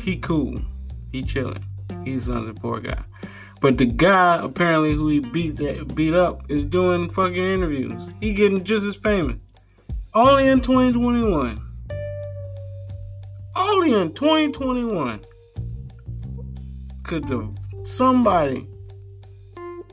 He 0.00 0.16
cool. 0.16 0.60
He 1.10 1.22
chilling. 1.22 1.64
He's 2.04 2.26
sons 2.26 2.46
and 2.46 2.60
four 2.60 2.78
guy. 2.80 3.02
But 3.62 3.78
the 3.78 3.86
guy 3.86 4.38
apparently 4.44 4.92
who 4.92 5.08
he 5.08 5.20
beat 5.20 5.56
that 5.56 5.94
beat 5.94 6.12
up 6.12 6.50
is 6.50 6.64
doing 6.64 7.08
fucking 7.08 7.36
interviews. 7.36 8.10
He 8.20 8.32
getting 8.32 8.64
just 8.64 8.84
as 8.84 8.96
famous. 8.96 9.40
Only 10.14 10.48
in 10.48 10.60
2021. 10.60 11.58
Only 13.56 13.94
in 13.94 14.12
2021 14.12 15.24
could 17.02 17.26
the, 17.26 17.50
somebody 17.84 18.68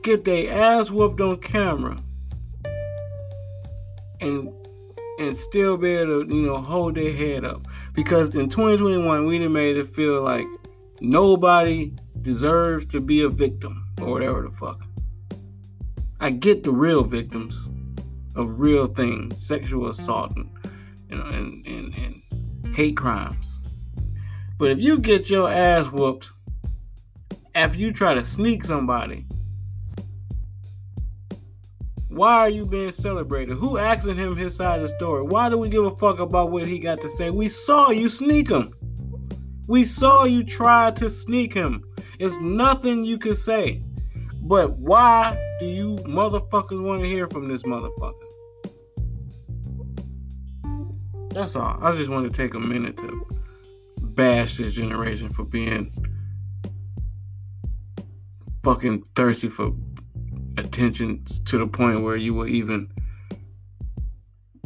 get 0.02 0.26
their 0.26 0.52
ass 0.52 0.90
whooped 0.90 1.22
on 1.22 1.38
camera 1.38 1.96
and 4.20 4.52
and 5.18 5.36
still 5.36 5.78
be 5.78 5.90
able 5.90 6.24
to, 6.24 6.34
you 6.34 6.42
know, 6.42 6.56
hold 6.56 6.96
their 6.96 7.12
head 7.12 7.44
up. 7.44 7.62
Because 7.94 8.34
in 8.34 8.50
2021 8.50 9.24
we 9.24 9.38
done 9.38 9.52
made 9.54 9.78
it 9.78 9.86
feel 9.86 10.20
like 10.20 10.46
nobody 11.00 11.94
deserves 12.20 12.84
to 12.86 13.00
be 13.00 13.22
a 13.22 13.28
victim 13.30 13.86
or 14.02 14.10
whatever 14.10 14.42
the 14.42 14.50
fuck. 14.50 14.80
I 16.20 16.28
get 16.28 16.62
the 16.62 16.72
real 16.72 17.04
victims 17.04 17.68
of 18.34 18.60
real 18.60 18.86
things, 18.86 19.44
sexual 19.44 19.88
assault 19.88 20.36
and 20.36 20.50
you 21.08 21.16
know 21.16 21.24
and, 21.24 21.66
and, 21.66 21.94
and 21.94 22.76
hate 22.76 22.96
crimes. 22.96 23.60
But 24.58 24.70
if 24.70 24.78
you 24.78 24.98
get 24.98 25.30
your 25.30 25.50
ass 25.50 25.86
whooped 25.90 26.30
after 27.54 27.78
you 27.78 27.92
try 27.92 28.14
to 28.14 28.22
sneak 28.22 28.64
somebody, 28.64 29.26
why 32.08 32.34
are 32.34 32.50
you 32.50 32.66
being 32.66 32.92
celebrated? 32.92 33.54
Who 33.54 33.78
asking 33.78 34.16
him 34.16 34.36
his 34.36 34.56
side 34.56 34.80
of 34.80 34.82
the 34.82 34.88
story? 34.96 35.22
Why 35.22 35.48
do 35.48 35.56
we 35.56 35.68
give 35.68 35.84
a 35.84 35.96
fuck 35.96 36.18
about 36.18 36.50
what 36.50 36.66
he 36.66 36.78
got 36.78 37.00
to 37.00 37.08
say? 37.08 37.30
We 37.30 37.48
saw 37.48 37.90
you 37.90 38.08
sneak 38.08 38.50
him. 38.50 38.74
We 39.66 39.84
saw 39.84 40.24
you 40.24 40.44
try 40.44 40.90
to 40.92 41.08
sneak 41.08 41.54
him. 41.54 41.84
It's 42.18 42.38
nothing 42.38 43.04
you 43.04 43.18
can 43.18 43.34
say. 43.34 43.82
But 44.42 44.78
why 44.78 45.38
do 45.60 45.66
you 45.66 45.96
motherfuckers 45.96 46.82
want 46.82 47.02
to 47.02 47.08
hear 47.08 47.28
from 47.28 47.48
this 47.48 47.62
motherfucker? 47.62 48.14
That's 51.30 51.54
all. 51.54 51.78
I 51.80 51.92
just 51.92 52.10
want 52.10 52.30
to 52.30 52.36
take 52.36 52.54
a 52.54 52.60
minute 52.60 52.96
to 52.96 53.26
bash 54.00 54.56
this 54.56 54.74
generation 54.74 55.28
for 55.28 55.44
being 55.44 55.92
fucking 58.62 59.02
thirsty 59.14 59.48
for 59.48 59.72
attention 60.58 61.24
to 61.44 61.58
the 61.58 61.66
point 61.66 62.02
where 62.02 62.16
you 62.16 62.34
will 62.34 62.48
even 62.48 62.92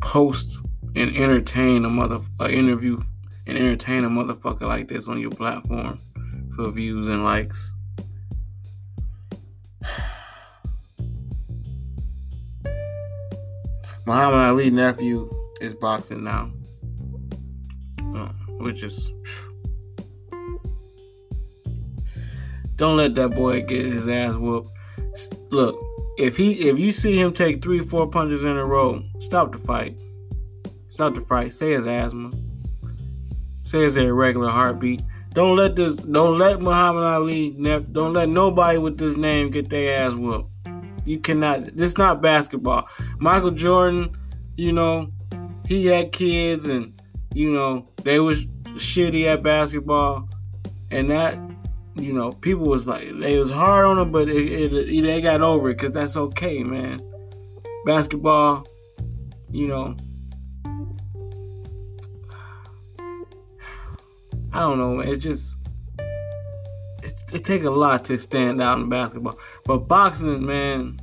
post 0.01 0.59
and 0.97 1.15
entertain 1.17 1.85
a 1.85 1.91
mother 1.91 2.21
a 2.41 2.51
interview 2.51 3.01
and 3.47 3.59
entertain 3.59 4.05
a 4.05 4.09
motherfucker 4.09 4.63
like 4.63 4.89
this 4.89 5.09
on 5.09 5.21
your 5.21 5.31
platform 5.31 5.99
for 6.57 6.71
views 6.71 7.07
and 7.09 7.25
likes. 7.25 7.74
Muhammad 14.07 14.41
Ali 14.41 14.71
nephew 14.71 15.31
is 15.61 15.75
boxing 15.75 16.25
now, 16.25 16.51
uh, 18.15 18.29
which 18.59 18.83
is 18.83 19.11
don't 22.77 22.97
let 22.97 23.15
that 23.15 23.31
boy 23.31 23.63
get 23.63 23.87
his 23.87 24.09
ass 24.09 24.35
whooped. 24.35 24.69
Look, 25.51 25.79
if 26.19 26.37
he 26.37 26.69
if 26.69 26.79
you 26.79 26.93
see 26.93 27.19
him 27.19 27.33
take 27.33 27.63
three 27.63 27.79
four 27.79 28.07
punches 28.07 28.43
in 28.43 28.57
a 28.57 28.65
row, 28.65 29.03
stop 29.21 29.53
the 29.53 29.59
fight. 29.59 29.97
Stop 30.89 31.15
the 31.15 31.23
fight. 31.23 31.53
Say 31.53 31.71
his 31.71 31.87
asthma. 31.87 32.33
Say 33.63 33.81
his 33.81 33.97
irregular 33.97 34.51
heartbeat. 34.51 35.03
Don't 35.35 35.57
let 35.57 35.77
this. 35.77 35.97
Don't 35.97 36.39
let 36.39 36.61
Muhammad 36.61 37.05
Ali. 37.05 37.51
Don't 37.93 38.13
let 38.13 38.29
nobody 38.29 38.79
with 38.79 38.99
this 38.99 39.17
name 39.17 39.51
get 39.51 39.69
their 39.69 40.07
ass 40.07 40.15
whooped. 40.15 40.51
You 41.05 41.19
cannot. 41.19 41.77
This 41.77 41.99
not 41.99 42.23
basketball. 42.23 42.89
Michael 43.19 43.51
Jordan. 43.51 44.17
You 44.57 44.73
know, 44.73 45.11
he 45.67 45.87
had 45.87 46.13
kids, 46.13 46.69
and 46.69 46.95
you 47.35 47.51
know 47.51 47.89
they 48.05 48.21
was 48.21 48.47
shitty 48.77 49.27
at 49.27 49.43
basketball, 49.43 50.29
and 50.93 51.11
that 51.11 51.37
you 51.97 52.13
know, 52.13 52.33
people 52.33 52.67
was 52.67 52.87
like, 52.87 53.09
they 53.19 53.39
was 53.39 53.51
hard 53.51 53.85
on 53.85 53.99
him, 53.99 54.11
but 54.11 54.29
it, 54.29 54.73
it 54.73 55.03
they 55.03 55.21
got 55.21 55.41
over 55.43 55.71
it 55.71 55.79
because 55.79 55.93
that's 55.93 56.17
okay, 56.17 56.65
man. 56.65 57.01
Basketball, 57.87 58.67
you 59.51 59.69
know, 59.69 59.97
I 64.55 64.61
don't 64.61 64.79
know, 64.79 64.95
man. 64.95 65.09
It 65.09 65.17
just 65.17 65.57
it, 67.03 67.21
it 67.33 67.45
take 67.45 67.65
a 67.65 67.71
lot 67.71 68.05
to 68.05 68.17
stand 68.21 68.63
out 68.63 68.79
in 68.79 68.89
basketball, 68.89 69.37
but 69.67 69.89
boxing, 69.89 70.47
man, 70.47 70.97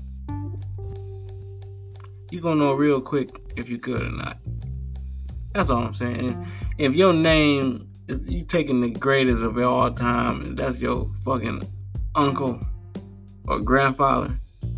you 2.32 2.40
gonna 2.40 2.56
know 2.56 2.72
real 2.72 3.02
quick 3.02 3.28
if 3.58 3.68
you 3.68 3.78
good 3.78 4.04
or 4.04 4.10
not. 4.10 4.38
That's 5.52 5.70
all 5.70 5.84
I'm 5.84 5.94
saying. 5.94 6.48
If 6.78 6.96
your 6.96 7.12
name 7.12 7.90
is 8.08 8.26
you 8.26 8.46
taking 8.46 8.80
the 8.80 8.90
greatest 8.90 9.44
of 9.44 9.58
all 9.58 9.92
time, 9.92 10.40
and 10.42 10.58
that's 10.58 10.80
your 10.80 11.12
fucking 11.26 11.62
uncle 12.16 12.58
or 13.50 13.60
grandfather. 13.60 14.40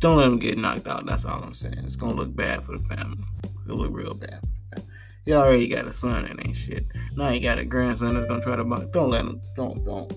Don't 0.00 0.16
let 0.16 0.26
him 0.26 0.40
get 0.40 0.58
knocked 0.58 0.88
out. 0.88 1.06
That's 1.06 1.24
all 1.24 1.40
I'm 1.40 1.54
saying. 1.54 1.84
It's 1.84 1.94
gonna 1.94 2.14
look 2.14 2.34
bad 2.34 2.64
for 2.64 2.76
the 2.76 2.82
family. 2.96 3.22
It'll 3.64 3.78
look 3.78 3.94
real 3.94 4.14
bad. 4.14 4.40
He 5.26 5.32
already 5.32 5.68
got 5.68 5.86
a 5.86 5.92
son 5.92 6.24
that 6.24 6.46
ain't 6.46 6.56
shit. 6.56 6.86
Now 7.16 7.30
he 7.30 7.40
got 7.40 7.58
a 7.58 7.64
grandson 7.64 8.14
that's 8.14 8.26
gonna 8.26 8.42
try 8.42 8.56
to 8.56 8.64
buy. 8.64 8.86
Don't 8.92 9.10
let 9.10 9.24
him. 9.24 9.40
Don't 9.56 9.84
don't 9.84 10.12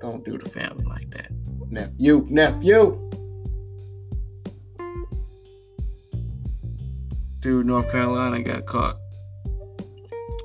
don't 0.00 0.24
do 0.24 0.38
the 0.38 0.48
family 0.48 0.84
like 0.84 1.10
that. 1.10 1.32
Nephew, 1.70 2.26
nephew. 2.30 3.08
dude 7.40 7.66
North 7.66 7.90
Carolina 7.90 8.42
got 8.42 8.66
caught 8.66 8.98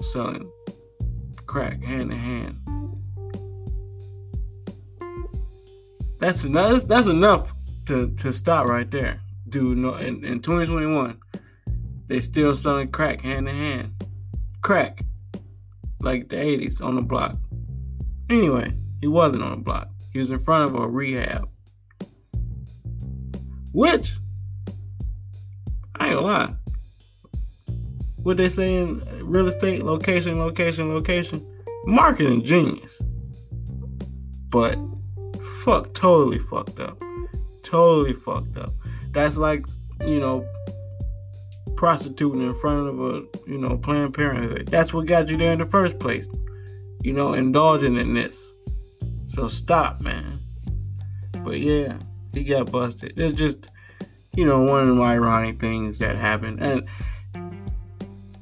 selling 0.02 0.50
crack 1.46 1.84
hand 1.84 2.12
in 2.12 2.18
hand. 2.18 2.60
That's 6.20 6.44
enough. 6.44 6.84
That's 6.88 7.08
enough 7.08 7.54
to, 7.88 8.14
to 8.16 8.32
stop 8.32 8.68
right 8.68 8.90
there, 8.90 9.20
dude. 9.50 9.78
No, 9.78 9.96
in, 9.96 10.24
in 10.24 10.42
2021, 10.42 11.20
they 12.08 12.20
still 12.20 12.56
selling 12.56 12.90
crack 12.90 13.22
hand 13.22 13.48
in 13.48 13.56
hand, 13.56 14.06
crack, 14.62 15.02
like 16.02 16.30
the 16.30 16.36
80s 16.36 16.82
on 16.82 16.96
the 16.96 17.02
block. 17.02 17.38
Anyway, 18.30 18.74
he 19.02 19.08
wasn't 19.08 19.44
on 19.44 19.52
the 19.52 19.58
block. 19.58 19.90
He 20.12 20.20
was 20.20 20.30
in 20.30 20.40
front 20.40 20.66
of 20.66 20.76
a 20.80 20.88
rehab, 20.88 21.50
which 23.72 24.14
I 25.96 26.08
ain't 26.08 26.16
gonna 26.16 26.22
lie 26.22 26.54
what 28.24 28.38
they 28.38 28.50
say 28.50 28.76
in 28.76 29.04
real 29.22 29.48
estate 29.48 29.84
location, 29.84 30.40
location, 30.40 30.94
location. 30.94 31.46
Marketing 31.86 32.44
genius. 32.44 33.02
But 34.50 34.78
fuck, 35.64 35.94
totally 35.94 36.40
fucked 36.40 36.80
up. 36.80 36.98
Totally 37.62 38.14
fucked 38.14 38.58
up. 38.58 38.74
That's 39.12 39.36
like, 39.36 39.66
you 40.06 40.20
know, 40.20 40.46
prostituting 41.76 42.42
in 42.42 42.54
front 42.56 42.88
of 42.88 43.00
a, 43.00 43.24
you 43.48 43.58
know, 43.58 43.78
Planned 43.78 44.14
Parenthood. 44.14 44.68
That's 44.68 44.94
what 44.94 45.06
got 45.06 45.30
you 45.30 45.38
there 45.38 45.54
in 45.54 45.60
the 45.60 45.66
first 45.66 46.00
place. 46.00 46.28
You 47.02 47.14
know, 47.14 47.34
indulging 47.34 47.98
in 47.98 48.14
this. 48.14 48.54
So 49.28 49.48
stop, 49.48 50.00
man. 50.02 50.40
But 51.44 51.60
yeah, 51.60 51.98
he 52.34 52.44
got 52.44 52.72
busted. 52.72 53.18
It's 53.18 53.38
just, 53.38 53.68
you 54.36 54.46
know, 54.46 54.62
one 54.62 54.90
of 54.90 54.96
the 54.96 55.02
ironic 55.02 55.60
things 55.60 56.00
that 56.00 56.16
happened. 56.16 56.62
And 56.62 56.88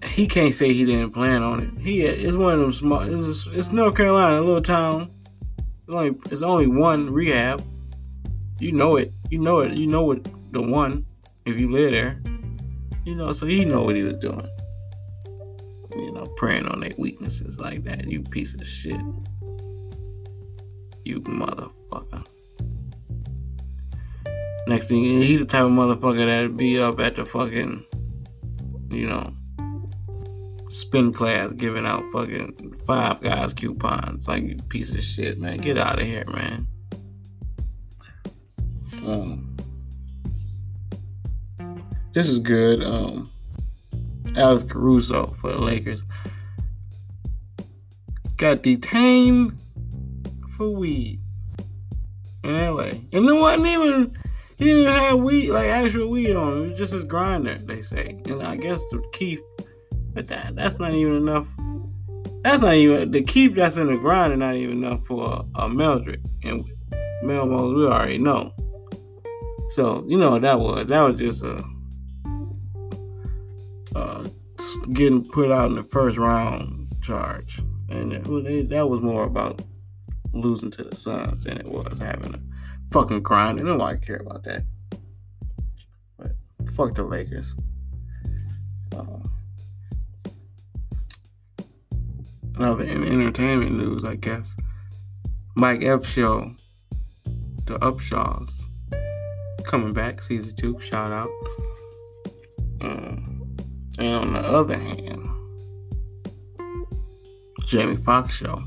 he 0.05 0.27
can't 0.27 0.53
say 0.53 0.73
he 0.73 0.85
didn't 0.85 1.11
plan 1.11 1.41
on 1.41 1.61
it. 1.61 1.81
He 1.81 2.01
it's 2.01 2.35
one 2.35 2.53
of 2.53 2.59
them 2.59 2.73
small. 2.73 3.01
It's, 3.01 3.47
it's 3.47 3.71
North 3.71 3.95
Carolina, 3.95 4.39
a 4.39 4.43
little 4.43 4.61
town. 4.61 5.11
It's 5.57 5.89
only 5.89 6.15
it's 6.29 6.41
only 6.41 6.67
one 6.67 7.11
rehab. 7.11 7.63
You 8.59 8.73
know 8.73 8.97
it. 8.97 9.11
You 9.29 9.39
know 9.39 9.61
it. 9.61 9.73
You 9.73 9.87
know 9.87 10.03
what 10.03 10.27
the 10.51 10.61
one 10.61 11.05
if 11.45 11.57
you 11.57 11.71
live 11.71 11.91
there. 11.91 12.21
You 13.05 13.15
know, 13.15 13.33
so 13.33 13.45
he 13.45 13.65
know 13.65 13.83
what 13.83 13.95
he 13.95 14.03
was 14.03 14.15
doing. 14.15 14.47
You 15.95 16.11
know, 16.11 16.25
preying 16.37 16.67
on 16.67 16.79
their 16.79 16.93
weaknesses 16.97 17.59
like 17.59 17.83
that. 17.83 18.07
You 18.07 18.21
piece 18.21 18.53
of 18.53 18.65
shit. 18.65 18.99
You 21.03 21.19
motherfucker. 21.21 22.25
Next 24.67 24.87
thing, 24.87 25.03
he 25.03 25.35
the 25.37 25.45
type 25.45 25.63
of 25.63 25.71
motherfucker 25.71 26.25
that'd 26.25 26.55
be 26.55 26.79
up 26.79 26.99
at 26.99 27.15
the 27.15 27.25
fucking, 27.25 27.83
you 28.89 29.07
know, 29.07 29.33
spin 30.69 31.11
class 31.11 31.51
giving 31.51 31.85
out 31.85 32.03
fucking 32.13 32.75
five 32.85 33.19
guys 33.21 33.53
coupons. 33.53 34.27
Like 34.27 34.43
you 34.43 34.55
piece 34.69 34.91
of 34.91 35.03
shit, 35.03 35.39
man. 35.39 35.57
Get 35.57 35.77
out 35.77 35.99
of 35.99 36.05
here, 36.05 36.25
man. 36.27 36.67
Um, 39.05 39.50
this 42.13 42.29
is 42.29 42.39
good. 42.39 42.83
Um, 42.83 43.29
Alex 44.37 44.63
Caruso 44.71 45.27
for 45.39 45.51
the 45.51 45.59
Lakers 45.59 46.03
got 48.37 48.63
detained 48.63 49.57
for 50.55 50.69
weed 50.69 51.19
in 52.43 52.53
LA. 52.53 52.91
And 53.13 53.27
it 53.27 53.33
wasn't 53.33 53.67
even 53.67 54.17
he 54.57 54.65
didn't 54.65 54.81
even 54.81 54.93
have 54.93 55.19
weed 55.19 55.49
like 55.49 55.67
actual 55.67 56.09
weed 56.09 56.35
on 56.35 56.53
him. 56.53 56.63
It 56.63 56.69
was 56.69 56.77
just 56.77 56.93
his 56.93 57.03
grinder, 57.03 57.55
they 57.55 57.81
say. 57.81 58.19
And 58.25 58.43
I 58.43 58.55
guess 58.55 58.81
the 58.91 59.03
kief 59.13 59.39
but 60.13 60.27
that 60.27 60.55
that's 60.55 60.79
not 60.79 60.93
even 60.93 61.15
enough. 61.15 61.47
That's 62.43 62.61
not 62.61 62.75
even 62.75 63.11
the 63.11 63.21
kief 63.21 63.53
that's 63.53 63.77
in 63.77 63.87
the 63.87 63.97
grinder. 63.97 64.35
not 64.35 64.55
even 64.55 64.83
enough 64.83 65.05
for 65.05 65.45
a, 65.55 65.63
a 65.63 65.69
Meldrick. 65.69 66.23
And 66.43 66.65
Melmos, 67.23 67.75
we 67.75 67.85
already 67.85 68.17
know. 68.17 68.53
So, 69.69 70.03
you 70.07 70.17
know 70.17 70.31
what 70.31 70.41
that 70.41 70.59
was? 70.59 70.87
That 70.87 71.01
was 71.01 71.19
just 71.19 71.43
a 71.43 71.63
uh, 73.95 74.25
getting 74.93 75.23
put 75.23 75.51
out 75.51 75.69
in 75.69 75.75
the 75.75 75.83
first 75.83 76.17
round 76.17 76.87
charge. 77.01 77.61
And 77.89 78.13
it, 78.13 78.69
that 78.69 78.87
was 78.87 79.01
more 79.01 79.23
about 79.23 79.61
losing 80.33 80.71
to 80.71 80.83
the 80.83 80.95
Suns 80.95 81.43
than 81.43 81.57
it 81.57 81.65
was 81.65 81.99
having 81.99 82.33
a 82.33 82.39
fucking 82.91 83.21
grinding. 83.21 83.65
Nobody 83.65 83.99
care 83.99 84.17
about 84.17 84.43
that. 84.43 84.63
But 86.17 86.31
fuck 86.75 86.95
the 86.95 87.03
Lakers. 87.03 87.55
Uh, 88.95 89.27
another 92.55 92.85
in 92.85 93.03
entertainment 93.03 93.73
news, 93.73 94.05
I 94.05 94.15
guess. 94.15 94.55
Mike 95.55 95.81
Upshaw, 95.81 96.57
the 97.65 97.77
Upshaws, 97.79 98.61
coming 99.63 99.93
back, 99.93 100.21
season 100.21 100.55
two. 100.55 100.79
Shout 100.79 101.11
out. 101.11 101.29
Um, 102.81 103.30
and 103.97 104.13
on 104.13 104.33
the 104.33 104.39
other 104.39 104.77
hand, 104.77 105.29
Jamie 107.65 107.97
Foxx 107.97 108.35
show 108.35 108.63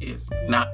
is 0.00 0.28
not 0.48 0.68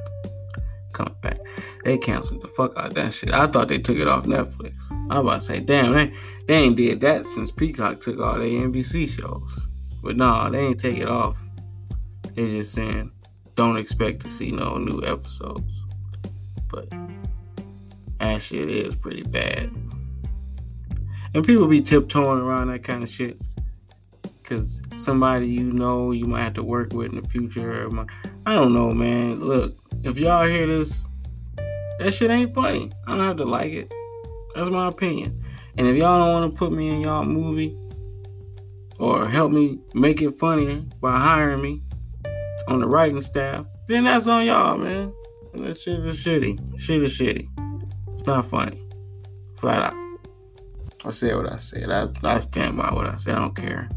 coming 0.93 1.15
back. 1.23 1.39
They 1.85 1.99
canceled 1.99 2.43
the 2.43 2.49
fuck 2.49 2.77
out 2.77 2.95
that 2.95 3.15
shit. 3.15 3.31
I 3.31 3.47
thought 3.47 3.69
they 3.69 3.79
took 3.79 3.97
it 3.97 4.09
off 4.09 4.25
Netflix. 4.25 4.91
I 5.11 5.19
was 5.19 5.27
about 5.27 5.35
to 5.35 5.41
say, 5.41 5.61
damn, 5.61 5.93
they, 5.95 6.13
they 6.47 6.55
ain't 6.55 6.77
did 6.77 7.01
that 7.03 7.27
since 7.27 7.51
Peacock 7.51 8.01
took 8.01 8.19
all 8.21 8.35
their 8.35 8.49
NBC 8.49 9.09
shows. 9.09 9.69
But 10.03 10.17
nah, 10.17 10.49
they 10.49 10.67
ain't 10.67 10.81
take 10.81 10.99
it 10.99 11.09
off. 11.09 11.39
They 12.35 12.47
just 12.47 12.73
saying, 12.73 13.13
don't 13.55 13.77
expect 13.77 14.21
to 14.23 14.31
see 14.31 14.51
no 14.51 14.79
new 14.79 15.03
episodes. 15.05 15.85
But 16.69 16.93
actually, 18.21 18.61
it 18.61 18.71
is 18.71 18.95
pretty 18.95 19.23
bad. 19.23 19.71
And 21.35 21.45
people 21.45 21.67
be 21.67 21.81
tiptoeing 21.81 22.41
around 22.41 22.69
that 22.69 22.83
kind 22.83 23.03
of 23.03 23.09
shit. 23.09 23.41
Because 24.51 24.83
somebody 24.97 25.47
you 25.47 25.73
know 25.73 26.11
you 26.11 26.25
might 26.25 26.43
have 26.43 26.55
to 26.55 26.65
work 26.65 26.93
with 26.93 27.13
in 27.13 27.21
the 27.21 27.29
future. 27.29 27.89
I 28.47 28.55
don't 28.55 28.75
know, 28.75 28.93
man. 28.93 29.37
Look, 29.37 29.77
if 30.03 30.19
y'all 30.19 30.45
hear 30.45 30.67
this, 30.67 31.07
that 32.01 32.13
shit 32.13 32.33
ain't 32.33 32.53
funny. 32.53 32.91
I 33.07 33.13
don't 33.13 33.25
have 33.25 33.37
to 33.37 33.45
like 33.45 33.71
it. 33.71 33.95
That's 34.57 34.69
my 34.69 34.89
opinion. 34.89 35.41
And 35.79 35.87
if 35.87 35.95
y'all 35.95 36.19
don't 36.19 36.33
want 36.33 36.53
to 36.53 36.59
put 36.59 36.73
me 36.73 36.89
in 36.89 37.01
y'all 37.01 37.25
movie 37.25 37.79
or 38.99 39.29
help 39.29 39.53
me 39.53 39.79
make 39.95 40.21
it 40.21 40.37
funnier 40.41 40.81
by 41.01 41.17
hiring 41.17 41.63
me 41.63 41.81
on 42.67 42.81
the 42.81 42.89
writing 42.89 43.23
staff, 43.23 43.65
then 43.87 44.03
that's 44.03 44.27
on 44.27 44.47
y'all, 44.47 44.77
man. 44.77 45.13
That 45.55 45.81
shit 45.81 46.01
is 46.01 46.19
shitty. 46.19 46.77
Shit 46.77 47.05
is 47.05 47.17
shitty. 47.17 47.47
It's 48.15 48.27
not 48.27 48.47
funny. 48.47 48.83
Flat 49.59 49.93
out. 49.93 50.19
I 51.05 51.13
said 51.13 51.37
what 51.37 51.53
I 51.53 51.59
said. 51.59 51.89
I, 51.89 52.09
I 52.25 52.41
stand 52.41 52.77
by 52.77 52.93
what 52.93 53.07
I 53.07 53.15
said. 53.15 53.37
I 53.37 53.39
don't 53.39 53.55
care. 53.55 53.89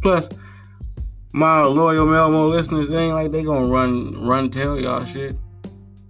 Plus, 0.00 0.28
my 1.32 1.62
loyal 1.62 2.06
Melmo 2.06 2.50
listeners, 2.50 2.88
they 2.88 3.04
ain't 3.04 3.14
like 3.14 3.32
they 3.32 3.42
gonna 3.42 3.66
run 3.66 4.26
run 4.26 4.50
tell 4.50 4.78
y'all 4.78 5.02
mm-hmm. 5.02 5.12
shit 5.12 5.36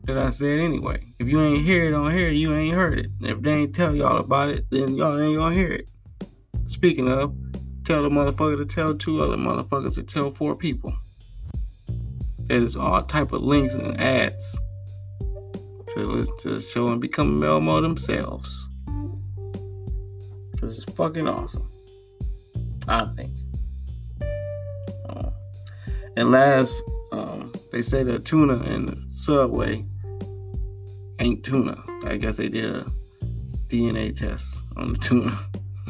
that 0.05 0.17
I 0.17 0.31
said 0.31 0.61
anyway. 0.61 1.05
If 1.19 1.29
you 1.29 1.41
ain't 1.41 1.65
hear 1.65 1.85
it 1.85 1.95
on 1.95 2.13
here, 2.13 2.31
you 2.31 2.55
ain't 2.55 2.75
heard 2.75 2.99
it. 2.99 3.11
if 3.21 3.43
they 3.43 3.53
ain't 3.53 3.75
tell 3.75 3.95
y'all 3.95 4.19
about 4.19 4.49
it, 4.49 4.65
then 4.71 4.95
y'all 4.95 5.21
ain't 5.21 5.37
gonna 5.37 5.55
hear 5.55 5.73
it. 5.73 5.89
Speaking 6.67 7.09
of, 7.09 7.35
tell 7.85 8.03
the 8.03 8.09
motherfucker 8.09 8.57
to 8.57 8.65
tell 8.65 8.95
two 8.95 9.21
other 9.23 9.37
motherfuckers 9.37 9.95
to 9.97 10.03
tell 10.03 10.31
four 10.31 10.55
people. 10.55 10.95
There's 12.41 12.77
all 12.77 13.03
type 13.03 13.33
of 13.33 13.43
links 13.43 13.75
and 13.75 14.01
ads 14.01 14.59
to 15.89 16.01
listen 16.01 16.37
to 16.39 16.51
the 16.51 16.61
show 16.61 16.89
and 16.89 17.01
become 17.01 17.41
Melmo 17.41 17.83
themselves. 17.83 18.69
Cause 20.61 20.79
it's 20.79 20.93
fucking 20.93 21.27
awesome. 21.27 21.71
I 22.89 23.07
think. 23.17 23.40
And 26.17 26.31
last, 26.31 26.83
um, 27.13 27.53
they 27.73 27.83
say 27.83 28.03
the 28.03 28.19
tuna 28.19 28.63
in 28.65 28.87
the 28.87 29.05
subway 29.11 29.85
ain't 31.19 31.45
tuna. 31.45 31.83
I 32.05 32.17
guess 32.17 32.37
they 32.37 32.49
did 32.49 32.75
a 32.75 32.87
DNA 33.69 34.17
test 34.17 34.63
on 34.77 34.93
the 34.93 34.99
tuna, 35.01 35.39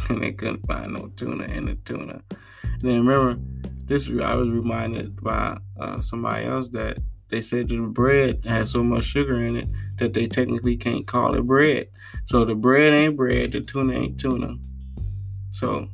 and 0.09 0.23
they 0.23 0.33
couldn't 0.33 0.67
find 0.67 0.93
no 0.93 1.09
tuna 1.17 1.45
in 1.45 1.67
the 1.67 1.75
tuna. 1.77 2.23
And 2.63 2.83
then 2.83 3.07
remember, 3.07 3.41
this 3.87 4.09
I 4.09 4.35
was 4.35 4.49
reminded 4.49 5.21
by 5.21 5.59
uh, 5.79 6.01
somebody 6.01 6.47
else 6.47 6.69
that 6.71 6.99
they 7.29 7.41
said 7.41 7.69
the 7.69 7.79
bread 7.79 8.45
has 8.45 8.71
so 8.71 8.83
much 8.83 9.05
sugar 9.05 9.37
in 9.37 9.57
it 9.57 9.69
that 9.99 10.15
they 10.15 10.27
technically 10.27 10.77
can't 10.77 11.07
call 11.07 11.35
it 11.35 11.43
bread. 11.43 11.89
So 12.25 12.45
the 12.45 12.55
bread 12.55 12.93
ain't 12.93 13.17
bread, 13.17 13.53
the 13.53 13.61
tuna 13.61 13.95
ain't 13.95 14.21
tuna. 14.21 14.57
So 15.51 15.89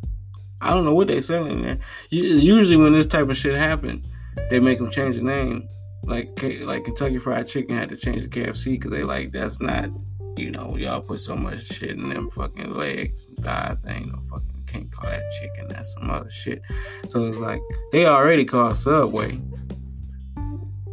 I 0.61 0.70
don't 0.70 0.85
know 0.85 0.95
what 0.95 1.09
they 1.09 1.20
selling 1.20 1.62
there. 1.62 1.79
Usually 2.11 2.77
when 2.77 2.93
this 2.93 3.07
type 3.07 3.29
of 3.29 3.37
shit 3.37 3.55
happen, 3.55 4.05
they 4.51 4.61
make 4.61 4.78
them 4.78 4.91
change 4.91 5.16
the 5.16 5.22
name. 5.22 5.68
Like 6.05 6.41
like 6.62 6.84
Kentucky 6.84 7.18
Fried 7.18 7.49
Chicken 7.49 7.76
had 7.76 7.89
to 7.89 7.97
change 7.97 8.22
the 8.22 8.28
KFC 8.28 8.72
because 8.72 8.91
they 8.91 9.03
like 9.03 9.32
that's 9.32 9.61
not 9.61 9.91
you 10.37 10.51
know 10.51 10.76
y'all 10.76 11.01
put 11.01 11.20
so 11.20 11.34
much 11.34 11.66
shit 11.66 11.91
in 11.91 12.09
them 12.09 12.30
fucking 12.30 12.74
legs 12.74 13.26
and 13.26 13.45
thighs. 13.45 13.82
They 13.82 13.93
ain't 13.93 14.12
no 14.12 14.20
fucking 14.30 14.57
can't 14.66 14.93
call 14.93 15.11
that 15.11 15.22
chicken. 15.41 15.68
That's 15.68 15.93
some 15.95 16.11
other 16.11 16.30
shit. 16.30 16.62
So 17.09 17.24
it's 17.24 17.39
like 17.39 17.61
they 17.93 18.07
already 18.07 18.45
call 18.45 18.74
Subway. 18.74 19.41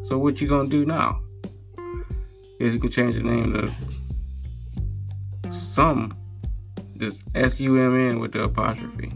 So 0.01 0.17
what 0.17 0.41
you 0.41 0.47
gonna 0.47 0.69
do 0.69 0.85
now? 0.85 1.21
Is 2.59 2.73
you 2.73 2.79
can 2.79 2.91
change 2.91 3.15
the 3.15 3.23
name 3.23 3.53
to 3.53 5.51
some 5.51 6.15
just 6.97 7.23
S 7.35 7.59
U 7.59 7.81
M 7.81 8.09
N 8.09 8.19
with 8.19 8.31
the 8.31 8.43
apostrophe. 8.43 9.11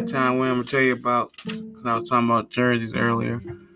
That 0.00 0.12
time 0.12 0.38
when 0.38 0.48
I'm 0.48 0.56
gonna 0.56 0.68
tell 0.68 0.80
you 0.80 0.94
about 0.94 1.32
because 1.44 1.86
I 1.86 1.98
was 1.98 2.08
talking 2.08 2.28
about 2.28 2.50
jerseys 2.50 2.94
earlier. 2.94 3.34
I'm 3.34 3.68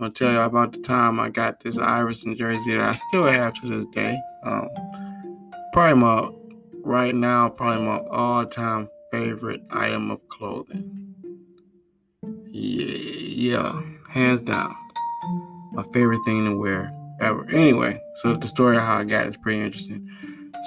gonna 0.00 0.12
tell 0.12 0.32
you 0.32 0.38
about 0.38 0.72
the 0.72 0.78
time 0.78 1.20
I 1.20 1.28
got 1.28 1.60
this 1.60 1.78
Iverson 1.78 2.36
jersey 2.36 2.72
that 2.72 2.80
I 2.80 2.94
still 2.94 3.26
have 3.26 3.54
to 3.54 3.68
this 3.68 3.86
day. 3.92 4.18
Um, 4.44 4.68
probably 5.72 6.00
my 6.00 6.30
right 6.82 7.14
now, 7.14 7.48
probably 7.48 7.84
my 7.84 7.98
all-time 8.10 8.88
favorite 9.12 9.62
item 9.70 10.10
of 10.10 10.26
clothing. 10.28 11.14
Yeah, 12.46 12.86
yeah, 13.70 13.82
hands 14.08 14.40
down, 14.40 14.74
my 15.72 15.84
favorite 15.92 16.20
thing 16.24 16.44
to 16.46 16.56
wear 16.56 16.92
ever. 17.20 17.48
Anyway, 17.50 18.00
so 18.14 18.34
the 18.34 18.48
story 18.48 18.76
of 18.76 18.82
how 18.82 18.98
I 18.98 19.04
got 19.04 19.26
is 19.26 19.36
pretty 19.36 19.60
interesting. 19.60 20.08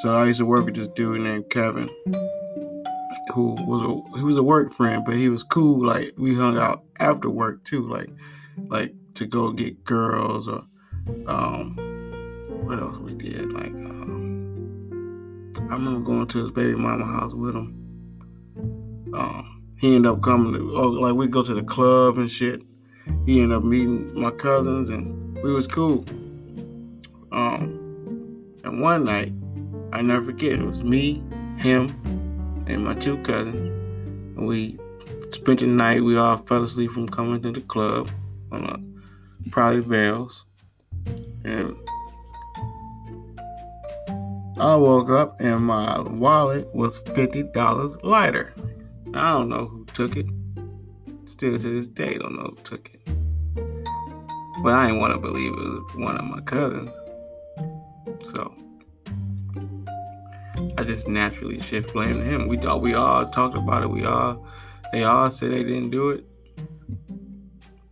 So 0.02 0.16
I 0.16 0.28
used 0.28 0.40
to 0.40 0.46
work 0.46 0.66
with 0.66 0.76
this 0.76 0.88
dude 0.90 1.22
named 1.22 1.50
Kevin 1.50 1.90
who 3.32 3.54
was 3.66 3.84
a 3.84 4.18
he 4.18 4.24
was 4.24 4.38
a 4.38 4.44
work 4.44 4.74
friend, 4.74 5.04
but 5.06 5.16
he 5.16 5.30
was 5.30 5.44
cool. 5.44 5.86
Like 5.86 6.14
we 6.18 6.36
hung 6.36 6.58
out 6.58 6.84
after 7.00 7.30
work 7.30 7.64
too, 7.64 7.88
like 7.88 8.10
like 8.68 8.94
to 9.16 9.26
go 9.26 9.52
get 9.52 9.84
girls 9.84 10.48
or 10.48 10.64
um 11.28 11.76
what 12.64 12.80
else 12.80 12.98
we 12.98 13.14
did. 13.14 13.52
Like 13.52 13.74
um, 13.74 15.52
I 15.70 15.74
remember 15.74 16.02
going 16.02 16.28
to 16.28 16.38
his 16.38 16.52
baby 16.52 16.76
mama 16.76 17.06
house 17.06 17.34
with 17.34 17.56
him. 17.56 17.78
Um, 19.14 19.64
he 19.80 19.96
ended 19.96 20.12
up 20.12 20.22
coming 20.22 20.54
to 20.54 20.78
oh, 20.78 20.88
like 20.88 21.16
we 21.16 21.28
go 21.28 21.44
to 21.44 21.54
the 21.54 21.64
club 21.64 22.18
and 22.18 22.30
shit. 22.30 22.62
He 23.26 23.42
ended 23.42 23.58
up 23.58 23.64
meeting 23.64 24.20
my 24.20 24.32
cousins 24.32 24.90
and 24.90 25.38
we 25.44 25.54
was 25.54 25.68
cool. 25.68 26.06
Um, 27.32 27.80
and 28.64 28.82
one 28.82 29.06
night, 29.06 29.34
I 29.92 30.02
never 30.02 30.26
forget, 30.26 30.54
it 30.54 30.64
was 30.66 30.84
me, 30.84 31.24
him, 31.58 31.88
and 32.68 32.84
my 32.86 32.94
two 32.96 33.18
cousins. 33.20 33.70
And 34.38 34.48
we 34.48 34.78
spent 35.32 35.60
the 35.60 35.68
night. 35.68 36.04
We 36.04 36.18
all 36.18 36.38
fell 36.38 36.64
asleep 36.64 36.92
from 36.92 37.08
coming 37.08 37.42
to 37.42 37.52
the 37.52 37.62
club 37.62 38.10
on 38.52 38.66
a 38.66 39.50
probably 39.50 39.82
Veils. 39.82 40.46
And 41.44 41.76
I 44.58 44.76
woke 44.76 45.10
up 45.10 45.40
and 45.40 45.66
my 45.66 46.02
wallet 46.02 46.74
was 46.76 47.00
$50 47.00 48.04
lighter. 48.04 48.54
I 49.14 49.34
don't 49.34 49.50
know 49.50 49.66
who 49.66 49.86
took 49.86 50.16
it. 50.16 50.28
Still 51.26 51.54
to 51.54 51.58
this 51.58 51.88
day, 51.88 52.18
don't 52.18 52.36
know 52.36 52.54
who 52.56 52.58
took 52.64 52.92
it. 52.94 53.02
But 54.64 54.74
I 54.74 54.88
didn't 54.88 55.02
want 55.02 55.14
to 55.14 55.20
believe 55.20 55.52
it 55.52 55.56
was 55.56 55.96
one 55.96 56.18
of 56.18 56.26
my 56.26 56.42
cousins. 56.42 56.92
So 58.26 58.54
I 60.78 60.84
just 60.84 61.08
naturally 61.08 61.60
shift 61.62 61.94
blame 61.94 62.16
to 62.16 62.24
him. 62.24 62.48
We 62.48 62.58
thought 62.58 62.82
we 62.82 62.94
all 62.94 63.28
talked 63.28 63.56
about 63.56 63.84
it. 63.84 63.90
We 63.90 64.06
all 64.06 64.46
they 64.92 65.04
all 65.04 65.30
said 65.30 65.52
they 65.52 65.64
didn't 65.64 65.90
do 65.92 66.10
it. 66.10 66.26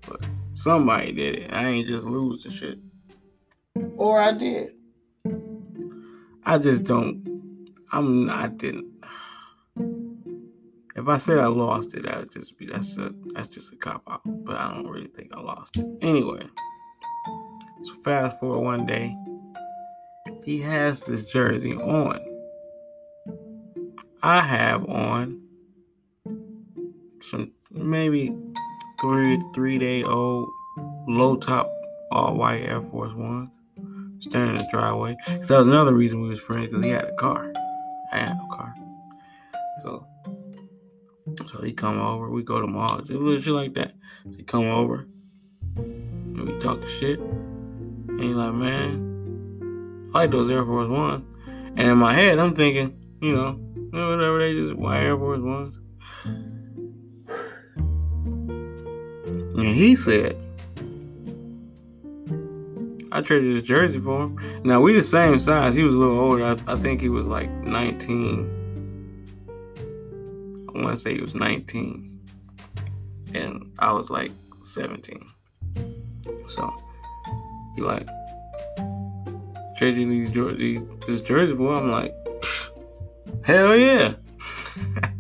But 0.08 0.26
somebody 0.54 1.12
did 1.12 1.36
it. 1.38 1.54
I 1.54 1.68
ain't 1.68 1.88
just 1.88 2.04
losing 2.04 2.52
shit. 2.52 2.80
Or 3.96 4.20
I 4.20 4.34
did. 4.34 4.74
I 6.46 6.58
just 6.58 6.84
don't 6.84 7.26
I'm 7.92 8.26
not 8.26 8.38
I 8.38 8.48
didn't 8.48 8.90
if 10.96 11.08
I 11.08 11.16
said 11.16 11.40
I 11.40 11.48
lost 11.48 11.94
it, 11.94 12.04
that 12.04 12.18
would 12.18 12.34
just 12.34 12.58
be 12.58 12.66
that's 12.66 12.98
a 12.98 13.14
that's 13.34 13.48
just 13.48 13.72
a 13.72 13.78
cop 13.78 14.04
out. 14.12 14.22
But 14.26 14.58
I 14.58 14.74
don't 14.74 14.90
really 14.90 15.08
think 15.08 15.34
I 15.34 15.40
lost 15.40 15.78
it. 15.78 15.86
Anyway. 16.02 16.46
So 17.84 17.94
fast 17.94 18.40
forward 18.42 18.60
one 18.60 18.86
day, 18.86 19.16
he 20.44 20.60
has 20.60 21.04
this 21.04 21.24
jersey 21.24 21.76
on. 21.76 22.20
I 24.22 24.42
have 24.42 24.88
on 24.90 25.42
some 27.22 27.52
maybe 27.72 28.36
three 29.02 29.42
three 29.54 29.78
day 29.78 30.04
old 30.04 30.50
low 31.08 31.36
top 31.38 31.72
all 32.12 32.36
white 32.36 32.64
Air 32.64 32.82
Force 32.82 33.14
Ones 33.14 33.50
standing 34.20 34.56
in 34.56 34.58
the 34.58 34.68
driveway. 34.72 35.16
So 35.26 35.54
that 35.54 35.60
was 35.60 35.68
another 35.68 35.94
reason 35.94 36.22
we 36.22 36.30
was 36.30 36.40
friends 36.40 36.68
because 36.68 36.84
he 36.84 36.90
had 36.90 37.06
a 37.06 37.16
car. 37.16 37.52
I 38.12 38.18
had 38.18 38.38
no 38.38 38.48
car. 38.48 38.76
So 39.84 40.06
so 41.46 41.62
he 41.62 41.72
come 41.72 42.00
over, 42.00 42.30
we 42.30 42.44
go 42.44 42.60
to 42.60 42.68
malls. 42.68 43.10
It 43.10 43.20
was 43.20 43.44
shit 43.44 43.54
like 43.54 43.74
that. 43.76 43.94
He 44.36 44.44
come 44.44 44.66
over 44.66 45.08
and 45.78 46.50
we 46.50 46.60
talk 46.60 46.86
shit. 46.88 47.20
And 47.20 48.20
he's 48.20 48.36
like, 48.36 48.54
man, 48.54 50.10
I 50.14 50.20
like 50.20 50.32
those 50.32 50.50
Air 50.50 50.66
Force 50.66 50.90
Ones. 50.90 51.26
And 51.48 51.88
in 51.88 51.98
my 51.98 52.14
head, 52.14 52.40
I'm 52.40 52.56
thinking, 52.56 53.00
you 53.22 53.36
know, 53.36 53.60
whatever, 53.92 54.40
they 54.40 54.54
just 54.54 54.76
wear 54.76 55.02
Air 55.02 55.18
Force 55.18 55.40
Ones. 55.42 55.80
And 59.56 59.68
he 59.68 59.96
said, 59.96 60.38
I 63.12 63.22
traded 63.22 63.54
his 63.54 63.64
jersey 63.64 64.00
for 64.00 64.24
him. 64.24 64.40
Now 64.64 64.80
we 64.82 64.94
the 64.94 65.04
same 65.04 65.40
size. 65.40 65.76
He 65.76 65.84
was 65.84 65.94
a 65.94 65.98
little 65.98 66.20
older. 66.20 66.44
I, 66.46 66.56
I 66.68 66.78
think 66.78 67.02
he 67.02 67.10
was 67.10 67.26
like 67.26 67.50
19. 67.50 68.58
I 70.70 70.82
want 70.82 70.96
to 70.96 70.98
say 70.98 71.16
he 71.16 71.22
was 71.22 71.36
19, 71.36 72.20
and 73.34 73.72
I 73.80 73.92
was 73.92 74.10
like 74.10 74.32
17. 74.62 75.28
So 76.48 76.74
he 77.76 77.82
like 77.82 78.08
trading 79.78 80.10
these 80.10 80.32
these 80.32 80.82
this 81.08 81.22
jersey 81.22 81.56
for. 81.56 81.74
I'm 81.74 81.92
like, 81.92 82.14
hell 83.50 83.76
yeah. 83.76 84.14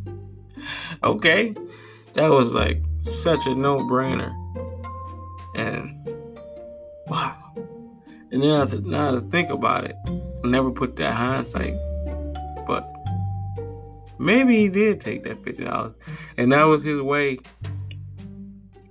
okay, 1.04 1.56
that 2.14 2.28
was 2.28 2.54
like 2.54 2.84
such 3.02 3.48
a 3.48 3.56
no 3.56 3.80
brainer, 3.80 4.32
and 5.56 5.98
wow. 7.08 7.36
And 8.32 8.44
then 8.44 8.62
I 8.62 8.66
to, 8.68 8.82
now 8.82 9.12
to 9.12 9.22
think 9.22 9.50
about 9.50 9.86
it, 9.86 9.96
I 10.06 10.48
never 10.48 10.70
put 10.70 10.96
that 10.98 11.14
hindsight, 11.14 11.74
but 12.68 12.88
maybe 14.20 14.58
he 14.58 14.70
did 14.70 15.02
take 15.02 15.24
that 15.24 15.44
fifty 15.44 15.64
dollars, 15.64 15.98
and 16.38 16.52
that 16.52 16.66
was 16.66 16.84
his 16.84 17.02
way, 17.02 17.40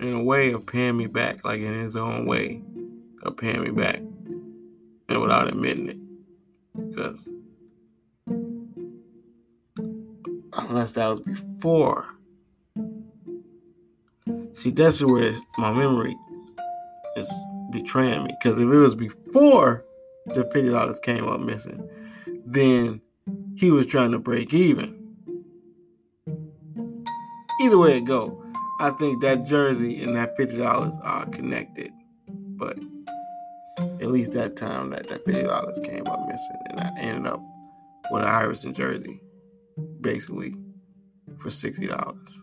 in 0.01 0.15
a 0.15 0.23
way 0.23 0.51
of 0.51 0.67
paying 0.67 0.97
me 0.97 1.07
back, 1.07 1.45
like 1.45 1.61
in 1.61 1.75
his 1.75 1.95
own 1.95 2.27
way 2.27 2.61
of 3.23 3.37
paying 3.37 3.63
me 3.63 3.71
back, 3.71 3.99
and 5.09 5.21
without 5.21 5.47
admitting 5.47 5.91
it, 5.91 6.91
because 6.91 7.29
unless 10.59 10.93
that 10.93 11.09
was 11.09 11.21
before. 11.21 12.07
See, 14.53 14.71
that's 14.71 15.01
where 15.01 15.35
my 15.57 15.73
memory 15.73 16.17
is 17.17 17.33
betraying 17.71 18.25
me. 18.25 18.37
Because 18.41 18.59
if 18.59 18.65
it 18.65 18.77
was 18.77 18.95
before 18.95 19.85
the 20.27 20.45
fifty 20.45 20.69
dollars 20.71 20.99
came 21.01 21.29
up 21.29 21.41
missing, 21.41 21.89
then 22.45 23.01
he 23.55 23.71
was 23.71 23.87
trying 23.87 24.13
to 24.13 24.19
break 24.19 24.53
even. 24.53 24.95
Either 27.61 27.79
way 27.79 27.97
it 27.97 28.05
go, 28.05 28.45
I 28.81 28.91
think 28.91 29.21
that 29.23 29.45
jersey 29.45 30.03
and 30.03 30.15
that 30.17 30.37
fifty 30.37 30.57
dollars 30.57 30.95
are 31.03 31.27
connected. 31.27 31.93
But 32.29 32.79
at 33.79 34.09
least 34.09 34.33
that 34.33 34.57
time 34.57 34.91
that 34.91 35.09
that 35.09 35.25
fifty 35.25 35.43
dollars 35.43 35.81
came 35.85 36.07
up 36.07 36.21
missing, 36.29 36.59
and 36.71 36.81
I 36.81 36.93
ended 36.99 37.27
up 37.27 37.43
with 38.11 38.23
an 38.23 38.29
Iverson 38.29 38.75
jersey, 38.75 39.21
basically 40.01 40.55
for 41.39 41.51
sixty 41.51 41.87
dollars. 41.87 42.43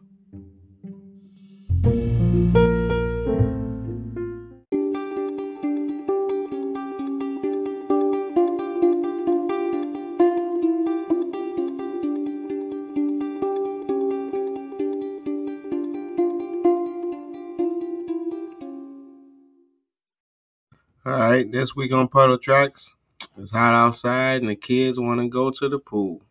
All 21.07 21.19
right, 21.19 21.51
this 21.51 21.75
week 21.75 21.93
on 21.93 22.07
Puddle 22.07 22.39
Tracks, 22.39 22.95
it's 23.37 23.51
hot 23.51 23.75
outside 23.75 24.41
and 24.41 24.49
the 24.49 24.55
kids 24.55 24.99
want 24.99 25.19
to 25.21 25.27
go 25.27 25.51
to 25.51 25.69
the 25.69 25.77
pool. 25.77 26.21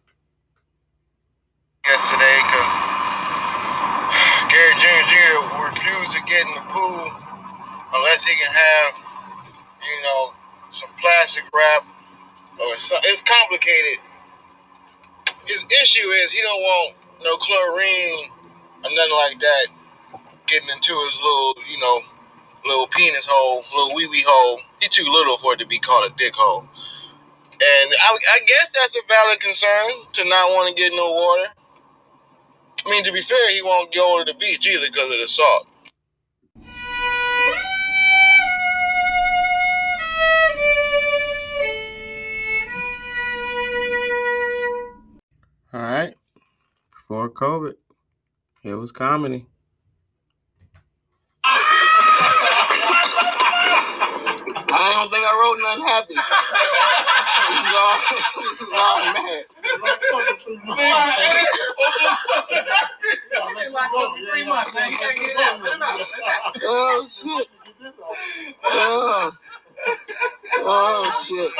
Yesterday, 1.87 2.39
because 2.47 2.75
Gary 4.51 4.75
Jr. 4.81 5.03
Jr. 5.11 5.65
refused 5.65 6.13
to 6.13 6.23
get 6.27 6.47
in 6.47 6.55
the 6.55 6.63
pool 6.73 7.13
unless 7.95 8.25
he 8.25 8.35
can 8.37 8.53
have, 8.53 8.95
you 9.83 10.03
know, 10.05 10.35
some 10.71 10.91
plastic 11.01 11.45
wrap 11.55 11.87
or 12.61 12.79
some. 12.79 13.01
It's 13.05 13.23
complicated. 13.23 14.01
His 15.47 15.65
issue 15.83 16.09
is 16.09 16.33
he 16.33 16.43
don't 16.43 16.61
want 16.63 16.97
no 17.23 17.37
chlorine 17.39 18.31
or 18.85 18.91
nothing 18.91 19.17
like 19.17 19.41
that 19.41 19.67
getting 20.47 20.71
into 20.71 20.93
his 20.95 21.17
little, 21.23 21.55
you 21.71 21.79
know, 21.79 22.01
little 22.67 22.89
penis 22.89 23.27
hole, 23.29 23.65
little 23.77 23.95
wee 23.97 24.09
wee 24.09 24.25
hole. 24.27 24.61
He 24.83 24.89
too 24.89 25.05
little 25.11 25.39
for 25.39 25.55
it 25.55 25.61
to 25.61 25.67
be 25.67 25.79
called 25.79 26.11
a 26.11 26.15
dick 26.17 26.35
hole. 26.37 26.67
And 27.53 27.95
I, 27.95 28.19
I 28.35 28.41
guess 28.47 28.73
that's 28.75 28.97
a 28.97 29.01
valid 29.09 29.41
concern 29.41 29.91
to 30.15 30.25
not 30.25 30.51
want 30.51 30.69
to 30.69 30.75
get 30.83 30.93
no 30.95 31.11
water. 31.13 31.51
I 32.87 32.91
mean, 32.91 33.03
to 33.05 33.13
be 33.13 33.23
fair, 33.23 33.51
he 33.51 33.63
won't 33.63 33.95
go 33.95 34.23
to 34.23 34.31
the 34.31 34.39
beach 34.39 34.67
either 34.67 34.87
because 34.87 35.11
of 35.11 35.19
the 35.19 35.27
salt. 35.27 35.67
All 45.73 45.81
right, 45.81 46.15
before 46.93 47.31
COVID, 47.31 47.75
it 48.63 48.75
was 48.75 48.93
comedy. 48.93 49.47
I 54.77 54.93
don't 54.93 55.11
think 55.11 55.25
I 55.25 55.33
wrote 55.41 55.59
nothing 55.63 55.85
happy. 55.87 56.15
This 57.55 57.67
is 57.67 57.75
all. 57.75 57.99
This 58.43 58.61
is 58.63 58.69
all 58.75 58.99
mad. 59.15 59.45
Oh 66.67 67.07
shit. 67.09 67.49
Oh. 68.65 69.33
oh 70.59 71.25
shit. 71.27 71.53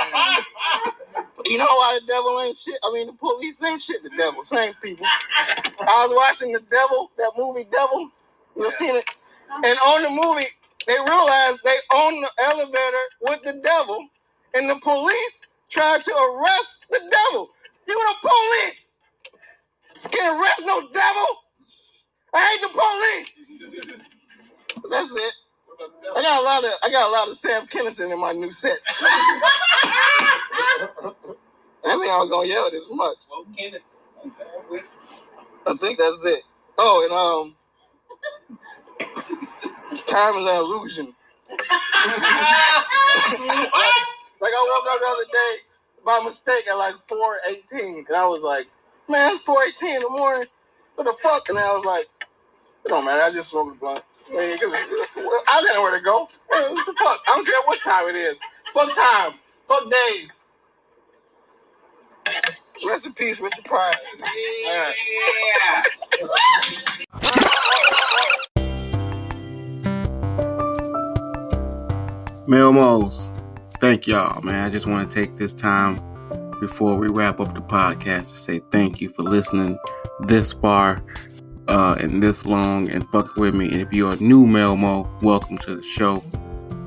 You 1.47 1.59
know 1.59 1.65
why 1.67 1.99
the 2.01 2.07
devil 2.07 2.41
ain't 2.41 2.57
shit? 2.57 2.79
I 2.85 2.93
mean, 2.93 3.07
the 3.09 3.13
police 3.13 3.63
ain't 3.63 3.81
shit. 3.81 4.03
The 4.03 4.11
devil, 4.11 4.45
same 4.45 4.75
people. 4.83 5.07
I 5.81 6.07
was 6.07 6.17
watching 6.17 6.53
the 6.53 6.61
devil, 6.71 7.11
that 7.19 7.33
movie 7.37 7.67
Devil. 7.71 8.11
You 8.57 8.71
seen 8.73 8.97
it? 8.97 9.05
And 9.65 9.79
on 9.87 10.03
the 10.03 10.11
movie, 10.11 10.47
they 10.87 10.97
realized 11.09 11.61
they 11.65 11.77
own 11.93 12.21
the 12.21 12.31
elevator 12.51 13.05
with 13.23 13.43
the 13.43 13.61
devil, 13.65 14.07
and 14.55 14.69
the 14.71 14.77
police 14.77 15.43
tried 15.75 16.03
to 16.05 16.13
arrest 16.13 16.87
the 16.89 17.01
devil. 17.01 17.51
You 17.89 17.95
the 17.95 18.15
police 18.29 18.95
can't 20.11 20.41
arrest 20.41 20.63
no 20.65 20.81
devil. 20.93 21.27
I 22.33 22.49
hate 22.49 22.61
the 22.63 22.69
police. 22.69 23.31
That's 24.91 25.11
it. 25.17 25.33
I 26.17 26.23
got 26.23 26.41
a 26.41 26.45
lot 26.45 26.65
of 26.65 26.71
I 26.85 26.91
got 26.91 27.09
a 27.09 27.13
lot 27.13 27.29
of 27.29 27.37
Sam 27.37 27.67
Kinison 27.67 28.13
in 28.13 28.21
my 28.21 28.33
new 28.33 28.53
set. 28.53 28.79
I 31.85 31.85
mean, 31.85 32.11
I'm 32.11 32.29
gonna 32.31 32.49
yell 32.49 32.71
this 32.71 32.85
much. 32.91 33.17
I 35.67 35.75
think 35.75 35.99
that's 35.99 36.25
it. 36.25 36.43
Oh, 36.79 37.03
and 37.05 37.13
um, 37.13 37.55
time 40.07 40.37
is 40.37 40.47
an 40.47 40.57
illusion. 40.57 41.15
like 44.45 44.53
I 44.53 44.61
woke 44.69 44.87
up 44.93 45.01
the 45.01 45.07
other 45.07 45.25
day 45.33 45.63
by 46.05 46.21
mistake 46.23 46.69
at 46.69 46.77
like 46.77 46.95
4:18, 47.09 48.07
and 48.09 48.17
I 48.17 48.27
was 48.27 48.43
like, 48.43 48.67
"Man, 49.09 49.33
it's 49.33 49.43
4:18 49.43 49.97
in 49.97 50.03
the 50.03 50.11
morning. 50.11 50.47
What 50.97 51.05
the 51.07 51.15
fuck?" 51.15 51.49
And 51.49 51.59
I 51.59 51.73
was 51.73 51.87
like, 51.87 52.11
"It 52.85 52.89
don't 52.89 53.07
matter. 53.07 53.23
I 53.23 53.31
just 53.31 53.49
smoked 53.49 53.77
a 53.77 53.81
blunt. 53.81 54.05
Man, 54.31 54.59
I 54.63 55.63
got 55.67 55.75
nowhere 55.75 55.97
to 55.97 56.05
go. 56.05 56.29
What 56.49 56.75
the 56.75 56.93
fuck? 56.93 57.21
I 57.27 57.37
don't 57.37 57.47
care 57.47 57.55
what 57.65 57.81
time 57.81 58.09
it 58.09 58.17
is. 58.17 58.39
Fuck 58.75 58.95
time. 58.95 59.33
Fuck 59.67 59.91
days. 59.91 60.49
Rest 62.87 63.07
in 63.07 63.15
peace, 63.15 63.41
Richard. 63.41 63.65
All 63.71 63.79
right. 63.79 64.95
Melmos, 72.47 73.31
thank 73.85 74.07
y'all, 74.07 74.41
man. 74.41 74.65
I 74.65 74.71
just 74.71 74.87
want 74.87 75.11
to 75.11 75.15
take 75.15 75.37
this 75.37 75.53
time 75.53 76.01
before 76.59 76.97
we 76.97 77.09
wrap 77.09 77.39
up 77.39 77.53
the 77.53 77.61
podcast 77.61 78.31
to 78.31 78.39
say 78.39 78.61
thank 78.71 79.03
you 79.03 79.11
for 79.11 79.23
listening 79.23 79.79
this 80.21 80.55
far 80.55 81.03
uh, 81.69 81.95
and 82.01 82.23
this 82.23 82.47
long 82.47 82.89
and 82.89 83.07
fuck 83.11 83.37
with 83.37 83.55
me. 83.55 83.67
And 83.67 83.83
if 83.83 83.93
you're 83.93 84.15
a 84.15 84.17
new 84.17 84.47
Melmo, 84.47 85.07
welcome 85.21 85.59
to 85.59 85.77
the 85.77 85.83
show. 85.83 86.25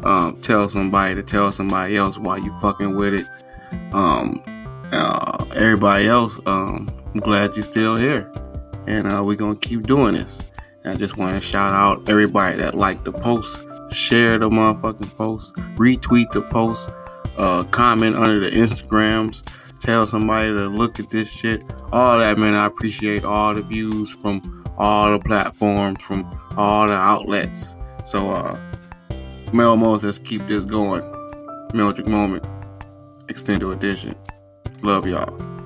Um, 0.05 0.41
tell 0.41 0.67
somebody 0.69 1.13
to 1.13 1.21
tell 1.21 1.51
somebody 1.51 1.95
else 1.97 2.17
why 2.17 2.37
you 2.37 2.51
fucking 2.61 2.95
with 2.95 3.13
it. 3.13 3.27
Um, 3.93 4.41
uh, 4.91 5.45
everybody 5.53 6.07
else, 6.07 6.39
um, 6.47 6.89
I'm 7.13 7.19
glad 7.19 7.55
you're 7.55 7.63
still 7.63 7.95
here. 7.95 8.31
And 8.87 9.05
uh, 9.05 9.21
we're 9.23 9.35
going 9.35 9.59
to 9.59 9.67
keep 9.67 9.85
doing 9.85 10.15
this. 10.15 10.41
And 10.83 10.93
I 10.93 10.97
just 10.97 11.15
want 11.15 11.35
to 11.35 11.47
shout 11.47 11.75
out 11.75 12.09
everybody 12.09 12.57
that 12.57 12.73
liked 12.73 13.03
the 13.03 13.11
post, 13.11 13.55
share 13.91 14.37
the 14.37 14.49
motherfucking 14.49 15.15
post, 15.17 15.55
retweet 15.75 16.31
the 16.31 16.41
post, 16.41 16.89
uh, 17.37 17.63
comment 17.65 18.15
under 18.15 18.39
the 18.39 18.55
Instagrams, 18.55 19.47
tell 19.79 20.07
somebody 20.07 20.49
to 20.49 20.67
look 20.67 20.99
at 20.99 21.09
this 21.09 21.29
shit. 21.29 21.63
All 21.91 22.19
that, 22.19 22.37
man. 22.37 22.53
I 22.53 22.65
appreciate 22.65 23.23
all 23.23 23.53
the 23.53 23.61
views 23.61 24.09
from 24.09 24.65
all 24.77 25.11
the 25.11 25.19
platforms, 25.19 26.01
from 26.01 26.25
all 26.57 26.87
the 26.87 26.93
outlets. 26.93 27.75
So, 28.03 28.31
uh, 28.31 28.59
Mel 29.53 29.77
Moses, 29.77 30.19
keep 30.19 30.45
this 30.47 30.65
going. 30.65 31.03
Mildred 31.73 32.07
Moment, 32.07 32.45
Extended 33.29 33.69
Edition. 33.69 34.15
Love 34.81 35.07
y'all. 35.07 35.56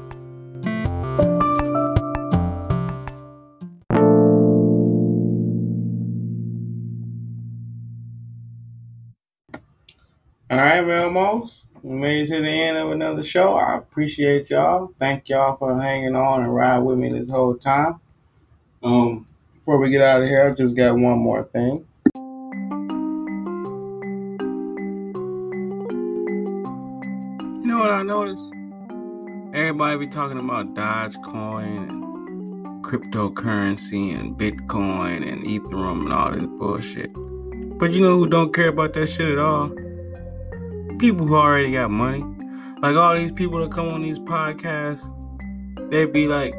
All 10.51 10.57
right, 10.57 10.83
Melmos. 10.83 11.63
We 11.81 11.95
made 11.95 12.23
it 12.23 12.35
to 12.35 12.41
the 12.41 12.49
end 12.49 12.77
of 12.77 12.91
another 12.91 13.23
show. 13.23 13.53
I 13.53 13.77
appreciate 13.77 14.49
y'all. 14.49 14.93
Thank 14.99 15.29
y'all 15.29 15.55
for 15.55 15.81
hanging 15.81 16.13
on 16.13 16.43
and 16.43 16.53
ride 16.53 16.79
with 16.79 16.97
me 16.97 17.09
this 17.09 17.29
whole 17.29 17.55
time. 17.55 18.01
Um, 18.83 19.27
before 19.53 19.77
we 19.77 19.89
get 19.89 20.01
out 20.01 20.21
of 20.21 20.27
here, 20.27 20.49
I 20.49 20.51
just 20.53 20.75
got 20.75 20.95
one 20.95 21.19
more 21.19 21.45
thing. 21.45 21.87
You 27.61 27.67
know 27.67 27.79
what 27.79 27.91
I 27.91 28.03
noticed? 28.03 28.51
Everybody 29.53 29.99
be 29.99 30.07
talking 30.07 30.37
about 30.37 30.73
Dogecoin 30.73 31.89
and 31.89 32.83
cryptocurrency 32.83 34.19
and 34.19 34.37
Bitcoin 34.37 35.25
and 35.31 35.45
Ethereum 35.45 36.01
and 36.01 36.11
all 36.11 36.31
this 36.31 36.43
bullshit. 36.43 37.13
But 37.79 37.93
you 37.93 38.01
know 38.01 38.17
who 38.17 38.27
don't 38.27 38.53
care 38.53 38.67
about 38.67 38.91
that 38.95 39.07
shit 39.07 39.29
at 39.29 39.39
all? 39.39 39.71
People 41.01 41.25
who 41.25 41.35
already 41.35 41.71
got 41.71 41.89
money. 41.89 42.23
Like 42.83 42.95
all 42.95 43.15
these 43.15 43.31
people 43.31 43.57
that 43.59 43.71
come 43.71 43.87
on 43.87 44.03
these 44.03 44.19
podcasts, 44.19 45.09
they'd 45.89 46.13
be 46.13 46.27
like, 46.27 46.53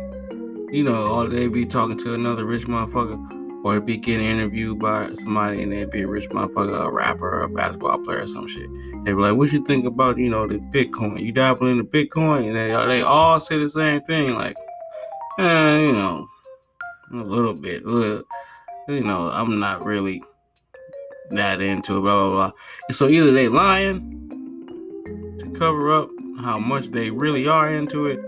you 0.72 0.82
know, 0.82 1.28
they'd 1.28 1.53
be 1.53 1.64
talking 1.64 1.97
to 1.99 2.14
another 2.14 2.45
rich 2.45 2.66
motherfucker, 2.66 3.64
or 3.64 3.74
they'd 3.74 3.86
be 3.86 3.97
getting 3.97 4.26
interviewed 4.26 4.80
by 4.80 5.12
somebody 5.12 5.62
and 5.62 5.70
they'd 5.70 5.90
be 5.90 6.03
a 6.03 6.09
rich 6.09 6.28
motherfucker, 6.30 6.88
a 6.88 6.90
rapper, 6.90 7.38
or 7.38 7.43
a 7.43 7.49
basketball 7.49 7.99
player, 7.99 8.22
or 8.22 8.26
some 8.26 8.49
shit. 8.49 8.68
They'd 9.05 9.12
be 9.12 9.22
like, 9.22 9.36
"What 9.36 9.53
you 9.53 9.62
think 9.64 9.86
about, 9.86 10.18
you 10.18 10.28
know, 10.28 10.49
the 10.49 10.59
Bitcoin? 10.59 11.20
You 11.20 11.30
dabble 11.30 11.68
in 11.68 11.78
the 11.78 11.84
Bitcoin?" 11.84 12.49
And 12.49 12.57
they 12.57 12.70
they 12.97 13.03
all 13.03 13.38
say 13.38 13.59
the 13.59 13.70
same 13.70 14.01
thing, 14.01 14.34
like, 14.34 14.57
eh, 15.38 15.78
you 15.78 15.93
know, 15.93 16.26
a 17.12 17.22
little 17.22 17.55
bit, 17.55 17.86
little, 17.86 18.24
you 18.88 19.05
know, 19.05 19.30
I'm 19.32 19.61
not 19.61 19.84
really 19.84 20.20
that 21.30 21.61
into 21.61 21.99
it, 21.99 22.01
blah 22.01 22.28
blah 22.28 22.30
blah. 22.30 22.53
So 22.90 23.09
either 23.09 23.30
they 23.30 23.49
lying 23.49 24.22
cover 25.55 25.92
up 25.92 26.11
how 26.40 26.59
much 26.59 26.86
they 26.90 27.11
really 27.11 27.46
are 27.46 27.70
into 27.70 28.07
it, 28.07 28.18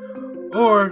or 0.55 0.91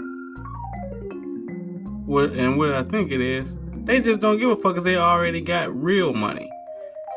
what 2.06 2.32
and 2.32 2.58
what 2.58 2.72
I 2.72 2.82
think 2.82 3.12
it 3.12 3.20
is, 3.20 3.56
they 3.84 4.00
just 4.00 4.20
don't 4.20 4.38
give 4.38 4.50
a 4.50 4.56
fuck 4.56 4.74
because 4.74 4.84
they 4.84 4.96
already 4.96 5.40
got 5.40 5.74
real 5.74 6.14
money. 6.14 6.50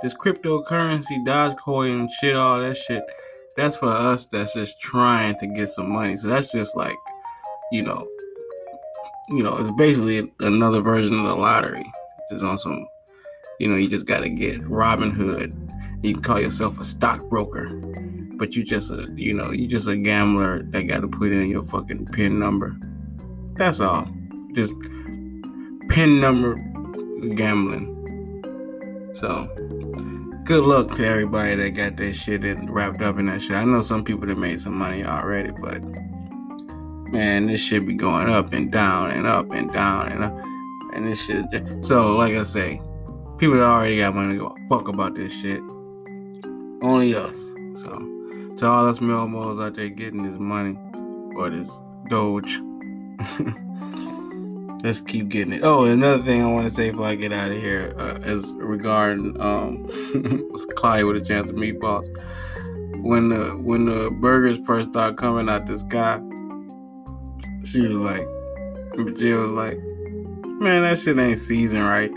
This 0.03 0.13
cryptocurrency, 0.13 1.26
Dogecoin, 1.26 2.09
shit, 2.20 2.36
all 2.36 2.59
that 2.59 2.78
shit, 2.78 3.03
that's 3.57 3.76
for 3.76 3.88
us 3.88 4.26
that's 4.26 4.53
just 4.53 4.80
trying 4.80 5.38
to 5.39 5.47
get 5.47 5.70
some 5.70 5.89
money. 5.89 6.18
So 6.18 6.28
that's 6.28 6.51
just 6.51 6.76
like, 6.76 6.97
you 7.72 7.82
know, 7.82 8.07
you 9.30 9.41
know, 9.41 9.57
it's 9.57 9.72
basically 9.72 10.32
another 10.41 10.82
version 10.82 11.18
of 11.18 11.26
the 11.26 11.36
lottery. 11.36 11.91
It's 12.30 12.43
on 12.43 12.57
some, 12.57 12.88
you 13.59 13.68
know, 13.68 13.76
you 13.76 13.89
just 13.89 14.05
gotta 14.05 14.30
get 14.30 14.61
Robinhood. 14.63 15.53
You 16.03 16.13
can 16.13 16.22
call 16.22 16.39
yourself 16.39 16.80
a 16.80 16.84
stockbroker, 16.84 17.70
but 18.38 18.56
you 18.56 18.64
just 18.64 18.90
a, 18.90 19.08
you 19.16 19.34
know, 19.34 19.52
you 19.52 19.68
just 19.68 19.88
a 19.88 19.96
gambler 19.96 20.64
that 20.64 20.84
got 20.84 21.02
to 21.02 21.08
put 21.08 21.32
in 21.32 21.50
your 21.50 21.64
fucking 21.64 22.08
pin 22.08 22.40
number. 22.40 22.76
That's 23.58 23.80
all. 23.80 24.08
Just 24.54 24.74
pin 25.90 26.20
number 26.20 26.56
gambling. 27.36 27.92
So, 29.14 29.48
good 30.44 30.64
luck 30.64 30.96
to 30.96 31.06
everybody 31.06 31.56
that 31.56 31.72
got 31.72 31.98
that 31.98 32.14
shit 32.14 32.44
and 32.44 32.70
wrapped 32.70 33.02
up 33.02 33.18
in 33.18 33.28
that 33.28 33.42
shit. 33.42 33.56
I 33.56 33.64
know 33.64 33.82
some 33.82 34.04
people 34.04 34.28
that 34.28 34.38
made 34.38 34.60
some 34.60 34.76
money 34.76 35.06
already, 35.06 35.52
but 35.52 35.82
man, 37.12 37.48
this 37.48 37.62
shit 37.62 37.86
be 37.86 37.94
going 37.94 38.30
up 38.30 38.52
and 38.54 38.72
down 38.72 39.12
and 39.12 39.26
up 39.26 39.52
and 39.52 39.72
down 39.72 40.12
and 40.12 40.24
up. 40.24 40.38
And 40.94 41.06
this 41.06 41.22
shit. 41.22 41.46
So, 41.86 42.16
like 42.16 42.34
I 42.34 42.44
say, 42.44 42.82
people 43.38 43.56
that 43.56 43.64
already 43.64 43.98
got 43.98 44.16
money 44.16 44.38
go 44.38 44.56
fuck 44.70 44.88
about 44.88 45.16
this 45.16 45.34
shit. 45.34 45.62
Only 46.82 47.16
us. 47.16 47.54
So, 47.76 48.14
to 48.58 48.68
all 48.68 48.88
us 48.88 48.99
Melmos 48.99 49.64
out 49.64 49.76
there 49.76 49.89
getting 49.89 50.24
this 50.24 50.38
money 50.39 50.78
or 51.36 51.49
this 51.49 51.82
Doge. 52.10 52.60
let's 54.86 55.01
keep 55.01 55.30
getting 55.30 55.53
it. 55.53 55.62
Oh, 55.64 55.86
another 55.86 56.22
thing 56.22 56.43
I 56.43 56.47
want 56.47 56.68
to 56.68 56.74
say 56.74 56.91
before 56.91 57.08
I 57.08 57.16
get 57.16 57.34
out 57.34 57.51
of 57.51 57.58
here 57.58 57.93
uh, 57.97 58.20
is 58.24 58.51
regarding 58.53 59.39
um, 59.41 59.88
Clyde 60.76 61.06
with 61.06 61.18
a 61.18 61.22
chance 61.22 61.49
of 61.49 61.56
meatballs. 61.56 62.08
When 63.01 63.30
the 63.30 63.58
when 63.58 63.86
the 63.86 64.12
burgers 64.12 64.60
first 64.66 64.89
started 64.89 65.18
coming 65.18 65.49
out 65.49 65.66
the 65.66 65.80
sky, 65.80 66.20
she 67.66 67.82
was 67.82 67.91
like, 67.93 69.18
Jill 69.18 69.47
was 69.47 69.51
like, 69.51 69.78
man, 70.60 70.84
that 70.84 70.99
shit 70.99 71.18
ain't 71.18 71.39
seasoned 71.39 71.84
right. 71.84 72.12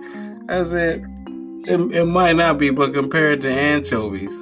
I 0.49 0.65
said, 0.65 1.05
it, 1.67 1.81
it 1.95 2.05
might 2.07 2.37
not 2.37 2.59
be, 2.59 2.71
but 2.71 2.95
compared 2.95 3.43
to 3.43 3.51
anchovies, 3.51 4.39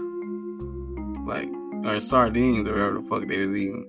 like 1.24 1.48
or 1.86 2.00
sardines 2.00 2.68
or 2.68 2.72
whatever 2.72 3.00
the 3.00 3.08
fuck 3.08 3.26
they 3.26 3.46
was 3.46 3.56
eating. 3.56 3.88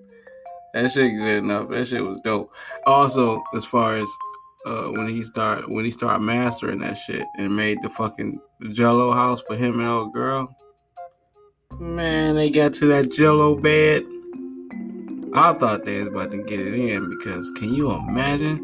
That 0.74 0.92
shit 0.92 1.18
good 1.18 1.44
enough. 1.44 1.70
That 1.70 1.88
shit 1.88 2.04
was 2.04 2.20
dope. 2.24 2.54
Also, 2.86 3.44
as 3.56 3.66
far 3.66 3.96
as 3.96 4.08
uh, 4.66 4.88
when 4.92 5.08
he 5.08 5.24
start 5.24 5.70
when 5.70 5.86
he 5.86 5.92
started 5.92 6.20
mastering 6.20 6.80
that 6.80 6.96
shit 6.96 7.26
and 7.38 7.56
made 7.56 7.82
the 7.82 7.90
fucking 7.90 8.40
Jello 8.72 9.12
house 9.12 9.42
for 9.48 9.56
him 9.56 9.80
and 9.80 9.88
old 9.88 10.14
girl. 10.14 10.56
Man, 11.80 12.36
they 12.36 12.50
got 12.50 12.74
to 12.76 12.86
that 12.88 13.12
Jello 13.12 13.56
bed. 13.56 14.04
I 15.34 15.54
thought 15.54 15.86
they 15.86 16.00
was 16.00 16.08
about 16.08 16.32
to 16.32 16.38
get 16.38 16.60
it 16.60 16.74
in 16.74 17.10
because 17.10 17.52
can 17.52 17.74
you 17.74 17.92
imagine? 17.92 18.58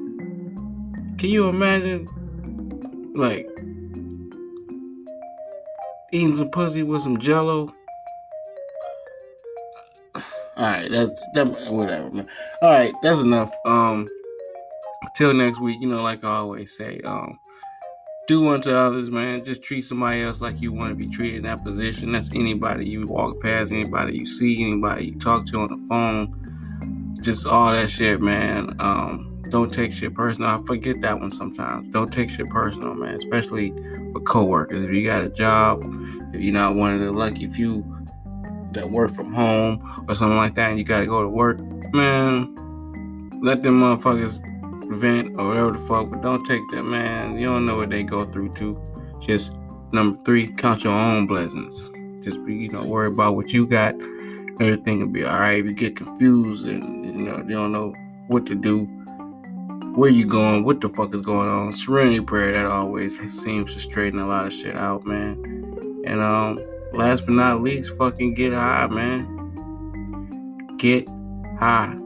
Can 1.17 1.29
you 1.29 1.47
imagine, 1.47 2.07
like 3.15 3.47
eating 6.11 6.35
some 6.35 6.49
pussy 6.49 6.83
with 6.83 7.01
some 7.01 7.17
Jello? 7.17 7.73
All 10.63 10.69
right, 10.69 10.89
that's 10.89 11.11
that. 11.33 11.45
Whatever, 11.73 12.09
man. 12.09 12.27
All 12.61 12.71
right, 12.71 12.93
that's 13.01 13.19
enough. 13.19 13.51
Um, 13.65 14.07
till 15.13 15.33
next 15.33 15.59
week. 15.59 15.81
You 15.81 15.89
know, 15.89 16.01
like 16.01 16.23
I 16.23 16.37
always 16.37 16.73
say, 16.77 17.01
um, 17.03 17.37
do 18.29 18.47
unto 18.47 18.71
others, 18.71 19.09
man. 19.09 19.43
Just 19.43 19.61
treat 19.61 19.81
somebody 19.81 20.21
else 20.21 20.39
like 20.39 20.61
you 20.61 20.71
want 20.71 20.91
to 20.91 20.95
be 20.95 21.09
treated 21.09 21.39
in 21.39 21.43
that 21.43 21.65
position. 21.65 22.13
That's 22.13 22.31
anybody 22.33 22.85
you 22.85 23.05
walk 23.05 23.41
past, 23.41 23.73
anybody 23.73 24.17
you 24.17 24.25
see, 24.25 24.63
anybody 24.63 25.07
you 25.07 25.19
talk 25.19 25.45
to 25.47 25.59
on 25.59 25.77
the 25.77 25.85
phone. 25.89 27.19
Just 27.21 27.45
all 27.45 27.73
that 27.73 27.89
shit, 27.89 28.21
man. 28.21 28.73
Um, 28.79 29.37
don't 29.49 29.73
take 29.73 29.91
shit 29.91 30.13
personal. 30.13 30.49
I 30.49 30.63
forget 30.65 31.01
that 31.01 31.19
one 31.19 31.31
sometimes. 31.31 31.91
Don't 31.91 32.13
take 32.13 32.29
shit 32.29 32.49
personal, 32.49 32.93
man. 32.93 33.15
Especially 33.15 33.71
with 34.13 34.23
coworkers. 34.23 34.85
If 34.85 34.91
you 34.91 35.03
got 35.03 35.25
a 35.25 35.29
job, 35.29 35.83
if 36.33 36.39
you're 36.39 36.53
not 36.53 36.75
one 36.75 36.93
of 36.93 37.01
the 37.01 37.11
lucky 37.11 37.49
few 37.49 37.83
that 38.73 38.89
work 38.89 39.11
from 39.11 39.33
home 39.33 40.05
or 40.07 40.15
something 40.15 40.37
like 40.37 40.55
that, 40.55 40.69
and 40.69 40.79
you 40.79 40.85
gotta 40.85 41.05
go 41.05 41.21
to 41.21 41.29
work, 41.29 41.59
man, 41.93 42.49
let 43.41 43.63
them 43.63 43.81
motherfuckers 43.81 44.41
vent 44.95 45.39
or 45.39 45.49
whatever 45.49 45.71
the 45.71 45.79
fuck, 45.79 46.09
but 46.09 46.21
don't 46.21 46.45
take 46.45 46.61
that, 46.71 46.83
man. 46.83 47.37
You 47.37 47.47
don't 47.47 47.65
know 47.65 47.77
what 47.77 47.89
they 47.89 48.03
go 48.03 48.25
through 48.25 48.53
too. 48.53 48.81
Just 49.19 49.55
number 49.91 50.17
three, 50.23 50.47
count 50.47 50.83
your 50.83 50.93
own 50.93 51.27
blessings. 51.27 51.91
Just 52.23 52.43
be, 52.45 52.55
you 52.55 52.71
know, 52.71 52.83
worry 52.85 53.07
about 53.07 53.35
what 53.35 53.51
you 53.51 53.65
got. 53.65 53.95
Everything 54.59 54.99
will 54.99 55.07
be 55.07 55.23
all 55.23 55.39
right. 55.39 55.59
If 55.59 55.65
you 55.65 55.73
get 55.73 55.95
confused 55.95 56.67
and 56.67 57.05
you 57.05 57.11
know 57.13 57.37
you 57.37 57.55
don't 57.55 57.71
know 57.71 57.93
what 58.27 58.45
to 58.47 58.55
do, 58.55 58.85
where 59.95 60.09
you 60.09 60.25
going, 60.25 60.63
what 60.63 60.81
the 60.81 60.89
fuck 60.89 61.13
is 61.13 61.21
going 61.21 61.49
on. 61.49 61.71
Serenity 61.71 62.21
prayer 62.21 62.51
that 62.51 62.65
always 62.65 63.19
seems 63.31 63.73
to 63.73 63.79
straighten 63.79 64.19
a 64.19 64.27
lot 64.27 64.45
of 64.45 64.53
shit 64.53 64.75
out, 64.75 65.05
man. 65.05 65.33
And 66.05 66.21
um, 66.21 66.59
last 66.93 67.25
but 67.25 67.33
not 67.33 67.61
least, 67.61 67.95
fucking 67.97 68.33
get 68.33 68.53
high, 68.53 68.87
man. 68.87 69.27
Get 70.77 71.07
high. 71.57 71.97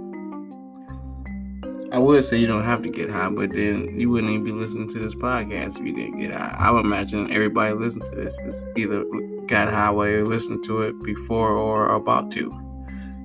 I 1.91 1.99
would 1.99 2.25
say 2.25 2.37
you 2.37 2.47
don't 2.47 2.63
have 2.63 2.81
to 2.83 2.89
get 2.89 3.09
high, 3.09 3.29
but 3.29 3.53
then 3.53 3.97
you 3.99 4.09
wouldn't 4.09 4.31
even 4.31 4.43
be 4.43 4.51
listening 4.51 4.89
to 4.89 4.99
this 4.99 5.15
podcast 5.15 5.79
if 5.79 5.85
you 5.85 5.93
didn't 5.93 6.19
get 6.19 6.31
high. 6.31 6.55
I 6.59 6.69
would 6.71 6.85
imagine 6.85 7.31
everybody 7.31 7.73
listening 7.73 8.09
to 8.09 8.15
this 8.15 8.37
is 8.39 8.65
either 8.75 9.05
got 9.47 9.71
high 9.71 9.91
you're 9.91 10.25
listening 10.25 10.61
to 10.63 10.81
it 10.81 11.01
before 11.03 11.51
or 11.51 11.87
about 11.95 12.31
to. 12.31 12.51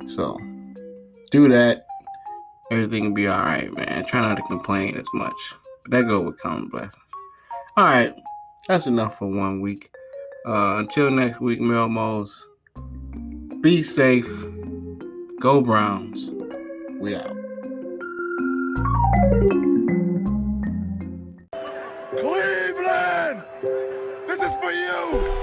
So 0.06 0.38
do 1.30 1.48
that 1.48 1.86
everything 2.72 3.04
will 3.04 3.12
be 3.12 3.28
all 3.28 3.40
right, 3.40 3.72
man. 3.76 4.04
Try 4.06 4.22
not 4.22 4.36
to 4.38 4.42
complain 4.44 4.96
as 4.96 5.06
much. 5.12 5.54
But 5.82 5.92
that 5.92 6.08
go 6.08 6.22
with 6.22 6.40
common 6.40 6.68
blessings. 6.68 6.96
All 7.76 7.84
right, 7.84 8.14
that's 8.66 8.86
enough 8.86 9.18
for 9.18 9.26
one 9.26 9.60
week. 9.60 9.91
Uh, 10.45 10.78
until 10.78 11.11
next 11.11 11.40
week, 11.40 11.61
Melmos. 11.61 12.43
Be 13.61 13.82
safe. 13.82 14.28
Go 15.38 15.61
Browns. 15.61 16.30
We 16.99 17.14
out. 17.14 17.36
Cleveland! 22.16 23.43
This 24.26 24.40
is 24.43 24.55
for 24.57 24.72
you! 24.72 25.41